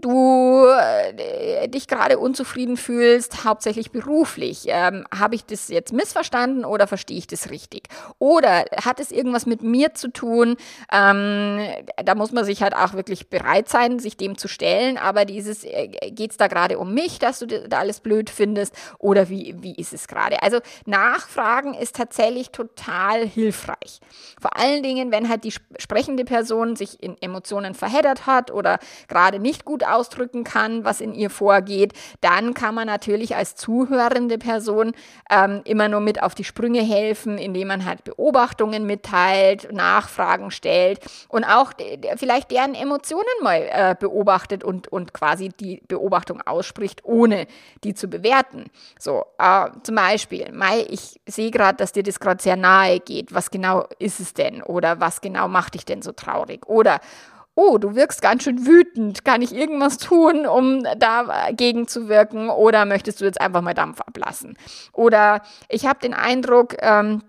du 0.00 0.66
äh, 0.66 1.68
dich 1.68 1.88
gerade 1.88 2.18
unzufrieden 2.18 2.76
fühlst, 2.76 3.44
hauptsächlich 3.44 3.90
beruflich. 3.90 4.64
Ähm, 4.66 5.06
Habe 5.16 5.34
ich 5.34 5.44
das 5.44 5.68
jetzt 5.68 5.92
missverstanden 5.92 6.64
oder 6.64 6.86
verstehe 6.86 7.18
ich 7.18 7.26
das 7.26 7.50
richtig? 7.50 7.88
Oder 8.18 8.64
hat 8.84 9.00
es 9.00 9.10
irgendwas 9.10 9.46
mit 9.46 9.62
mir 9.62 9.94
zu 9.94 10.08
tun? 10.08 10.56
Ähm, 10.92 11.60
da 12.04 12.14
muss 12.14 12.32
man 12.32 12.44
sich 12.44 12.62
halt 12.62 12.74
auch 12.74 12.94
wirklich 12.94 13.28
bereit 13.30 13.68
sein, 13.68 13.98
sich 13.98 14.16
dem 14.16 14.38
zu 14.38 14.48
stellen. 14.48 14.98
Aber 14.98 15.24
dieses, 15.24 15.64
äh, 15.64 15.88
geht 16.10 16.32
es 16.32 16.36
da 16.36 16.48
gerade 16.48 16.78
um 16.78 16.92
mich, 16.92 17.18
dass 17.18 17.38
du 17.38 17.46
da 17.46 17.78
alles 17.78 18.00
blöd 18.00 18.30
findest? 18.30 18.74
Oder 18.98 19.28
wie, 19.28 19.54
wie 19.60 19.74
ist 19.74 19.92
es 19.92 20.08
gerade? 20.08 20.42
Also 20.42 20.60
Nachfragen 20.84 21.74
ist 21.74 21.96
tatsächlich 21.96 22.50
total 22.50 23.26
hilfreich. 23.26 24.00
Vor 24.40 24.56
allen 24.56 24.82
Dingen, 24.82 25.10
wenn 25.12 25.28
halt 25.28 25.44
die 25.44 25.52
sprechende 25.78 26.24
Person 26.24 26.76
sich 26.76 27.02
in 27.02 27.16
Emotionen 27.20 27.74
verheddert 27.74 28.26
hat 28.26 28.50
oder 28.50 28.78
gerade 29.08 29.38
nicht 29.38 29.64
gut 29.64 29.85
ausdrücken 29.86 30.44
kann, 30.44 30.84
was 30.84 31.00
in 31.00 31.14
ihr 31.14 31.30
vorgeht, 31.30 31.92
dann 32.20 32.54
kann 32.54 32.74
man 32.74 32.86
natürlich 32.86 33.36
als 33.36 33.56
zuhörende 33.56 34.38
Person 34.38 34.92
ähm, 35.30 35.62
immer 35.64 35.88
nur 35.88 36.00
mit 36.00 36.22
auf 36.22 36.34
die 36.34 36.44
Sprünge 36.44 36.82
helfen, 36.82 37.38
indem 37.38 37.68
man 37.68 37.84
halt 37.84 38.04
Beobachtungen 38.04 38.86
mitteilt, 38.86 39.72
Nachfragen 39.72 40.50
stellt 40.50 41.00
und 41.28 41.44
auch 41.44 41.72
vielleicht 42.16 42.50
deren 42.50 42.74
Emotionen 42.74 43.24
mal 43.42 43.68
äh, 43.70 43.94
beobachtet 43.98 44.64
und, 44.64 44.88
und 44.88 45.12
quasi 45.12 45.48
die 45.48 45.82
Beobachtung 45.88 46.40
ausspricht, 46.42 47.04
ohne 47.04 47.46
die 47.84 47.94
zu 47.94 48.08
bewerten. 48.08 48.66
So, 48.98 49.24
äh, 49.38 49.68
zum 49.82 49.94
Beispiel, 49.94 50.52
Mai, 50.52 50.86
ich 50.88 51.20
sehe 51.26 51.50
gerade, 51.50 51.76
dass 51.76 51.92
dir 51.92 52.02
das 52.02 52.20
gerade 52.20 52.42
sehr 52.42 52.56
nahe 52.56 53.00
geht. 53.00 53.34
Was 53.34 53.50
genau 53.50 53.86
ist 53.98 54.20
es 54.20 54.34
denn? 54.34 54.62
Oder 54.62 55.00
was 55.00 55.20
genau 55.20 55.48
macht 55.48 55.74
dich 55.74 55.84
denn 55.84 56.02
so 56.02 56.12
traurig? 56.12 56.66
Oder 56.66 57.00
oh, 57.56 57.78
du 57.78 57.96
wirkst 57.96 58.22
ganz 58.22 58.44
schön 58.44 58.66
wütend, 58.66 59.24
kann 59.24 59.42
ich 59.42 59.54
irgendwas 59.54 59.96
tun, 59.96 60.46
um 60.46 60.84
dagegen 60.98 61.88
zu 61.88 62.08
wirken 62.08 62.50
oder 62.50 62.84
möchtest 62.84 63.20
du 63.20 63.24
jetzt 63.24 63.40
einfach 63.40 63.62
mal 63.62 63.74
Dampf 63.74 64.00
ablassen? 64.02 64.56
Oder 64.92 65.42
ich 65.68 65.86
habe 65.86 65.98
den 65.98 66.14
Eindruck, 66.14 66.76
ähm, 66.80 67.22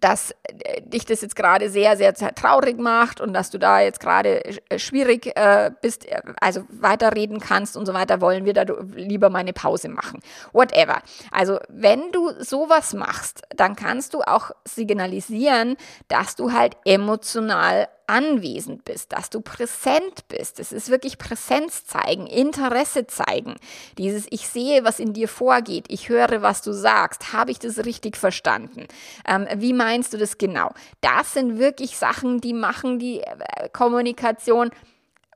dass 0.00 0.32
äh, 0.42 0.82
dich 0.82 1.06
das 1.06 1.20
jetzt 1.20 1.36
gerade 1.36 1.70
sehr, 1.70 1.96
sehr 1.96 2.14
traurig 2.14 2.78
macht 2.78 3.20
und 3.20 3.32
dass 3.32 3.50
du 3.50 3.58
da 3.58 3.80
jetzt 3.80 4.00
gerade 4.00 4.44
äh, 4.44 4.78
schwierig 4.78 5.36
äh, 5.36 5.70
bist, 5.80 6.06
äh, 6.06 6.20
also 6.40 6.64
weiterreden 6.68 7.38
kannst 7.38 7.76
und 7.76 7.86
so 7.86 7.94
weiter, 7.94 8.20
wollen 8.20 8.44
wir 8.44 8.54
da 8.54 8.64
lieber 8.94 9.30
mal 9.30 9.38
eine 9.38 9.52
Pause 9.52 9.88
machen. 9.88 10.20
Whatever. 10.52 11.00
Also 11.30 11.58
wenn 11.68 12.10
du 12.10 12.32
sowas 12.40 12.92
machst, 12.92 13.42
dann 13.54 13.76
kannst 13.76 14.14
du 14.14 14.22
auch 14.22 14.50
signalisieren, 14.64 15.76
dass 16.08 16.34
du 16.34 16.52
halt 16.52 16.76
emotional 16.84 17.88
anwesend 18.06 18.84
bist, 18.84 19.12
dass 19.12 19.30
du 19.30 19.40
präsent 19.40 20.26
bist. 20.28 20.60
Es 20.60 20.72
ist 20.72 20.90
wirklich 20.90 21.18
Präsenz 21.18 21.86
zeigen, 21.86 22.26
Interesse 22.26 23.06
zeigen. 23.06 23.56
Dieses 23.98 24.26
Ich 24.30 24.48
sehe, 24.48 24.84
was 24.84 25.00
in 25.00 25.12
dir 25.12 25.28
vorgeht, 25.28 25.86
ich 25.88 26.08
höre, 26.08 26.42
was 26.42 26.62
du 26.62 26.72
sagst. 26.72 27.32
Habe 27.32 27.50
ich 27.50 27.58
das 27.58 27.84
richtig 27.84 28.16
verstanden? 28.16 28.86
Ähm, 29.26 29.46
wie 29.56 29.72
meinst 29.72 30.12
du 30.12 30.18
das 30.18 30.38
genau? 30.38 30.72
Das 31.00 31.34
sind 31.34 31.58
wirklich 31.58 31.96
Sachen, 31.96 32.40
die 32.40 32.54
machen 32.54 32.98
die 32.98 33.20
äh, 33.20 33.68
Kommunikation 33.72 34.70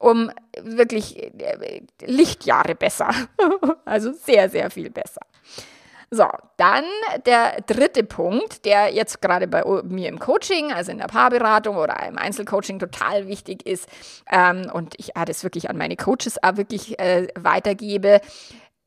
um 0.01 0.31
wirklich 0.61 1.17
äh, 1.23 1.83
Lichtjahre 2.05 2.75
besser. 2.75 3.11
also 3.85 4.13
sehr, 4.13 4.49
sehr 4.49 4.71
viel 4.71 4.91
besser. 4.91 5.21
So, 6.11 6.27
dann 6.57 6.85
der 7.27 7.61
dritte 7.67 8.03
Punkt, 8.03 8.65
der 8.65 8.95
jetzt 8.95 9.21
gerade 9.21 9.47
bei 9.47 9.63
mir 9.85 10.09
im 10.09 10.19
Coaching, 10.19 10.73
also 10.73 10.91
in 10.91 10.99
der 10.99 11.07
Paarberatung 11.07 11.77
oder 11.77 12.03
im 12.07 12.17
Einzelcoaching 12.17 12.79
total 12.79 13.29
wichtig 13.29 13.67
ist 13.67 13.87
ähm, 14.31 14.71
und 14.73 14.95
ich 14.97 15.17
äh, 15.17 15.25
das 15.27 15.45
wirklich 15.45 15.69
an 15.69 15.77
meine 15.77 15.97
Coaches 15.97 16.43
auch 16.43 16.57
wirklich 16.57 16.99
äh, 16.99 17.29
weitergebe, 17.39 18.23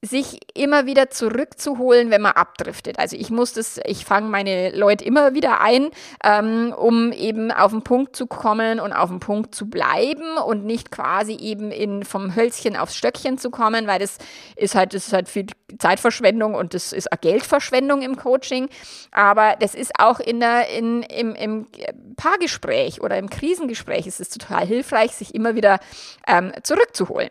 sich 0.04 0.40
immer 0.56 0.88
wieder 0.88 1.12
zurückzuholen, 1.12 2.10
wenn 2.10 2.22
man 2.22 2.32
abdriftet. 2.32 2.98
Also 2.98 3.16
ich 3.16 3.30
muss 3.30 3.54
das, 3.54 3.80
ich 3.86 4.04
fange 4.04 4.30
meine 4.30 4.76
Leute 4.76 5.06
immer 5.06 5.36
wieder 5.36 5.62
ein, 5.62 5.90
ähm, 6.24 6.74
um 6.76 7.12
eben 7.12 7.52
auf 7.52 7.70
den 7.70 7.84
Punkt 7.84 8.16
zu 8.16 8.26
kommen 8.26 8.80
und 8.80 8.94
auf 8.94 9.10
den 9.10 9.20
Punkt 9.20 9.54
zu 9.54 9.70
bleiben 9.70 10.38
und 10.44 10.66
nicht 10.66 10.90
quasi 10.90 11.34
eben 11.34 11.72
in 11.72 12.04
vom 12.04 12.36
Hölzchen 12.36 12.76
aufs 12.76 12.96
Stöckchen 12.96 13.38
zu 13.38 13.52
kommen, 13.52 13.86
weil 13.86 14.00
das 14.00 14.18
ist 14.56 14.74
halt, 14.74 14.96
das 14.96 15.06
ist 15.06 15.14
halt 15.14 15.30
viel 15.30 15.46
Zeitverschwendung 15.78 16.56
und 16.56 16.74
das 16.74 16.94
ist 16.94 17.12
auch 17.12 17.22
Geldverschwendung 17.22 18.02
im 18.02 18.16
Coaching. 18.18 18.70
Aber 19.12 19.56
das 19.60 19.76
ist 19.76 19.92
auch 20.00 20.20
in 20.20 20.40
der, 20.40 20.68
in, 20.70 21.04
im, 21.04 21.36
im 21.36 21.68
Paargespräch 22.16 23.02
oder 23.02 23.20
im 23.20 23.30
Krisengespräch 23.30 24.08
ist 24.08 24.20
es 24.20 24.30
total 24.30 24.66
hilfreich, 24.66 25.12
sich 25.12 25.36
immer 25.36 25.54
wieder 25.54 25.80
ähm, 26.28 26.52
zurückzuholen. 26.64 27.30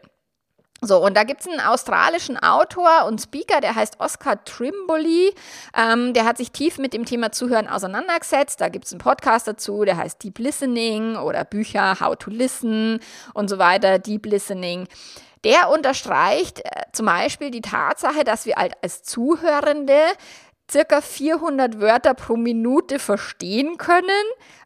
So, 0.82 1.04
und 1.04 1.14
da 1.16 1.24
gibt's 1.24 1.46
einen 1.46 1.60
australischen 1.60 2.38
Autor 2.38 3.04
und 3.06 3.20
Speaker, 3.20 3.60
der 3.60 3.74
heißt 3.74 4.00
Oscar 4.00 4.42
Trimboli. 4.44 5.34
Ähm, 5.76 6.14
der 6.14 6.24
hat 6.24 6.38
sich 6.38 6.52
tief 6.52 6.78
mit 6.78 6.94
dem 6.94 7.04
Thema 7.04 7.32
Zuhören 7.32 7.68
auseinandergesetzt. 7.68 8.60
Da 8.60 8.68
gibt's 8.68 8.92
einen 8.92 9.00
Podcast 9.00 9.46
dazu, 9.46 9.84
der 9.84 9.98
heißt 9.98 10.22
Deep 10.22 10.38
Listening 10.38 11.16
oder 11.16 11.44
Bücher 11.44 12.00
How 12.00 12.16
to 12.16 12.30
Listen 12.30 13.00
und 13.34 13.50
so 13.50 13.58
weiter, 13.58 13.98
Deep 13.98 14.24
Listening. 14.24 14.88
Der 15.44 15.70
unterstreicht 15.70 16.60
äh, 16.60 16.70
zum 16.92 17.06
Beispiel 17.06 17.50
die 17.50 17.62
Tatsache, 17.62 18.24
dass 18.24 18.46
wir 18.46 18.56
halt 18.56 18.74
als 18.82 19.02
Zuhörende 19.02 19.98
circa 20.70 21.00
400 21.00 21.80
Wörter 21.80 22.14
pro 22.14 22.36
Minute 22.36 22.98
verstehen 22.98 23.76
können, 23.76 24.04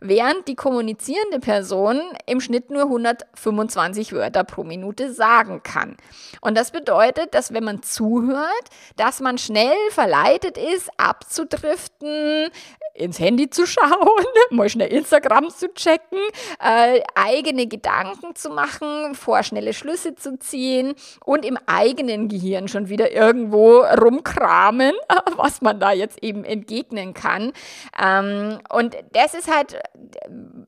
während 0.00 0.46
die 0.48 0.54
kommunizierende 0.54 1.40
Person 1.40 2.00
im 2.26 2.40
Schnitt 2.40 2.70
nur 2.70 2.82
125 2.82 4.12
Wörter 4.12 4.44
pro 4.44 4.64
Minute 4.64 5.12
sagen 5.12 5.62
kann. 5.62 5.96
Und 6.40 6.56
das 6.56 6.70
bedeutet, 6.70 7.34
dass 7.34 7.52
wenn 7.52 7.64
man 7.64 7.82
zuhört, 7.82 8.68
dass 8.96 9.20
man 9.20 9.38
schnell 9.38 9.76
verleitet 9.90 10.58
ist, 10.58 10.90
abzudriften, 10.98 12.50
ins 12.94 13.18
Handy 13.18 13.50
zu 13.50 13.66
schauen, 13.66 14.24
mal 14.50 14.68
schnell 14.68 14.92
Instagram 14.92 15.50
zu 15.50 15.72
checken, 15.74 16.18
äh, 16.60 17.00
eigene 17.14 17.66
Gedanken 17.66 18.34
zu 18.36 18.50
machen, 18.50 19.14
vorschnelle 19.14 19.72
Schlüsse 19.72 20.14
zu 20.14 20.38
ziehen 20.38 20.94
und 21.24 21.44
im 21.44 21.58
eigenen 21.66 22.28
Gehirn 22.28 22.68
schon 22.68 22.88
wieder 22.88 23.10
irgendwo 23.10 23.80
rumkramen, 23.80 24.94
was 25.36 25.60
man 25.60 25.80
da 25.80 25.92
jetzt 25.92 26.22
eben 26.22 26.44
entgegnen 26.44 27.14
kann. 27.14 27.52
Ähm, 28.00 28.60
und 28.70 28.96
das 29.12 29.34
ist 29.34 29.52
halt 29.52 29.76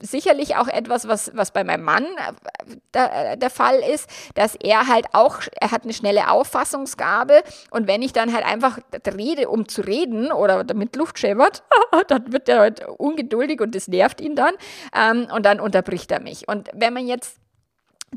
sicherlich 0.03 0.57
auch 0.57 0.69
etwas, 0.69 1.07
was, 1.07 1.31
was 1.35 1.53
bei 1.53 1.62
meinem 1.62 1.85
Mann 1.85 2.05
äh, 2.05 2.77
der, 2.93 3.33
äh, 3.33 3.39
der 3.39 3.51
Fall 3.51 3.79
ist, 3.79 4.11
dass 4.35 4.57
er 4.57 4.89
halt 4.89 5.07
auch, 5.12 5.39
er 5.61 5.71
hat 5.71 5.85
eine 5.85 5.93
schnelle 5.93 6.29
Auffassungsgabe 6.31 7.43
und 7.71 7.87
wenn 7.87 8.03
ich 8.03 8.12
dann 8.12 8.35
halt 8.35 8.45
einfach 8.45 8.79
rede, 9.17 9.49
um 9.49 9.69
zu 9.69 9.83
reden 9.83 10.33
oder 10.33 10.65
damit 10.65 10.97
Luft 10.97 11.21
schäbert, 11.21 11.62
dann 12.18 12.33
wird 12.33 12.48
er 12.48 12.61
halt 12.61 12.87
ungeduldig 12.87 13.61
und 13.61 13.74
das 13.74 13.88
nervt 13.88 14.20
ihn 14.20 14.35
dann 14.35 14.55
ähm, 14.94 15.29
und 15.35 15.46
dann 15.46 15.61
unterbricht 15.61 16.11
er 16.11 16.20
mich. 16.20 16.48
Und 16.48 16.68
wenn 16.74 16.92
man 16.92 17.07
jetzt 17.07 17.38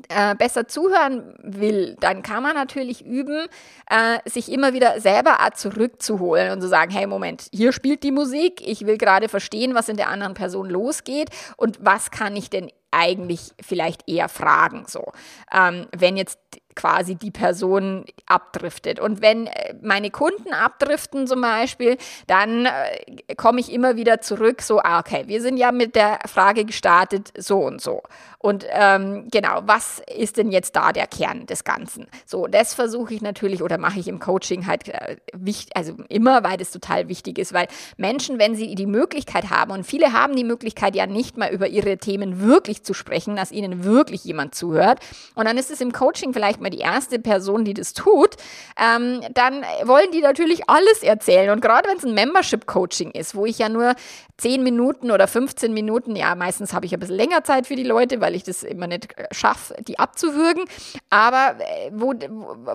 äh, 0.07 0.35
besser 0.35 0.67
zuhören 0.67 1.33
will, 1.41 1.97
dann 1.99 2.21
kann 2.21 2.43
man 2.43 2.55
natürlich 2.55 3.05
üben, 3.05 3.47
äh, 3.89 4.19
sich 4.29 4.51
immer 4.51 4.73
wieder 4.73 5.01
selber 5.01 5.37
zurückzuholen 5.55 6.51
und 6.51 6.61
zu 6.61 6.67
sagen, 6.67 6.91
hey 6.91 7.07
Moment, 7.07 7.47
hier 7.51 7.71
spielt 7.71 8.03
die 8.03 8.11
Musik, 8.11 8.61
ich 8.65 8.85
will 8.85 8.97
gerade 8.97 9.29
verstehen, 9.29 9.73
was 9.73 9.89
in 9.89 9.97
der 9.97 10.09
anderen 10.09 10.35
Person 10.35 10.69
losgeht 10.69 11.29
und 11.57 11.79
was 11.81 12.11
kann 12.11 12.35
ich 12.35 12.49
denn 12.49 12.69
eigentlich 12.91 13.51
vielleicht 13.61 14.09
eher 14.09 14.29
fragen, 14.29 14.85
so. 14.87 15.11
Ähm, 15.51 15.87
wenn 15.95 16.17
jetzt 16.17 16.39
quasi 16.79 17.15
die 17.15 17.31
Person 17.31 18.05
abdriftet. 18.25 19.01
Und 19.01 19.21
wenn 19.21 19.47
äh, 19.47 19.73
meine 19.81 20.11
Kunden 20.11 20.53
abdriften 20.53 21.27
zum 21.27 21.41
Beispiel, 21.41 21.97
dann 22.27 22.67
äh, 22.67 23.35
komme 23.35 23.59
ich 23.59 23.71
immer 23.73 23.97
wieder 23.97 24.21
zurück, 24.21 24.61
so, 24.61 24.79
ah, 24.79 24.99
okay, 24.99 25.23
wir 25.27 25.41
sind 25.41 25.57
ja 25.57 25.73
mit 25.73 25.95
der 25.95 26.19
Frage 26.25 26.63
gestartet, 26.63 27.33
so 27.37 27.59
und 27.59 27.81
so. 27.81 28.01
Und 28.41 28.65
ähm, 28.69 29.27
genau, 29.29 29.63
was 29.65 30.01
ist 30.15 30.37
denn 30.37 30.49
jetzt 30.49 30.73
da 30.77 30.93
der 30.93 31.07
Kern 31.07 31.45
des 31.45 31.65
Ganzen? 31.65 32.07
So, 32.25 32.47
das 32.47 32.73
versuche 32.73 33.13
ich 33.13 33.21
natürlich 33.21 33.61
oder 33.61 33.77
mache 33.77 33.99
ich 33.99 34.07
im 34.07 34.19
Coaching 34.19 34.65
halt 34.65 34.87
äh, 34.87 35.17
wichtig, 35.33 35.75
also 35.75 35.95
immer, 36.07 36.41
weil 36.45 36.55
das 36.55 36.71
total 36.71 37.09
wichtig 37.09 37.37
ist, 37.37 37.51
weil 37.51 37.67
Menschen, 37.97 38.39
wenn 38.39 38.55
sie 38.55 38.73
die 38.75 38.85
Möglichkeit 38.85 39.49
haben, 39.49 39.71
und 39.71 39.83
viele 39.83 40.13
haben 40.13 40.37
die 40.37 40.45
Möglichkeit 40.45 40.95
ja 40.95 41.05
nicht 41.05 41.35
mal 41.35 41.51
über 41.51 41.67
ihre 41.67 41.97
Themen 41.97 42.41
wirklich 42.41 42.78
zu 42.83 42.93
sprechen, 42.93 43.35
dass 43.35 43.51
ihnen 43.51 43.83
wirklich 43.83 44.23
jemand 44.23 44.55
zuhört. 44.55 44.99
Und 45.35 45.45
dann 45.45 45.57
ist 45.57 45.71
es 45.71 45.81
im 45.81 45.91
Coaching 45.91 46.33
vielleicht 46.33 46.61
mal 46.61 46.69
die 46.69 46.79
erste 46.79 47.19
Person, 47.19 47.65
die 47.65 47.73
das 47.73 47.93
tut, 47.93 48.35
ähm, 48.77 49.21
dann 49.33 49.63
wollen 49.83 50.11
die 50.11 50.21
natürlich 50.21 50.69
alles 50.69 51.03
erzählen. 51.03 51.49
Und 51.51 51.61
gerade 51.61 51.89
wenn 51.89 51.97
es 51.97 52.05
ein 52.05 52.13
Membership-Coaching 52.13 53.11
ist, 53.11 53.35
wo 53.35 53.45
ich 53.45 53.59
ja 53.59 53.69
nur 53.69 53.95
10 54.37 54.63
Minuten 54.63 55.11
oder 55.11 55.27
15 55.27 55.73
Minuten, 55.73 56.15
ja, 56.15 56.33
meistens 56.35 56.73
habe 56.73 56.85
ich 56.85 56.93
ein 56.93 56.99
bisschen 56.99 57.17
länger 57.17 57.43
Zeit 57.43 57.67
für 57.67 57.75
die 57.75 57.83
Leute, 57.83 58.21
weil 58.21 58.35
ich 58.35 58.43
das 58.43 58.63
immer 58.63 58.87
nicht 58.87 59.13
schaffe, 59.31 59.75
die 59.87 59.99
abzuwürgen. 59.99 60.63
Aber 61.09 61.55
äh, 61.59 61.91
wo, 61.93 62.13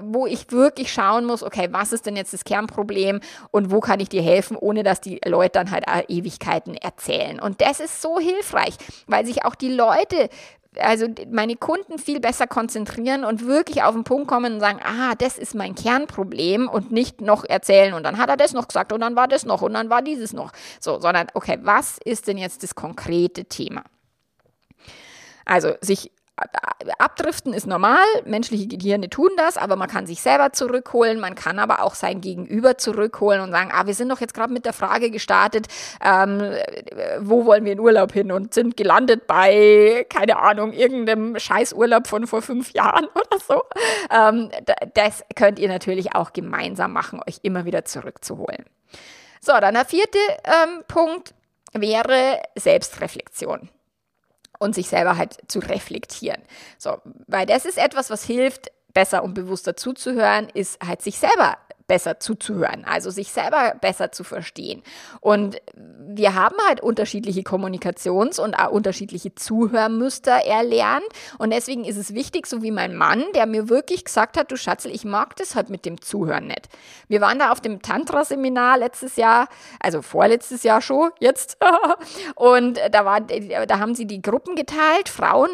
wo 0.02 0.26
ich 0.26 0.50
wirklich 0.50 0.92
schauen 0.92 1.24
muss, 1.24 1.42
okay, 1.42 1.68
was 1.70 1.92
ist 1.92 2.06
denn 2.06 2.16
jetzt 2.16 2.32
das 2.32 2.44
Kernproblem 2.44 3.20
und 3.50 3.70
wo 3.70 3.80
kann 3.80 4.00
ich 4.00 4.08
dir 4.08 4.22
helfen, 4.22 4.56
ohne 4.56 4.82
dass 4.82 5.00
die 5.00 5.20
Leute 5.24 5.52
dann 5.54 5.70
halt 5.70 5.84
Ewigkeiten 6.08 6.74
erzählen. 6.74 7.40
Und 7.40 7.60
das 7.60 7.80
ist 7.80 8.02
so 8.02 8.18
hilfreich, 8.18 8.74
weil 9.06 9.24
sich 9.24 9.44
auch 9.44 9.54
die 9.54 9.72
Leute 9.72 9.93
also 10.78 11.06
meine 11.30 11.56
Kunden 11.56 11.98
viel 11.98 12.20
besser 12.20 12.46
konzentrieren 12.46 13.24
und 13.24 13.46
wirklich 13.46 13.82
auf 13.82 13.94
den 13.94 14.04
Punkt 14.04 14.28
kommen 14.28 14.54
und 14.54 14.60
sagen, 14.60 14.80
ah, 14.82 15.14
das 15.16 15.38
ist 15.38 15.54
mein 15.54 15.74
Kernproblem 15.74 16.68
und 16.68 16.90
nicht 16.90 17.20
noch 17.20 17.44
erzählen 17.44 17.94
und 17.94 18.02
dann 18.02 18.18
hat 18.18 18.28
er 18.28 18.36
das 18.36 18.52
noch 18.52 18.68
gesagt 18.68 18.92
und 18.92 19.00
dann 19.00 19.16
war 19.16 19.28
das 19.28 19.44
noch 19.44 19.62
und 19.62 19.74
dann 19.74 19.90
war 19.90 20.02
dieses 20.02 20.32
noch. 20.32 20.52
So, 20.80 21.00
sondern 21.00 21.28
okay, 21.34 21.58
was 21.62 21.98
ist 22.04 22.26
denn 22.28 22.38
jetzt 22.38 22.62
das 22.62 22.74
konkrete 22.74 23.44
Thema? 23.44 23.84
Also 25.44 25.74
sich 25.80 26.10
Abdriften 26.98 27.52
ist 27.52 27.66
normal, 27.66 28.04
menschliche 28.24 28.66
Gehirne 28.66 29.08
tun 29.08 29.30
das, 29.36 29.56
aber 29.56 29.76
man 29.76 29.88
kann 29.88 30.06
sich 30.06 30.20
selber 30.20 30.52
zurückholen, 30.52 31.20
man 31.20 31.36
kann 31.36 31.60
aber 31.60 31.82
auch 31.82 31.94
sein 31.94 32.20
Gegenüber 32.20 32.76
zurückholen 32.76 33.40
und 33.40 33.52
sagen, 33.52 33.70
ah, 33.72 33.86
wir 33.86 33.94
sind 33.94 34.08
doch 34.08 34.20
jetzt 34.20 34.34
gerade 34.34 34.52
mit 34.52 34.64
der 34.64 34.72
Frage 34.72 35.10
gestartet, 35.10 35.68
ähm, 36.04 36.40
wo 37.20 37.46
wollen 37.46 37.64
wir 37.64 37.72
in 37.72 37.80
Urlaub 37.80 38.12
hin 38.12 38.32
und 38.32 38.52
sind 38.52 38.76
gelandet 38.76 39.28
bei, 39.28 40.06
keine 40.08 40.38
Ahnung, 40.38 40.72
irgendeinem 40.72 41.38
Scheißurlaub 41.38 42.08
von 42.08 42.26
vor 42.26 42.42
fünf 42.42 42.72
Jahren 42.72 43.06
oder 43.14 43.38
so. 43.46 43.62
Ähm, 44.10 44.50
das 44.94 45.24
könnt 45.36 45.60
ihr 45.60 45.68
natürlich 45.68 46.16
auch 46.16 46.32
gemeinsam 46.32 46.92
machen, 46.92 47.20
euch 47.26 47.38
immer 47.42 47.64
wieder 47.64 47.84
zurückzuholen. 47.84 48.64
So, 49.40 49.52
dann 49.60 49.74
der 49.74 49.84
vierte 49.84 50.18
ähm, 50.44 50.82
Punkt 50.88 51.34
wäre 51.72 52.40
Selbstreflexion 52.56 53.68
und 54.64 54.74
sich 54.74 54.88
selber 54.88 55.16
halt 55.16 55.36
zu 55.46 55.58
reflektieren. 55.58 56.40
So, 56.78 56.96
weil 57.26 57.46
das 57.46 57.66
ist 57.66 57.78
etwas, 57.78 58.10
was 58.10 58.24
hilft, 58.24 58.72
besser 58.94 59.22
und 59.22 59.34
bewusster 59.34 59.76
zuzuhören, 59.76 60.48
ist 60.54 60.80
halt 60.84 61.02
sich 61.02 61.18
selber 61.18 61.58
besser 61.86 62.18
zuzuhören, 62.18 62.84
also 62.86 63.10
sich 63.10 63.30
selber 63.30 63.74
besser 63.80 64.10
zu 64.10 64.24
verstehen. 64.24 64.82
Und 65.20 65.60
wir 65.76 66.34
haben 66.34 66.56
halt 66.66 66.80
unterschiedliche 66.80 67.42
Kommunikations- 67.42 68.40
und 68.40 68.54
auch 68.54 68.70
unterschiedliche 68.70 69.34
Zuhörmuster 69.34 70.32
erlernt. 70.32 71.04
Und 71.38 71.52
deswegen 71.52 71.84
ist 71.84 71.98
es 71.98 72.14
wichtig, 72.14 72.46
so 72.46 72.62
wie 72.62 72.70
mein 72.70 72.96
Mann, 72.96 73.24
der 73.34 73.46
mir 73.46 73.68
wirklich 73.68 74.04
gesagt 74.04 74.38
hat, 74.38 74.50
du 74.50 74.56
Schatzel, 74.56 74.92
ich 74.94 75.04
mag 75.04 75.36
das 75.36 75.54
halt 75.54 75.68
mit 75.68 75.84
dem 75.84 76.00
Zuhören 76.00 76.46
nicht. 76.46 76.68
Wir 77.08 77.20
waren 77.20 77.38
da 77.38 77.52
auf 77.52 77.60
dem 77.60 77.82
Tantra-Seminar 77.82 78.78
letztes 78.78 79.16
Jahr, 79.16 79.48
also 79.78 80.00
vorletztes 80.00 80.62
Jahr 80.62 80.80
schon, 80.80 81.10
jetzt. 81.20 81.58
und 82.34 82.80
da, 82.92 83.04
war, 83.04 83.20
da 83.20 83.78
haben 83.78 83.94
sie 83.94 84.06
die 84.06 84.22
Gruppen 84.22 84.56
geteilt, 84.56 85.10
Frauen 85.10 85.50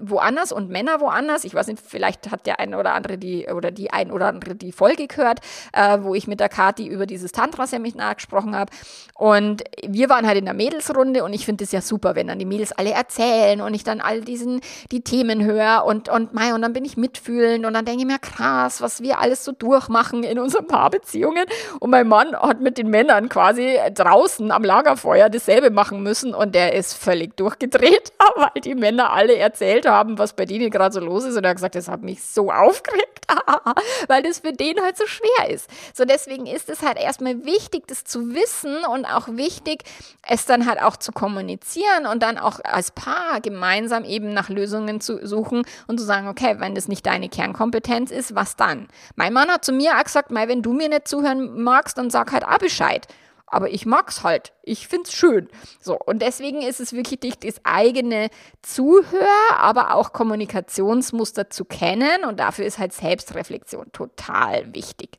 woanders 0.00 0.52
und 0.52 0.68
Männer 0.68 1.00
woanders. 1.00 1.44
Ich 1.44 1.54
weiß 1.54 1.68
nicht, 1.68 1.82
vielleicht 1.84 2.30
hat 2.30 2.46
der 2.46 2.60
eine 2.60 2.78
oder 2.78 2.94
andere 2.94 3.16
die 3.16 3.46
oder 3.46 3.70
die 3.70 3.92
ein 3.92 4.10
oder 4.10 4.26
andere 4.26 4.54
die 4.54 4.72
Folge 4.72 5.06
gehört 5.06 5.40
äh, 5.72 5.98
wo 6.02 6.14
ich 6.14 6.26
mit 6.26 6.40
der 6.40 6.48
Kati 6.48 6.86
über 6.86 7.06
dieses 7.06 7.32
Tantra-Seminar 7.32 8.14
gesprochen 8.16 8.56
habe. 8.56 8.70
Und 9.14 9.62
wir 9.86 10.08
waren 10.08 10.26
halt 10.26 10.38
in 10.38 10.44
der 10.44 10.54
Mädelsrunde 10.54 11.24
und 11.24 11.32
ich 11.32 11.44
finde 11.44 11.64
es 11.64 11.72
ja 11.72 11.80
super, 11.80 12.14
wenn 12.16 12.26
dann 12.26 12.38
die 12.38 12.44
Mädels 12.44 12.72
alle 12.72 12.90
erzählen 12.90 13.60
und 13.60 13.74
ich 13.74 13.84
dann 13.84 14.00
all 14.00 14.20
diesen, 14.22 14.60
die 14.90 15.02
Themen 15.02 15.44
höre 15.44 15.84
und, 15.84 16.08
und, 16.08 16.34
mei, 16.34 16.54
und 16.54 16.62
dann 16.62 16.72
bin 16.72 16.84
ich 16.84 16.96
mitfühlend 16.96 17.64
und 17.64 17.74
dann 17.74 17.84
denke 17.84 18.00
ich 18.00 18.06
mir, 18.06 18.18
krass, 18.18 18.80
was 18.80 19.02
wir 19.02 19.20
alles 19.20 19.44
so 19.44 19.52
durchmachen 19.52 20.24
in 20.24 20.38
unseren 20.38 20.66
Paarbeziehungen. 20.66 21.44
Und 21.80 21.90
mein 21.90 22.08
Mann 22.08 22.34
hat 22.34 22.60
mit 22.60 22.78
den 22.78 22.88
Männern 22.88 23.28
quasi 23.28 23.78
draußen 23.92 24.50
am 24.50 24.64
Lagerfeuer 24.64 25.30
dasselbe 25.30 25.70
machen 25.70 26.02
müssen 26.02 26.34
und 26.34 26.54
der 26.54 26.74
ist 26.74 26.94
völlig 26.94 27.36
durchgedreht, 27.36 28.12
weil 28.36 28.62
die 28.62 28.74
Männer 28.74 29.12
alle 29.12 29.36
erzählt 29.36 29.86
haben, 29.86 30.18
was 30.18 30.34
bei 30.34 30.44
denen 30.44 30.70
gerade 30.70 30.92
so 30.92 31.00
los 31.00 31.24
ist 31.24 31.36
und 31.36 31.44
er 31.44 31.50
hat 31.50 31.56
gesagt, 31.56 31.74
das 31.74 31.88
hat 31.88 32.02
mich 32.02 32.22
so 32.22 32.50
aufgeregt, 32.52 33.26
weil 34.08 34.22
das 34.22 34.40
für 34.40 34.52
den 34.52 34.80
halt 34.80 34.96
so 34.96 35.06
schwer 35.06 35.43
ist. 35.48 35.68
So 35.94 36.04
deswegen 36.04 36.46
ist 36.46 36.68
es 36.68 36.82
halt 36.82 36.98
erstmal 36.98 37.44
wichtig, 37.44 37.86
das 37.86 38.04
zu 38.04 38.34
wissen 38.34 38.84
und 38.84 39.06
auch 39.06 39.28
wichtig, 39.28 39.84
es 40.28 40.44
dann 40.46 40.66
halt 40.66 40.82
auch 40.82 40.96
zu 40.96 41.12
kommunizieren 41.12 42.06
und 42.10 42.22
dann 42.22 42.38
auch 42.38 42.60
als 42.62 42.90
Paar 42.90 43.40
gemeinsam 43.40 44.04
eben 44.04 44.32
nach 44.34 44.48
Lösungen 44.48 45.00
zu 45.00 45.26
suchen 45.26 45.62
und 45.86 45.98
zu 45.98 46.04
sagen, 46.04 46.28
okay, 46.28 46.56
wenn 46.58 46.74
das 46.74 46.88
nicht 46.88 47.06
deine 47.06 47.28
Kernkompetenz 47.28 48.10
ist, 48.10 48.34
was 48.34 48.56
dann? 48.56 48.88
Mein 49.16 49.32
Mann 49.32 49.48
hat 49.48 49.64
zu 49.64 49.72
mir 49.72 49.98
auch 49.98 50.04
gesagt, 50.04 50.30
wenn 50.30 50.62
du 50.62 50.72
mir 50.72 50.88
nicht 50.88 51.08
zuhören 51.08 51.62
magst, 51.62 51.96
dann 51.96 52.10
sag 52.10 52.32
halt 52.32 52.44
auch 52.44 52.58
Bescheid 52.58 53.06
aber 53.46 53.70
ich 53.70 53.86
mag's 53.86 54.24
halt. 54.24 54.52
Ich 54.62 54.88
find's 54.88 55.12
schön. 55.12 55.48
So, 55.80 55.96
und 55.96 56.22
deswegen 56.22 56.60
ist 56.60 56.80
es 56.80 56.92
wirklich 56.92 57.14
wichtig, 57.22 57.38
das 57.40 57.64
eigene 57.64 58.28
Zuhör, 58.62 59.28
aber 59.56 59.94
auch 59.94 60.12
Kommunikationsmuster 60.12 61.50
zu 61.50 61.64
kennen 61.64 62.24
und 62.24 62.40
dafür 62.40 62.64
ist 62.64 62.78
halt 62.78 62.92
Selbstreflexion 62.92 63.92
total 63.92 64.74
wichtig. 64.74 65.18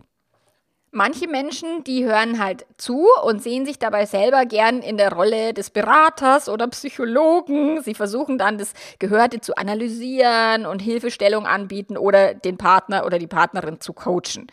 Manche 0.98 1.28
Menschen, 1.28 1.84
die 1.84 2.06
hören 2.06 2.42
halt 2.42 2.66
zu 2.78 3.06
und 3.26 3.44
sehen 3.44 3.66
sich 3.66 3.80
dabei 3.80 4.06
selber 4.06 4.46
gern 4.46 4.80
in 4.80 4.96
der 4.96 5.12
Rolle 5.12 5.54
des 5.54 5.70
Beraters 5.70 6.48
oder 6.48 6.70
Psychologen. 6.70 7.82
Sie 7.82 7.94
versuchen 7.94 8.38
dann 8.38 8.58
das 8.58 8.72
Gehörte 8.98 9.42
zu 9.42 9.58
analysieren 9.58 10.66
und 10.66 10.82
Hilfestellung 10.82 11.48
anbieten 11.48 11.98
oder 11.98 12.34
den 12.34 12.58
Partner 12.58 13.06
oder 13.06 13.20
die 13.20 13.28
Partnerin 13.28 13.82
zu 13.82 13.92
coachen. 13.92 14.48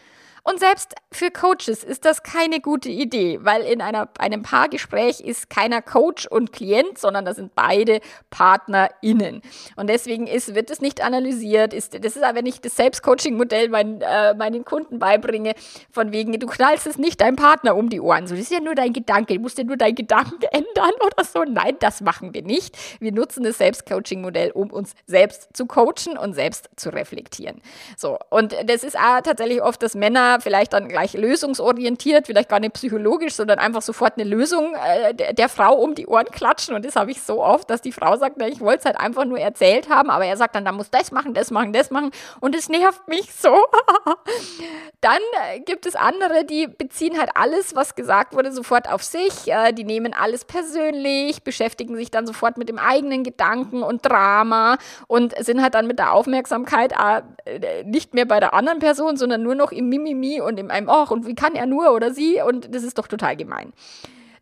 Und 0.44 0.58
selbst 0.58 0.96
für 1.12 1.30
Coaches 1.30 1.84
ist 1.84 2.04
das 2.04 2.24
keine 2.24 2.60
gute 2.60 2.88
Idee, 2.88 3.38
weil 3.42 3.62
in 3.62 3.80
einer, 3.80 4.08
einem 4.18 4.42
Paargespräch 4.42 5.20
ist 5.20 5.48
keiner 5.50 5.80
Coach 5.82 6.26
und 6.26 6.52
Klient, 6.52 6.98
sondern 6.98 7.24
das 7.24 7.36
sind 7.36 7.54
beide 7.54 8.00
PartnerInnen. 8.30 9.40
Und 9.76 9.88
deswegen 9.88 10.26
ist, 10.26 10.56
wird 10.56 10.70
es 10.70 10.80
nicht 10.80 11.00
analysiert. 11.00 11.72
Ist, 11.72 12.04
das 12.04 12.16
ist 12.16 12.24
aber 12.24 12.42
nicht 12.42 12.64
das 12.64 12.74
Selbstcoaching-Modell, 12.74 13.68
mein, 13.68 14.00
äh, 14.00 14.34
meinen 14.34 14.64
Kunden 14.64 14.98
beibringe, 14.98 15.54
von 15.92 16.10
wegen, 16.12 16.32
du 16.32 16.46
knallst 16.48 16.88
es 16.88 16.98
nicht 16.98 17.20
deinem 17.20 17.36
Partner 17.36 17.76
um 17.76 17.88
die 17.88 18.00
Ohren. 18.00 18.26
So, 18.26 18.34
das 18.34 18.44
ist 18.44 18.52
ja 18.52 18.60
nur 18.60 18.74
dein 18.74 18.92
Gedanke. 18.92 19.34
Du 19.34 19.40
musst 19.40 19.58
ja 19.58 19.64
nur 19.64 19.76
deinen 19.76 19.94
Gedanken 19.94 20.42
ändern 20.50 20.92
oder 21.06 21.24
so. 21.24 21.44
Nein, 21.44 21.76
das 21.78 22.00
machen 22.00 22.34
wir 22.34 22.42
nicht. 22.42 22.76
Wir 22.98 23.12
nutzen 23.12 23.44
das 23.44 23.58
Selbstcoaching-Modell, 23.58 24.50
um 24.50 24.72
uns 24.72 24.94
selbst 25.06 25.56
zu 25.56 25.66
coachen 25.66 26.18
und 26.20 26.34
selbst 26.34 26.68
zu 26.74 26.88
reflektieren. 26.88 27.62
So, 27.96 28.18
und 28.28 28.56
das 28.64 28.82
ist 28.82 28.98
auch 28.98 29.20
tatsächlich 29.20 29.62
oft, 29.62 29.80
dass 29.82 29.94
Männer 29.94 30.31
vielleicht 30.40 30.72
dann 30.72 30.88
gleich 30.88 31.14
lösungsorientiert, 31.14 32.26
vielleicht 32.26 32.48
gar 32.48 32.60
nicht 32.60 32.74
psychologisch, 32.74 33.34
sondern 33.34 33.58
einfach 33.58 33.82
sofort 33.82 34.14
eine 34.16 34.24
Lösung 34.24 34.74
äh, 34.74 35.14
der, 35.14 35.32
der, 35.32 35.48
Frau 35.48 35.74
um 35.74 35.94
die 35.94 36.06
Ohren 36.06 36.26
klatschen. 36.26 36.74
Und 36.74 36.84
das 36.84 36.96
habe 36.96 37.10
ich 37.10 37.22
so 37.22 37.42
oft, 37.42 37.68
dass 37.70 37.80
die 37.80 37.92
Frau 37.92 38.16
sagt, 38.16 38.36
na, 38.38 38.48
ich 38.48 38.60
wollte 38.60 38.80
es 38.80 38.84
halt 38.84 38.98
einfach 38.98 39.24
nur 39.24 39.38
erzählt 39.38 39.88
haben, 39.88 40.10
aber 40.10 40.24
er 40.24 40.36
sagt 40.36 40.54
dann, 40.54 40.64
da 40.64 40.72
muss 40.72 40.90
das 40.90 41.12
machen, 41.12 41.34
das 41.34 41.50
machen, 41.50 41.72
das 41.72 41.90
machen. 41.90 42.10
Und 42.40 42.54
es 42.54 42.68
nervt 42.68 43.06
mich 43.08 43.32
so. 43.34 43.54
dann 45.00 45.20
äh, 45.50 45.60
gibt 45.60 45.86
es 45.86 45.96
andere, 45.96 46.44
die 46.44 46.66
beziehen 46.66 47.18
halt 47.18 47.30
alles, 47.34 47.74
was 47.74 47.94
gesagt 47.94 48.34
wurde, 48.34 48.52
sofort 48.52 48.90
auf 48.90 49.02
sich. 49.02 49.48
Äh, 49.48 49.72
die 49.72 49.84
nehmen 49.84 50.14
alles 50.14 50.44
persönlich, 50.44 51.42
beschäftigen 51.42 51.96
sich 51.96 52.10
dann 52.10 52.26
sofort 52.26 52.58
mit 52.58 52.68
dem 52.68 52.78
eigenen 52.78 53.24
Gedanken 53.24 53.82
und 53.82 54.04
Drama 54.04 54.78
und 55.06 55.34
sind 55.44 55.62
halt 55.62 55.74
dann 55.74 55.86
mit 55.86 55.98
der 55.98 56.12
Aufmerksamkeit 56.12 56.92
äh, 57.44 57.84
nicht 57.84 58.14
mehr 58.14 58.24
bei 58.24 58.40
der 58.40 58.54
anderen 58.54 58.78
Person, 58.78 59.16
sondern 59.16 59.42
nur 59.42 59.54
noch 59.54 59.72
im 59.72 59.88
Mimimi 59.88 60.21
und 60.40 60.58
in 60.58 60.70
einem 60.70 60.88
Och 60.88 61.10
und 61.10 61.26
wie 61.26 61.34
kann 61.34 61.54
er 61.54 61.66
nur 61.66 61.92
oder 61.92 62.12
sie 62.12 62.40
und 62.40 62.74
das 62.74 62.82
ist 62.82 62.98
doch 62.98 63.08
total 63.08 63.36
gemein. 63.36 63.72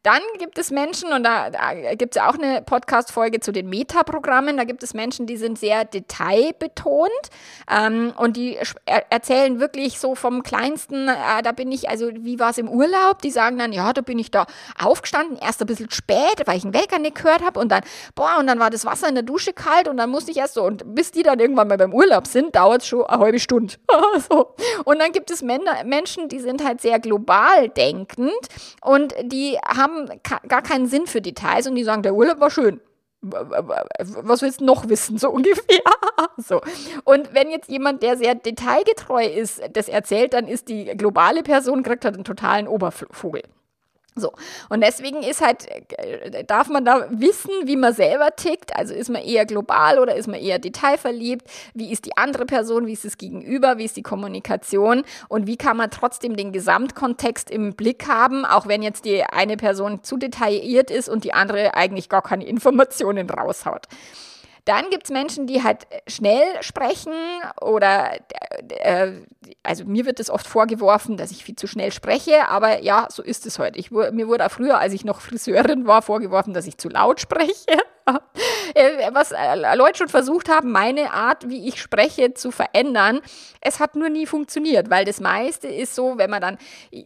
Dann 0.03 0.23
gibt 0.39 0.57
es 0.59 0.71
Menschen, 0.71 1.13
und 1.13 1.25
da, 1.25 1.51
da 1.51 1.95
gibt 1.95 2.17
es 2.17 2.23
auch 2.23 2.33
eine 2.33 2.63
Podcast-Folge 2.63 3.41
zu 3.41 3.53
den 3.53 3.69
Metaprogrammen, 3.69 4.57
da 4.57 4.65
gibt 4.65 4.83
es 4.83 4.95
Menschen, 4.95 5.27
die 5.27 5.37
sind 5.37 5.59
sehr 5.59 5.85
detailbetont 5.85 7.11
ähm, 7.71 8.15
und 8.17 8.39
die 8.39 8.57
er 8.87 9.13
erzählen 9.13 9.61
wirklich 9.61 10.01
so 10.01 10.15
vom 10.15 10.43
Kleinsten, 10.43 11.09
äh, 11.09 11.43
da 11.43 11.53
bin 11.53 11.71
ich, 11.71 11.91
also 11.91 12.09
wie 12.15 12.39
war 12.39 12.51
es 12.51 12.57
im 12.57 12.71
Urlaub? 12.71 13.21
Die 13.23 13.31
sagen 13.31 13.59
dann, 13.59 13.73
ja, 13.75 13.93
da 13.93 14.01
bin 14.01 14.19
ich 14.19 14.31
da 14.31 14.47
aufgestanden, 14.79 15.37
erst 15.37 15.61
ein 15.61 15.67
bisschen 15.67 15.91
spät, 15.91 16.47
weil 16.47 16.57
ich 16.57 16.65
einen 16.65 16.73
Wecker 16.73 16.99
nicht 16.99 17.17
gehört 17.17 17.45
habe 17.45 17.61
und 17.61 17.71
dann, 17.71 17.83
boah, 18.15 18.37
und 18.39 18.47
dann 18.47 18.59
war 18.59 18.71
das 18.71 18.87
Wasser 18.87 19.07
in 19.07 19.15
der 19.15 19.25
Dusche 19.25 19.53
kalt 19.53 19.87
und 19.87 19.99
dann 19.99 20.09
musste 20.09 20.31
ich 20.31 20.39
erst 20.39 20.55
so, 20.55 20.65
und 20.65 20.95
bis 20.95 21.11
die 21.11 21.23
dann 21.23 21.41
irgendwann 21.41 21.69
mal 21.69 21.77
beim 21.77 21.93
Urlaub 21.93 22.27
sind, 22.27 22.57
dauert 22.57 22.81
es 22.81 22.89
schon 22.89 23.05
eine 23.05 23.23
halbe 23.23 23.39
Stunde. 23.39 23.75
so. 24.31 24.55
Und 24.85 24.99
dann 24.99 25.13
gibt 25.13 25.31
es 25.31 25.43
Männer, 25.43 25.85
Menschen, 25.85 26.31
die 26.31 26.41
sind 26.41 26.65
halt 26.65 26.81
sehr 26.81 26.99
global 27.01 27.69
denkend 27.69 28.33
und 28.81 29.15
die 29.25 29.59
haben 29.59 29.90
haben 29.91 30.21
gar 30.49 30.63
keinen 30.63 30.87
Sinn 30.87 31.07
für 31.07 31.21
Details 31.21 31.67
und 31.67 31.75
die 31.75 31.85
sagen, 31.85 32.03
der 32.03 32.15
Urlaub 32.15 32.41
war 32.41 32.51
schön. 32.51 32.81
Was 33.23 34.41
willst 34.41 34.63
du 34.63 34.65
noch 34.65 34.89
wissen, 34.89 35.19
so 35.19 35.31
ungefähr? 35.31 35.83
so. 36.39 36.63
Und 37.05 37.35
wenn 37.35 37.51
jetzt 37.51 37.69
jemand, 37.69 38.03
der 38.03 38.17
sehr 38.17 38.35
detailgetreu 38.35 39.27
ist, 39.27 39.61
das 39.75 39.89
erzählt, 39.89 40.33
dann 40.33 40.49
ist 40.49 40.69
die 40.69 40.87
globale 40.97 41.43
Person, 41.43 41.83
kriegt 41.83 42.05
halt 42.05 42.15
einen 42.15 42.25
totalen 42.25 42.67
Obervogel. 42.67 43.43
So. 44.21 44.33
Und 44.69 44.83
deswegen 44.83 45.23
ist 45.23 45.45
halt, 45.45 45.67
äh, 45.99 46.45
darf 46.45 46.69
man 46.69 46.85
da 46.85 47.07
wissen, 47.11 47.51
wie 47.65 47.77
man 47.77 47.95
selber 47.95 48.37
tickt. 48.37 48.77
Also 48.77 48.95
ist 48.95 49.11
man 49.11 49.23
eher 49.23 49.47
global 49.47 49.99
oder 49.99 50.15
ist 50.15 50.29
man 50.29 50.41
eher 50.41 50.59
detailverliebt? 50.59 51.47
Wie 51.75 51.91
ist 51.91 52.07
die 52.07 52.17
andere 52.17 52.47
Person? 52.47 52.87
Wie 52.87 52.93
ist 52.93 53.05
das 53.05 53.19
Gegenüber? 53.19 53.79
Wie 53.79 53.85
ist 53.85 53.97
die 53.97 54.03
Kommunikation? 54.03 55.03
Und 55.29 55.47
wie 55.47 55.57
kann 55.57 55.77
man 55.77 55.91
trotzdem 55.91 56.37
den 56.37 56.53
Gesamtkontext 56.53 57.51
im 57.51 57.75
Blick 57.75 58.07
haben, 58.09 58.45
auch 58.45 58.67
wenn 58.67 58.83
jetzt 58.83 59.05
die 59.05 59.23
eine 59.25 59.57
Person 59.57 60.03
zu 60.03 60.17
detailliert 60.17 60.91
ist 60.91 61.09
und 61.09 61.25
die 61.25 61.33
andere 61.33 61.75
eigentlich 61.75 62.09
gar 62.09 62.23
keine 62.23 62.45
Informationen 62.47 63.29
raushaut? 63.31 63.87
Dann 64.65 64.91
gibt 64.91 65.05
es 65.05 65.11
Menschen, 65.11 65.47
die 65.47 65.63
halt 65.63 65.87
schnell 66.07 66.63
sprechen 66.63 67.13
oder, 67.61 68.19
äh, 68.69 69.13
also 69.63 69.85
mir 69.85 70.07
wird 70.07 70.21
es 70.21 70.31
oft 70.31 70.47
vorgeworfen, 70.47 71.17
dass 71.17 71.31
ich 71.31 71.45
viel 71.45 71.57
zu 71.57 71.67
schnell 71.67 71.93
spreche, 71.93 72.49
aber 72.49 72.83
ja, 72.83 73.09
so 73.11 73.23
ist 73.23 73.47
es 73.47 73.59
heute. 73.59 73.79
Ich, 73.79 73.91
mir 73.91 74.29
wurde 74.29 74.47
auch 74.47 74.51
früher, 74.51 74.79
als 74.79 74.93
ich 74.93 75.05
noch 75.05 75.21
Friseurin 75.21 75.87
war, 75.87 76.03
vorgeworfen, 76.03 76.55
dass 76.55 76.67
ich 76.67 76.79
zu 76.79 76.89
laut 76.89 77.21
spreche. 77.21 77.79
Äh, 78.75 79.13
was 79.13 79.33
äh, 79.33 79.77
Leute 79.77 79.99
schon 79.99 80.09
versucht 80.09 80.49
haben, 80.49 80.71
meine 80.71 81.13
Art, 81.13 81.49
wie 81.49 81.69
ich 81.69 81.81
spreche, 81.81 82.35
zu 82.35 82.51
verändern. 82.51 83.21
Es 83.61 83.81
hat 83.81 83.97
nur 83.97 84.09
nie 84.09 84.27
funktioniert, 84.27 84.91
weil 84.91 85.05
das 85.05 85.21
meiste 85.21 85.69
ist 85.69 85.95
so, 85.95 86.19
wenn 86.19 86.31
man 86.31 86.41
dann, 86.41 86.59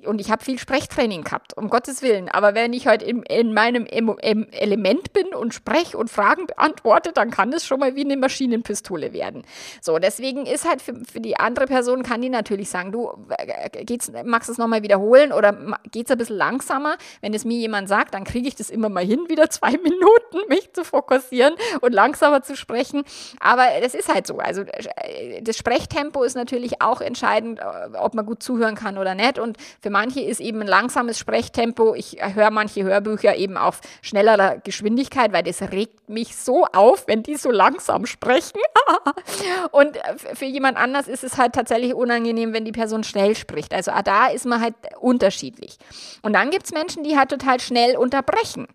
und 0.05 0.21
ich 0.21 0.31
habe 0.31 0.45
viel 0.45 0.59
Sprechtraining 0.59 1.25
gehabt, 1.25 1.57
um 1.57 1.69
Gottes 1.69 2.03
Willen, 2.03 2.29
aber 2.29 2.55
wenn 2.55 2.73
ich 2.73 2.87
heute 2.87 3.05
in, 3.05 3.23
in 3.23 3.53
meinem 3.55 3.87
em 3.87 4.47
Element 4.53 5.13
bin 5.13 5.29
und 5.29 5.55
spreche 5.55 5.97
und 5.97 6.11
Fragen 6.11 6.47
beantworte, 6.47 7.13
dann 7.13 7.31
kann 7.31 7.51
das 7.51 7.67
schon 7.67 7.81
mal 7.81 7.97
wie 7.97 8.05
eine 8.05 8.17
Maschinenpistole 8.17 9.13
werden. 9.13 9.45
So, 9.81 9.99
deswegen 9.99 10.47
ist 10.47 10.69
halt 10.69 10.83
für, 10.83 10.95
für 11.11 11.21
die 11.21 11.37
andere 11.37 11.67
Person, 11.67 12.03
kann 12.03 12.23
die 12.23 12.29
natürlich 12.29 12.69
sagen, 12.69 12.93
du, 12.93 13.11
äh, 13.39 13.85
geht's, 13.85 14.13
magst 14.25 14.49
es 14.49 14.59
nochmal 14.59 14.83
wiederholen 14.83 15.33
oder 15.33 15.53
geht 15.91 16.07
es 16.07 16.13
ein 16.13 16.19
bisschen 16.19 16.37
langsamer? 16.37 16.97
Wenn 17.21 17.35
es 17.35 17.45
mir 17.45 17.59
jemand 17.59 17.89
sagt, 17.89 18.15
dann 18.15 18.25
kriege 18.25 18.49
ich 18.49 18.55
das 18.55 18.71
immer 18.71 18.89
mal 18.89 19.05
hin, 19.05 19.25
wieder 19.29 19.51
zwei 19.51 19.71
Minuten, 19.83 20.49
mich 20.49 20.73
zu 20.73 20.85
fokussieren 20.95 21.55
und 21.81 21.93
langsamer 21.93 22.43
zu 22.43 22.57
sprechen. 22.57 23.03
Aber 23.41 23.65
das 23.83 23.95
ist 23.95 24.13
halt 24.13 24.29
so. 24.29 24.39
Also 24.39 24.63
äh, 24.63 25.43
das 25.43 25.57
Sprechtempo 25.57 26.23
ist 26.23 26.37
natürlich 26.37 26.81
auch 26.81 27.01
entscheidend, 27.01 27.59
äh, 27.59 27.97
ob 27.99 28.15
man 28.15 28.25
gut 28.25 28.45
zuhören 28.45 28.77
kann 28.77 28.97
oder 28.97 29.17
nicht. 29.17 29.41
Und 29.41 29.57
für 29.81 29.91
manche 29.91 30.21
ist 30.21 30.41
eben 30.41 30.61
ein 30.61 30.69
langsames 30.69 31.19
Sprechtempo. 31.19 31.95
Ich 31.97 32.19
höre 32.23 32.53
manche 32.53 32.85
Hörbücher 32.85 33.35
eben 33.35 33.57
auf 33.57 33.81
schnellerer 34.03 34.59
Geschwindigkeit, 34.59 35.33
weil 35.33 35.43
das 35.43 35.63
regt 35.63 36.09
mich 36.09 36.37
so 36.37 36.65
auf, 36.73 37.09
wenn 37.09 37.25
die 37.25 37.35
so 37.35 37.51
langsam 37.51 38.07
sprechen. 38.07 38.61
und 39.73 39.97
äh, 39.97 40.35
für 40.35 40.45
jemand 40.45 40.77
anders 40.77 41.09
ist 41.09 41.25
es 41.25 41.39
halt 41.39 41.55
tatsächlich 41.55 41.95
unangenehm, 41.95 42.53
wenn 42.53 42.65
die 42.65 42.73
Person 42.73 43.03
schnell 43.03 43.35
spricht. 43.35 43.75
Also 43.75 43.91
da 44.05 44.29
ist 44.29 44.47
man 44.47 44.61
halt 44.61 44.75
unterschiedlich. 45.01 45.77
Und 46.23 46.35
dann 46.35 46.51
gibt 46.51 46.67
es 46.67 46.73
Menschen, 46.73 47.03
die 47.03 47.19
halt 47.19 47.31
total 47.31 47.59
schnell 47.59 47.97
unterbrechen 47.97 48.69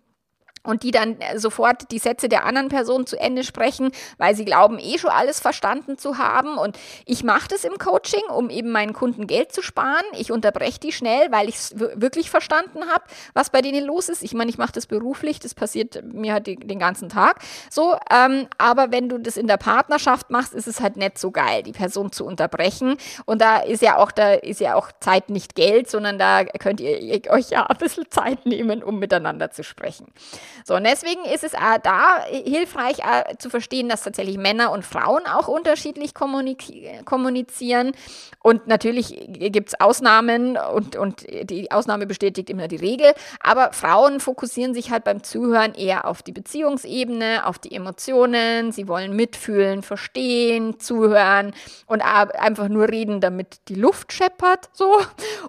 und 0.62 0.82
die 0.82 0.90
dann 0.90 1.20
äh, 1.20 1.38
sofort 1.38 1.90
die 1.90 1.98
Sätze 1.98 2.28
der 2.28 2.44
anderen 2.44 2.68
Person 2.68 3.06
zu 3.06 3.18
Ende 3.18 3.44
sprechen, 3.44 3.90
weil 4.18 4.34
sie 4.34 4.44
glauben, 4.44 4.78
eh 4.78 4.98
schon 4.98 5.10
alles 5.10 5.40
verstanden 5.40 5.98
zu 5.98 6.18
haben. 6.18 6.58
Und 6.58 6.78
ich 7.06 7.24
mache 7.24 7.48
das 7.48 7.64
im 7.64 7.78
Coaching, 7.78 8.22
um 8.34 8.50
eben 8.50 8.70
meinen 8.70 8.92
Kunden 8.92 9.26
Geld 9.26 9.52
zu 9.52 9.62
sparen. 9.62 10.04
Ich 10.18 10.32
unterbreche 10.32 10.80
die 10.80 10.92
schnell, 10.92 11.30
weil 11.30 11.48
ich 11.48 11.56
es 11.56 11.78
wirklich 11.78 12.30
verstanden 12.30 12.88
habe, 12.92 13.04
was 13.34 13.50
bei 13.50 13.62
denen 13.62 13.84
los 13.84 14.08
ist. 14.08 14.22
Ich 14.22 14.34
meine, 14.34 14.50
ich 14.50 14.58
mache 14.58 14.72
das 14.72 14.86
beruflich, 14.86 15.38
das 15.40 15.54
passiert 15.54 16.02
mir 16.04 16.34
halt 16.34 16.46
den 16.46 16.78
ganzen 16.78 17.08
Tag 17.08 17.40
so. 17.70 17.96
Ähm, 18.10 18.46
aber 18.58 18.92
wenn 18.92 19.08
du 19.08 19.18
das 19.18 19.36
in 19.36 19.46
der 19.46 19.56
Partnerschaft 19.56 20.30
machst, 20.30 20.52
ist 20.52 20.66
es 20.66 20.80
halt 20.80 20.96
nicht 20.96 21.18
so 21.18 21.30
geil, 21.30 21.62
die 21.62 21.72
Person 21.72 22.12
zu 22.12 22.24
unterbrechen. 22.26 22.96
Und 23.24 23.40
da 23.40 23.58
ist 23.58 23.82
ja 23.82 23.96
auch, 23.96 24.12
da 24.12 24.34
ist 24.34 24.60
ja 24.60 24.74
auch 24.74 24.90
Zeit 25.00 25.30
nicht 25.30 25.54
Geld, 25.54 25.90
sondern 25.90 26.18
da 26.18 26.44
könnt 26.44 26.80
ihr 26.80 27.30
euch 27.30 27.50
ja 27.50 27.66
ein 27.66 27.76
bisschen 27.78 28.10
Zeit 28.10 28.46
nehmen, 28.46 28.82
um 28.82 28.98
miteinander 28.98 29.50
zu 29.50 29.64
sprechen. 29.64 30.06
So, 30.64 30.74
und 30.76 30.84
deswegen 30.84 31.24
ist 31.24 31.44
es 31.44 31.54
auch 31.54 31.78
da 31.82 32.24
hilfreich 32.24 33.04
auch 33.04 33.36
zu 33.38 33.50
verstehen, 33.50 33.88
dass 33.88 34.02
tatsächlich 34.02 34.38
Männer 34.38 34.72
und 34.72 34.84
Frauen 34.84 35.26
auch 35.26 35.48
unterschiedlich 35.48 36.14
kommunizieren. 36.14 37.92
Und 38.42 38.66
natürlich 38.66 39.28
gibt 39.28 39.68
es 39.68 39.80
Ausnahmen 39.80 40.56
und, 40.56 40.96
und 40.96 41.26
die 41.28 41.70
Ausnahme 41.70 42.06
bestätigt 42.06 42.48
immer 42.48 42.68
die 42.68 42.76
Regel. 42.76 43.12
Aber 43.40 43.72
Frauen 43.72 44.20
fokussieren 44.20 44.74
sich 44.74 44.90
halt 44.90 45.04
beim 45.04 45.22
Zuhören 45.22 45.74
eher 45.74 46.06
auf 46.06 46.22
die 46.22 46.32
Beziehungsebene, 46.32 47.46
auf 47.46 47.58
die 47.58 47.74
Emotionen. 47.74 48.72
Sie 48.72 48.88
wollen 48.88 49.14
mitfühlen, 49.14 49.82
verstehen, 49.82 50.80
zuhören 50.80 51.52
und 51.86 52.00
einfach 52.00 52.68
nur 52.68 52.88
reden, 52.88 53.20
damit 53.20 53.68
die 53.68 53.74
Luft 53.74 54.12
scheppert. 54.12 54.70
So. 54.72 55.00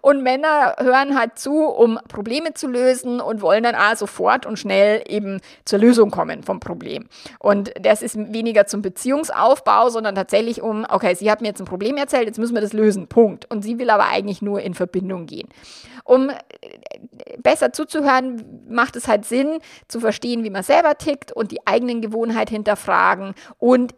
Und 0.01 0.21
Männer 0.23 0.75
hören 0.79 1.17
halt 1.17 1.39
zu, 1.39 1.65
um 1.65 1.99
Probleme 2.07 2.53
zu 2.53 2.67
lösen 2.67 3.21
und 3.21 3.41
wollen 3.41 3.63
dann 3.63 3.75
auch 3.75 3.95
sofort 3.95 4.45
und 4.45 4.59
schnell 4.59 4.90
schnell 4.91 5.03
eben 5.07 5.41
zur 5.65 5.79
Lösung 5.79 6.11
kommen 6.11 6.43
vom 6.43 6.59
Problem. 6.59 7.07
Und 7.39 7.71
das 7.79 8.01
ist 8.01 8.17
weniger 8.17 8.65
zum 8.65 8.81
Beziehungsaufbau, 8.81 9.89
sondern 9.89 10.15
tatsächlich 10.15 10.61
um, 10.61 10.85
okay, 10.89 11.15
sie 11.15 11.29
hat 11.31 11.41
mir 11.41 11.47
jetzt 11.47 11.61
ein 11.61 11.65
Problem 11.65 11.97
erzählt, 11.97 12.27
jetzt 12.27 12.39
müssen 12.39 12.55
wir 12.55 12.61
das 12.61 12.73
lösen, 12.73 13.07
Punkt. 13.07 13.49
Und 13.49 13.63
sie 13.63 13.79
will 13.79 13.89
aber 13.89 14.07
eigentlich 14.07 14.41
nur 14.41 14.61
in 14.61 14.73
Verbindung 14.73 15.25
gehen. 15.25 15.47
Um 16.03 16.29
äh, 16.29 16.35
besser 17.37 17.73
zuzuhören, 17.73 18.43
macht 18.69 18.95
es 18.95 19.07
halt 19.07 19.25
Sinn, 19.25 19.59
zu 19.87 19.99
verstehen, 19.99 20.43
wie 20.43 20.49
man 20.49 20.63
selber 20.63 20.97
tickt 20.97 21.31
und 21.31 21.51
die 21.51 21.65
eigenen 21.67 22.01
Gewohnheiten 22.01 22.53
hinterfragen 22.53 23.33
und 23.59 23.93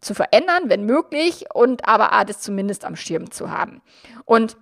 zu 0.00 0.14
verändern, 0.14 0.64
wenn 0.66 0.84
möglich, 0.84 1.46
und 1.52 1.86
aber 1.86 2.12
ah, 2.12 2.24
das 2.24 2.40
zumindest 2.40 2.84
am 2.84 2.96
Schirm 2.96 3.30
zu 3.30 3.50
haben. 3.50 3.82
Und 4.24 4.56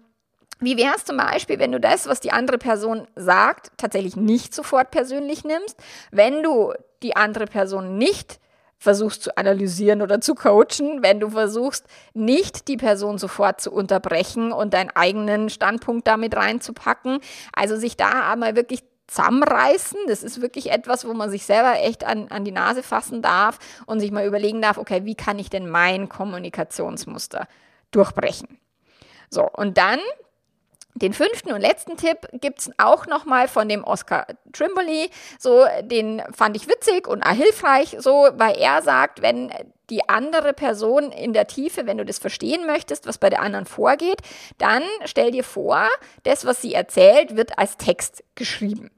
wie 0.60 0.76
wäre 0.76 0.94
es 0.96 1.04
zum 1.04 1.16
Beispiel, 1.16 1.58
wenn 1.58 1.72
du 1.72 1.80
das, 1.80 2.06
was 2.06 2.20
die 2.20 2.32
andere 2.32 2.58
Person 2.58 3.06
sagt, 3.14 3.70
tatsächlich 3.76 4.16
nicht 4.16 4.54
sofort 4.54 4.90
persönlich 4.90 5.44
nimmst, 5.44 5.76
wenn 6.10 6.42
du 6.42 6.72
die 7.02 7.16
andere 7.16 7.46
Person 7.46 7.96
nicht 7.96 8.40
versuchst 8.78 9.22
zu 9.22 9.36
analysieren 9.36 10.02
oder 10.02 10.20
zu 10.20 10.34
coachen, 10.34 11.02
wenn 11.02 11.20
du 11.20 11.30
versuchst, 11.30 11.86
nicht 12.14 12.68
die 12.68 12.76
Person 12.76 13.18
sofort 13.18 13.60
zu 13.60 13.72
unterbrechen 13.72 14.52
und 14.52 14.72
deinen 14.72 14.90
eigenen 14.90 15.50
Standpunkt 15.50 16.06
damit 16.06 16.36
reinzupacken. 16.36 17.18
Also 17.52 17.76
sich 17.76 17.96
da 17.96 18.30
einmal 18.30 18.54
wirklich 18.54 18.84
zusammenreißen. 19.08 19.98
Das 20.06 20.22
ist 20.22 20.40
wirklich 20.40 20.70
etwas, 20.70 21.06
wo 21.06 21.14
man 21.14 21.30
sich 21.30 21.44
selber 21.44 21.80
echt 21.80 22.04
an, 22.04 22.28
an 22.28 22.44
die 22.44 22.52
Nase 22.52 22.82
fassen 22.82 23.20
darf 23.20 23.58
und 23.86 23.98
sich 24.00 24.12
mal 24.12 24.26
überlegen 24.26 24.62
darf, 24.62 24.78
okay, 24.78 25.04
wie 25.04 25.16
kann 25.16 25.38
ich 25.38 25.50
denn 25.50 25.68
mein 25.68 26.08
Kommunikationsmuster 26.08 27.48
durchbrechen? 27.90 28.58
So, 29.30 29.48
und 29.50 29.76
dann 29.76 29.98
den 30.98 31.12
fünften 31.12 31.52
und 31.52 31.60
letzten 31.60 31.96
Tipp 31.96 32.28
gibt 32.32 32.60
es 32.60 32.70
auch 32.78 33.06
nochmal 33.06 33.48
von 33.48 33.68
dem 33.68 33.84
Oscar 33.84 34.26
Trimboli. 34.52 35.10
So, 35.38 35.66
den 35.82 36.22
fand 36.32 36.56
ich 36.56 36.68
witzig 36.68 37.06
und 37.06 37.26
hilfreich, 37.26 37.96
so, 37.98 38.28
weil 38.34 38.56
er 38.56 38.82
sagt, 38.82 39.22
wenn 39.22 39.52
die 39.90 40.08
andere 40.08 40.52
Person 40.52 41.12
in 41.12 41.32
der 41.32 41.46
Tiefe, 41.46 41.86
wenn 41.86 41.98
du 41.98 42.04
das 42.04 42.18
verstehen 42.18 42.66
möchtest, 42.66 43.06
was 43.06 43.18
bei 43.18 43.30
der 43.30 43.40
anderen 43.40 43.64
vorgeht, 43.64 44.20
dann 44.58 44.82
stell 45.04 45.30
dir 45.30 45.44
vor, 45.44 45.88
das, 46.24 46.44
was 46.44 46.60
sie 46.60 46.74
erzählt, 46.74 47.36
wird 47.36 47.58
als 47.58 47.76
Text 47.76 48.22
geschrieben. 48.34 48.90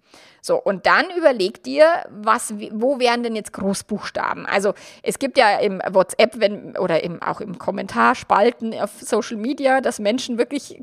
So, 0.43 0.57
und 0.57 0.86
dann 0.86 1.07
überleg 1.16 1.62
dir, 1.62 1.86
was, 2.09 2.55
wo 2.72 2.99
wären 2.99 3.22
denn 3.22 3.36
jetzt 3.36 3.53
Großbuchstaben? 3.53 4.47
Also 4.47 4.74
es 5.03 5.18
gibt 5.18 5.38
ja 5.38 5.59
im 5.59 5.80
WhatsApp 5.91 6.41
wenn, 6.41 6.76
oder 6.76 7.03
im, 7.03 7.22
auch 7.22 7.41
im 7.41 7.59
Kommentarspalten 7.59 8.74
auf 8.80 8.91
Social 9.01 9.36
Media, 9.36 9.80
dass 9.80 9.99
Menschen 9.99 10.38
wirklich 10.38 10.82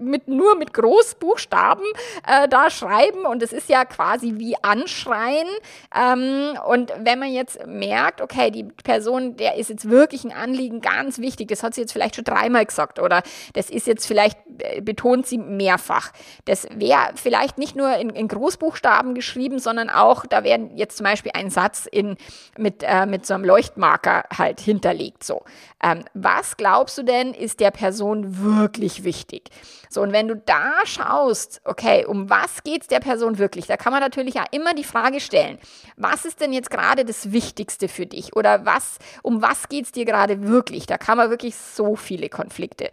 mit, 0.00 0.28
nur 0.28 0.56
mit 0.56 0.74
Großbuchstaben 0.74 1.84
äh, 2.26 2.48
da 2.48 2.70
schreiben 2.70 3.24
und 3.24 3.42
es 3.42 3.52
ist 3.52 3.68
ja 3.68 3.84
quasi 3.84 4.34
wie 4.36 4.56
Anschreien. 4.62 5.48
Ähm, 5.94 6.58
und 6.66 6.92
wenn 6.98 7.18
man 7.18 7.32
jetzt 7.32 7.66
merkt, 7.66 8.20
okay, 8.20 8.50
die 8.50 8.64
Person, 8.64 9.36
der 9.36 9.56
ist 9.56 9.70
jetzt 9.70 9.88
wirklich 9.88 10.24
ein 10.24 10.32
Anliegen 10.32 10.80
ganz 10.80 11.18
wichtig, 11.18 11.48
das 11.48 11.62
hat 11.62 11.74
sie 11.74 11.82
jetzt 11.82 11.92
vielleicht 11.92 12.16
schon 12.16 12.24
dreimal 12.24 12.66
gesagt 12.66 12.98
oder 12.98 13.22
das 13.54 13.70
ist 13.70 13.86
jetzt 13.86 14.06
vielleicht, 14.06 14.38
äh, 14.58 14.80
betont 14.80 15.26
sie 15.26 15.38
mehrfach. 15.38 16.12
Das 16.44 16.66
wäre 16.74 17.12
vielleicht 17.14 17.58
nicht 17.58 17.76
nur 17.76 17.96
in, 17.96 18.10
in 18.10 18.28
Großbuchstaben, 18.28 18.97
Buchstaben 18.98 19.14
geschrieben, 19.14 19.58
sondern 19.58 19.90
auch, 19.90 20.26
da 20.26 20.44
werden 20.44 20.76
jetzt 20.76 20.96
zum 20.96 21.04
Beispiel 21.04 21.32
ein 21.34 21.50
Satz 21.50 21.86
in, 21.90 22.16
mit, 22.56 22.82
äh, 22.82 23.06
mit 23.06 23.26
so 23.26 23.34
einem 23.34 23.44
Leuchtmarker 23.44 24.24
halt 24.36 24.60
hinterlegt. 24.60 25.24
So, 25.24 25.42
ähm, 25.82 26.04
was 26.14 26.56
glaubst 26.56 26.98
du 26.98 27.02
denn, 27.02 27.32
ist 27.32 27.60
der 27.60 27.70
Person 27.70 28.42
wirklich 28.42 29.04
wichtig? 29.04 29.50
So, 29.88 30.02
und 30.02 30.12
wenn 30.12 30.28
du 30.28 30.36
da 30.36 30.72
schaust, 30.84 31.60
okay, 31.64 32.04
um 32.04 32.28
was 32.28 32.62
geht 32.64 32.82
es 32.82 32.88
der 32.88 33.00
Person 33.00 33.38
wirklich? 33.38 33.66
Da 33.66 33.76
kann 33.76 33.92
man 33.92 34.00
natürlich 34.00 34.34
ja 34.34 34.44
immer 34.50 34.74
die 34.74 34.84
Frage 34.84 35.20
stellen, 35.20 35.58
was 35.96 36.24
ist 36.24 36.40
denn 36.40 36.52
jetzt 36.52 36.70
gerade 36.70 37.04
das 37.04 37.32
Wichtigste 37.32 37.88
für 37.88 38.06
dich? 38.06 38.34
Oder 38.34 38.66
was, 38.66 38.98
um 39.22 39.42
was 39.42 39.68
geht 39.68 39.86
es 39.86 39.92
dir 39.92 40.04
gerade 40.04 40.48
wirklich? 40.48 40.86
Da 40.86 40.98
kann 40.98 41.16
man 41.16 41.30
wirklich 41.30 41.54
so 41.54 41.96
viele 41.96 42.28
Konflikte 42.28 42.90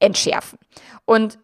entschärfen. 0.00 0.58
Und 1.06 1.38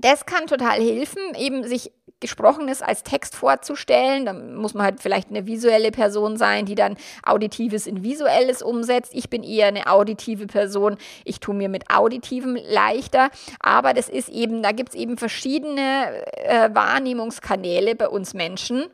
das 0.00 0.24
kann 0.24 0.46
total 0.46 0.80
helfen, 0.80 1.34
eben 1.36 1.66
sich 1.66 1.92
Gesprochenes 2.20 2.82
als 2.82 3.02
Text 3.02 3.34
vorzustellen. 3.34 4.26
Da 4.26 4.32
muss 4.32 4.74
man 4.74 4.84
halt 4.84 5.00
vielleicht 5.00 5.30
eine 5.30 5.46
visuelle 5.46 5.90
Person 5.90 6.36
sein, 6.36 6.66
die 6.66 6.74
dann 6.74 6.96
Auditives 7.24 7.86
in 7.86 8.02
Visuelles 8.02 8.62
umsetzt. 8.62 9.12
Ich 9.14 9.30
bin 9.30 9.42
eher 9.42 9.68
eine 9.68 9.86
auditive 9.86 10.46
Person. 10.46 10.96
Ich 11.24 11.40
tue 11.40 11.54
mir 11.54 11.68
mit 11.68 11.90
Auditivem 11.90 12.56
leichter. 12.56 13.30
Aber 13.58 13.94
das 13.94 14.08
ist 14.08 14.28
eben, 14.28 14.62
da 14.62 14.72
gibt 14.72 14.90
es 14.90 14.94
eben 14.94 15.16
verschiedene 15.16 16.24
äh, 16.36 16.68
Wahrnehmungskanäle 16.72 17.94
bei 17.94 18.08
uns 18.08 18.34
Menschen 18.34 18.86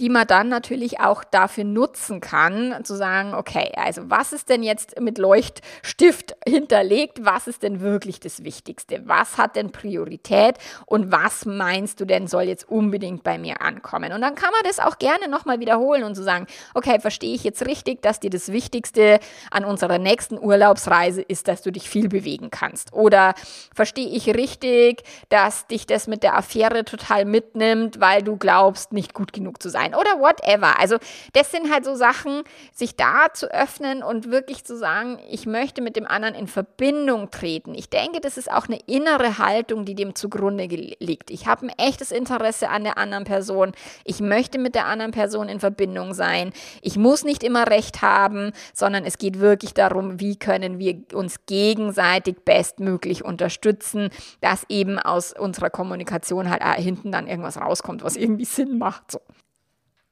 die 0.00 0.08
man 0.08 0.26
dann 0.26 0.48
natürlich 0.48 0.98
auch 0.98 1.22
dafür 1.22 1.62
nutzen 1.62 2.20
kann, 2.20 2.84
zu 2.84 2.96
sagen, 2.96 3.32
okay, 3.34 3.70
also 3.76 4.02
was 4.06 4.32
ist 4.32 4.48
denn 4.48 4.64
jetzt 4.64 5.00
mit 5.00 5.18
Leuchtstift 5.18 6.34
hinterlegt? 6.46 7.24
Was 7.24 7.46
ist 7.46 7.62
denn 7.62 7.80
wirklich 7.80 8.18
das 8.18 8.42
Wichtigste? 8.42 9.02
Was 9.04 9.38
hat 9.38 9.54
denn 9.54 9.70
Priorität? 9.70 10.56
Und 10.86 11.12
was 11.12 11.46
meinst 11.46 12.00
du 12.00 12.06
denn 12.06 12.26
soll 12.26 12.44
jetzt 12.44 12.68
unbedingt 12.68 13.22
bei 13.22 13.38
mir 13.38 13.60
ankommen? 13.62 14.12
Und 14.12 14.20
dann 14.20 14.34
kann 14.34 14.50
man 14.50 14.62
das 14.64 14.80
auch 14.80 14.98
gerne 14.98 15.28
nochmal 15.28 15.60
wiederholen 15.60 16.02
und 16.02 16.16
zu 16.16 16.22
so 16.22 16.24
sagen, 16.24 16.48
okay, 16.74 16.98
verstehe 16.98 17.34
ich 17.34 17.44
jetzt 17.44 17.64
richtig, 17.64 18.02
dass 18.02 18.18
dir 18.18 18.30
das 18.30 18.50
Wichtigste 18.50 19.20
an 19.52 19.64
unserer 19.64 19.98
nächsten 19.98 20.38
Urlaubsreise 20.38 21.22
ist, 21.22 21.46
dass 21.46 21.62
du 21.62 21.70
dich 21.70 21.88
viel 21.88 22.08
bewegen 22.08 22.50
kannst? 22.50 22.92
Oder 22.92 23.34
verstehe 23.72 24.08
ich 24.08 24.34
richtig, 24.34 25.04
dass 25.28 25.68
dich 25.68 25.86
das 25.86 26.08
mit 26.08 26.24
der 26.24 26.36
Affäre 26.36 26.84
total 26.84 27.24
mitnimmt, 27.24 28.00
weil 28.00 28.22
du 28.22 28.36
glaubst, 28.36 28.92
nicht 28.92 29.14
gut 29.14 29.32
genug 29.32 29.62
zu 29.62 29.68
sein? 29.68 29.83
Sein 29.84 29.94
oder 29.94 30.20
whatever. 30.20 30.78
Also 30.78 30.96
das 31.32 31.50
sind 31.50 31.72
halt 31.72 31.84
so 31.84 31.94
Sachen, 31.94 32.42
sich 32.72 32.96
da 32.96 33.32
zu 33.32 33.50
öffnen 33.50 34.02
und 34.02 34.30
wirklich 34.30 34.64
zu 34.64 34.76
sagen, 34.76 35.18
ich 35.28 35.46
möchte 35.46 35.82
mit 35.82 35.96
dem 35.96 36.06
anderen 36.06 36.34
in 36.34 36.46
Verbindung 36.46 37.30
treten. 37.30 37.74
Ich 37.74 37.90
denke, 37.90 38.20
das 38.20 38.36
ist 38.36 38.50
auch 38.50 38.66
eine 38.68 38.78
innere 38.86 39.38
Haltung, 39.38 39.84
die 39.84 39.94
dem 39.94 40.14
zugrunde 40.14 40.64
liegt. 40.64 41.30
Ich 41.30 41.46
habe 41.46 41.66
ein 41.66 41.72
echtes 41.78 42.10
Interesse 42.10 42.68
an 42.68 42.84
der 42.84 42.98
anderen 42.98 43.24
Person. 43.24 43.72
Ich 44.04 44.20
möchte 44.20 44.58
mit 44.58 44.74
der 44.74 44.86
anderen 44.86 45.12
Person 45.12 45.48
in 45.48 45.60
Verbindung 45.60 46.14
sein. 46.14 46.52
Ich 46.82 46.96
muss 46.96 47.24
nicht 47.24 47.42
immer 47.42 47.66
recht 47.68 48.02
haben, 48.02 48.52
sondern 48.72 49.04
es 49.04 49.18
geht 49.18 49.40
wirklich 49.40 49.74
darum, 49.74 50.20
wie 50.20 50.36
können 50.36 50.78
wir 50.78 51.02
uns 51.12 51.46
gegenseitig 51.46 52.36
bestmöglich 52.44 53.24
unterstützen, 53.24 54.10
dass 54.40 54.64
eben 54.68 54.98
aus 54.98 55.32
unserer 55.32 55.70
Kommunikation 55.70 56.50
halt 56.50 56.62
hinten 56.76 57.12
dann 57.12 57.26
irgendwas 57.26 57.60
rauskommt, 57.60 58.02
was 58.02 58.16
irgendwie 58.16 58.44
Sinn 58.44 58.78
macht. 58.78 59.10
So. 59.10 59.20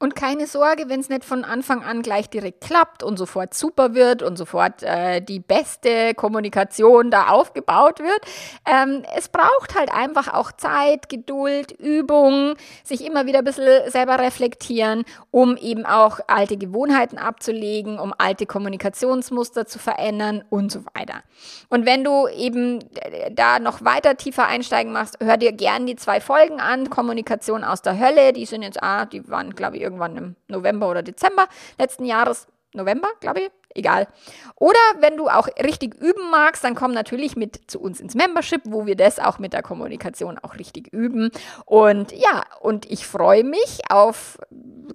Und 0.02 0.16
keine 0.16 0.48
Sorge, 0.48 0.88
wenn 0.88 0.98
es 0.98 1.08
nicht 1.10 1.24
von 1.24 1.44
Anfang 1.44 1.84
an 1.84 2.02
gleich 2.02 2.28
direkt 2.28 2.60
klappt 2.60 3.04
und 3.04 3.16
sofort 3.16 3.54
super 3.54 3.94
wird 3.94 4.20
und 4.24 4.36
sofort 4.36 4.82
äh, 4.82 5.20
die 5.20 5.38
beste 5.38 6.12
Kommunikation 6.14 7.12
da 7.12 7.28
aufgebaut 7.28 8.00
wird. 8.00 8.20
Ähm, 8.66 9.04
es 9.16 9.28
braucht 9.28 9.78
halt 9.78 9.94
einfach 9.94 10.34
auch 10.34 10.50
Zeit, 10.50 11.08
Geduld, 11.08 11.70
Übung, 11.70 12.54
sich 12.82 13.06
immer 13.06 13.26
wieder 13.26 13.38
ein 13.38 13.44
bisschen 13.44 13.88
selber 13.92 14.18
reflektieren, 14.18 15.04
um 15.30 15.56
eben 15.56 15.86
auch 15.86 16.18
alte 16.26 16.56
Gewohnheiten 16.56 17.16
abzulegen, 17.16 18.00
um 18.00 18.12
alte 18.18 18.44
Kommunikationsmuster 18.44 19.66
zu 19.66 19.78
verändern 19.78 20.42
und 20.50 20.72
so 20.72 20.80
weiter. 20.94 21.22
Und 21.68 21.86
wenn 21.86 22.02
du 22.02 22.26
eben 22.26 22.80
äh, 22.96 23.30
da 23.30 23.60
noch 23.60 23.84
weiter 23.84 24.16
tiefer 24.16 24.48
einsteigen 24.48 24.92
machst, 24.92 25.18
hör 25.22 25.36
dir 25.36 25.52
gern 25.52 25.86
die 25.86 25.94
zwei 25.94 26.20
Folgen 26.20 26.58
an, 26.58 26.90
Kommunikation 26.90 27.62
aus 27.62 27.82
der 27.82 28.00
Hölle, 28.00 28.32
die 28.32 28.46
sind 28.46 28.62
jetzt, 28.62 28.82
ah, 28.82 29.06
die 29.06 29.30
waren, 29.30 29.54
glaube 29.54 29.76
ich, 29.76 29.91
irgendwann 29.92 30.16
im 30.16 30.36
November 30.48 30.90
oder 30.90 31.02
Dezember 31.02 31.46
letzten 31.78 32.04
Jahres. 32.04 32.46
November, 32.74 33.08
glaube 33.20 33.40
ich, 33.40 33.50
egal. 33.74 34.08
Oder 34.56 34.78
wenn 35.00 35.18
du 35.18 35.28
auch 35.28 35.46
richtig 35.62 35.94
üben 35.94 36.30
magst, 36.30 36.64
dann 36.64 36.74
komm 36.74 36.92
natürlich 36.92 37.36
mit 37.36 37.70
zu 37.70 37.78
uns 37.78 38.00
ins 38.00 38.14
Membership, 38.14 38.62
wo 38.64 38.86
wir 38.86 38.96
das 38.96 39.18
auch 39.18 39.38
mit 39.38 39.52
der 39.52 39.62
Kommunikation 39.62 40.38
auch 40.38 40.54
richtig 40.56 40.90
üben. 40.90 41.30
Und 41.66 42.12
ja, 42.12 42.44
und 42.60 42.90
ich 42.90 43.06
freue 43.06 43.44
mich 43.44 43.82
auf 43.90 44.38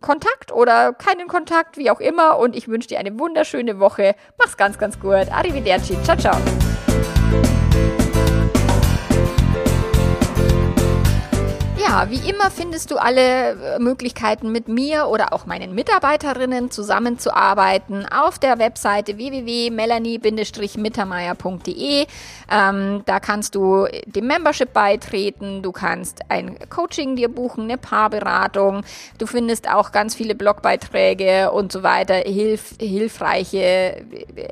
Kontakt 0.02 0.52
oder 0.52 0.94
keinen 0.94 1.28
Kontakt, 1.28 1.78
wie 1.78 1.92
auch 1.92 2.00
immer. 2.00 2.40
Und 2.40 2.56
ich 2.56 2.68
wünsche 2.68 2.88
dir 2.88 3.00
eine 3.00 3.20
wunderschöne 3.20 3.80
Woche. 3.80 4.16
Mach's 4.40 4.58
ganz, 4.58 4.80
ganz 4.80 5.00
gut. 5.00 5.32
Arrivederci. 5.32 5.98
Ciao, 6.04 6.18
ciao. 6.18 6.67
Ja, 11.88 12.08
wie 12.10 12.30
immer 12.30 12.52
findest 12.52 12.92
du 12.92 12.98
alle 12.98 13.76
äh, 13.76 13.80
Möglichkeiten 13.80 14.52
mit 14.52 14.68
mir 14.68 15.08
oder 15.08 15.32
auch 15.32 15.46
meinen 15.46 15.74
Mitarbeiterinnen 15.74 16.70
zusammenzuarbeiten 16.70 18.06
auf 18.06 18.40
der 18.40 18.60
Webseite 18.60 19.16
www.melanie-mittermeier.de. 19.16 22.08
Ähm, 22.52 23.04
da 23.06 23.22
kannst 23.22 23.56
du 23.56 23.88
dem 24.06 24.28
Membership 24.28 24.74
beitreten, 24.74 25.62
du 25.62 25.72
kannst 25.72 26.20
ein 26.28 26.58
Coaching 26.70 27.16
dir 27.16 27.30
buchen, 27.30 27.64
eine 27.64 27.78
Paarberatung. 27.78 28.82
Du 29.18 29.26
findest 29.26 29.70
auch 29.70 29.94
ganz 29.94 30.14
viele 30.14 30.36
Blogbeiträge 30.36 31.52
und 31.52 31.72
so 31.72 31.84
weiter, 31.84 32.16
hilf, 32.16 32.76
hilfreiche 32.82 33.60
äh, 33.60 34.04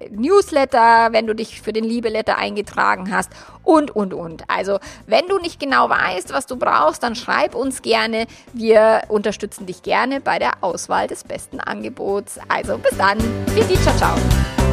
Newsletter, 0.09 1.09
wenn 1.11 1.27
du 1.27 1.35
dich 1.35 1.61
für 1.61 1.73
den 1.73 1.83
Liebeletter 1.83 2.37
eingetragen 2.37 3.13
hast 3.13 3.29
und, 3.65 3.93
und, 3.93 4.13
und. 4.13 4.49
Also, 4.49 4.79
wenn 5.05 5.27
du 5.27 5.37
nicht 5.39 5.59
genau 5.59 5.89
weißt, 5.89 6.31
was 6.31 6.45
du 6.45 6.55
brauchst, 6.55 7.03
dann 7.03 7.15
schreib 7.25 7.55
uns 7.55 7.81
gerne. 7.81 8.27
Wir 8.53 9.03
unterstützen 9.07 9.65
dich 9.65 9.81
gerne 9.81 10.21
bei 10.21 10.39
der 10.39 10.51
Auswahl 10.61 11.07
des 11.07 11.23
besten 11.23 11.59
Angebots. 11.59 12.39
Also, 12.47 12.77
bis 12.77 12.97
dann. 12.97 13.17
Bis 13.55 13.67
ciao, 13.81 13.95
ciao. 13.97 14.64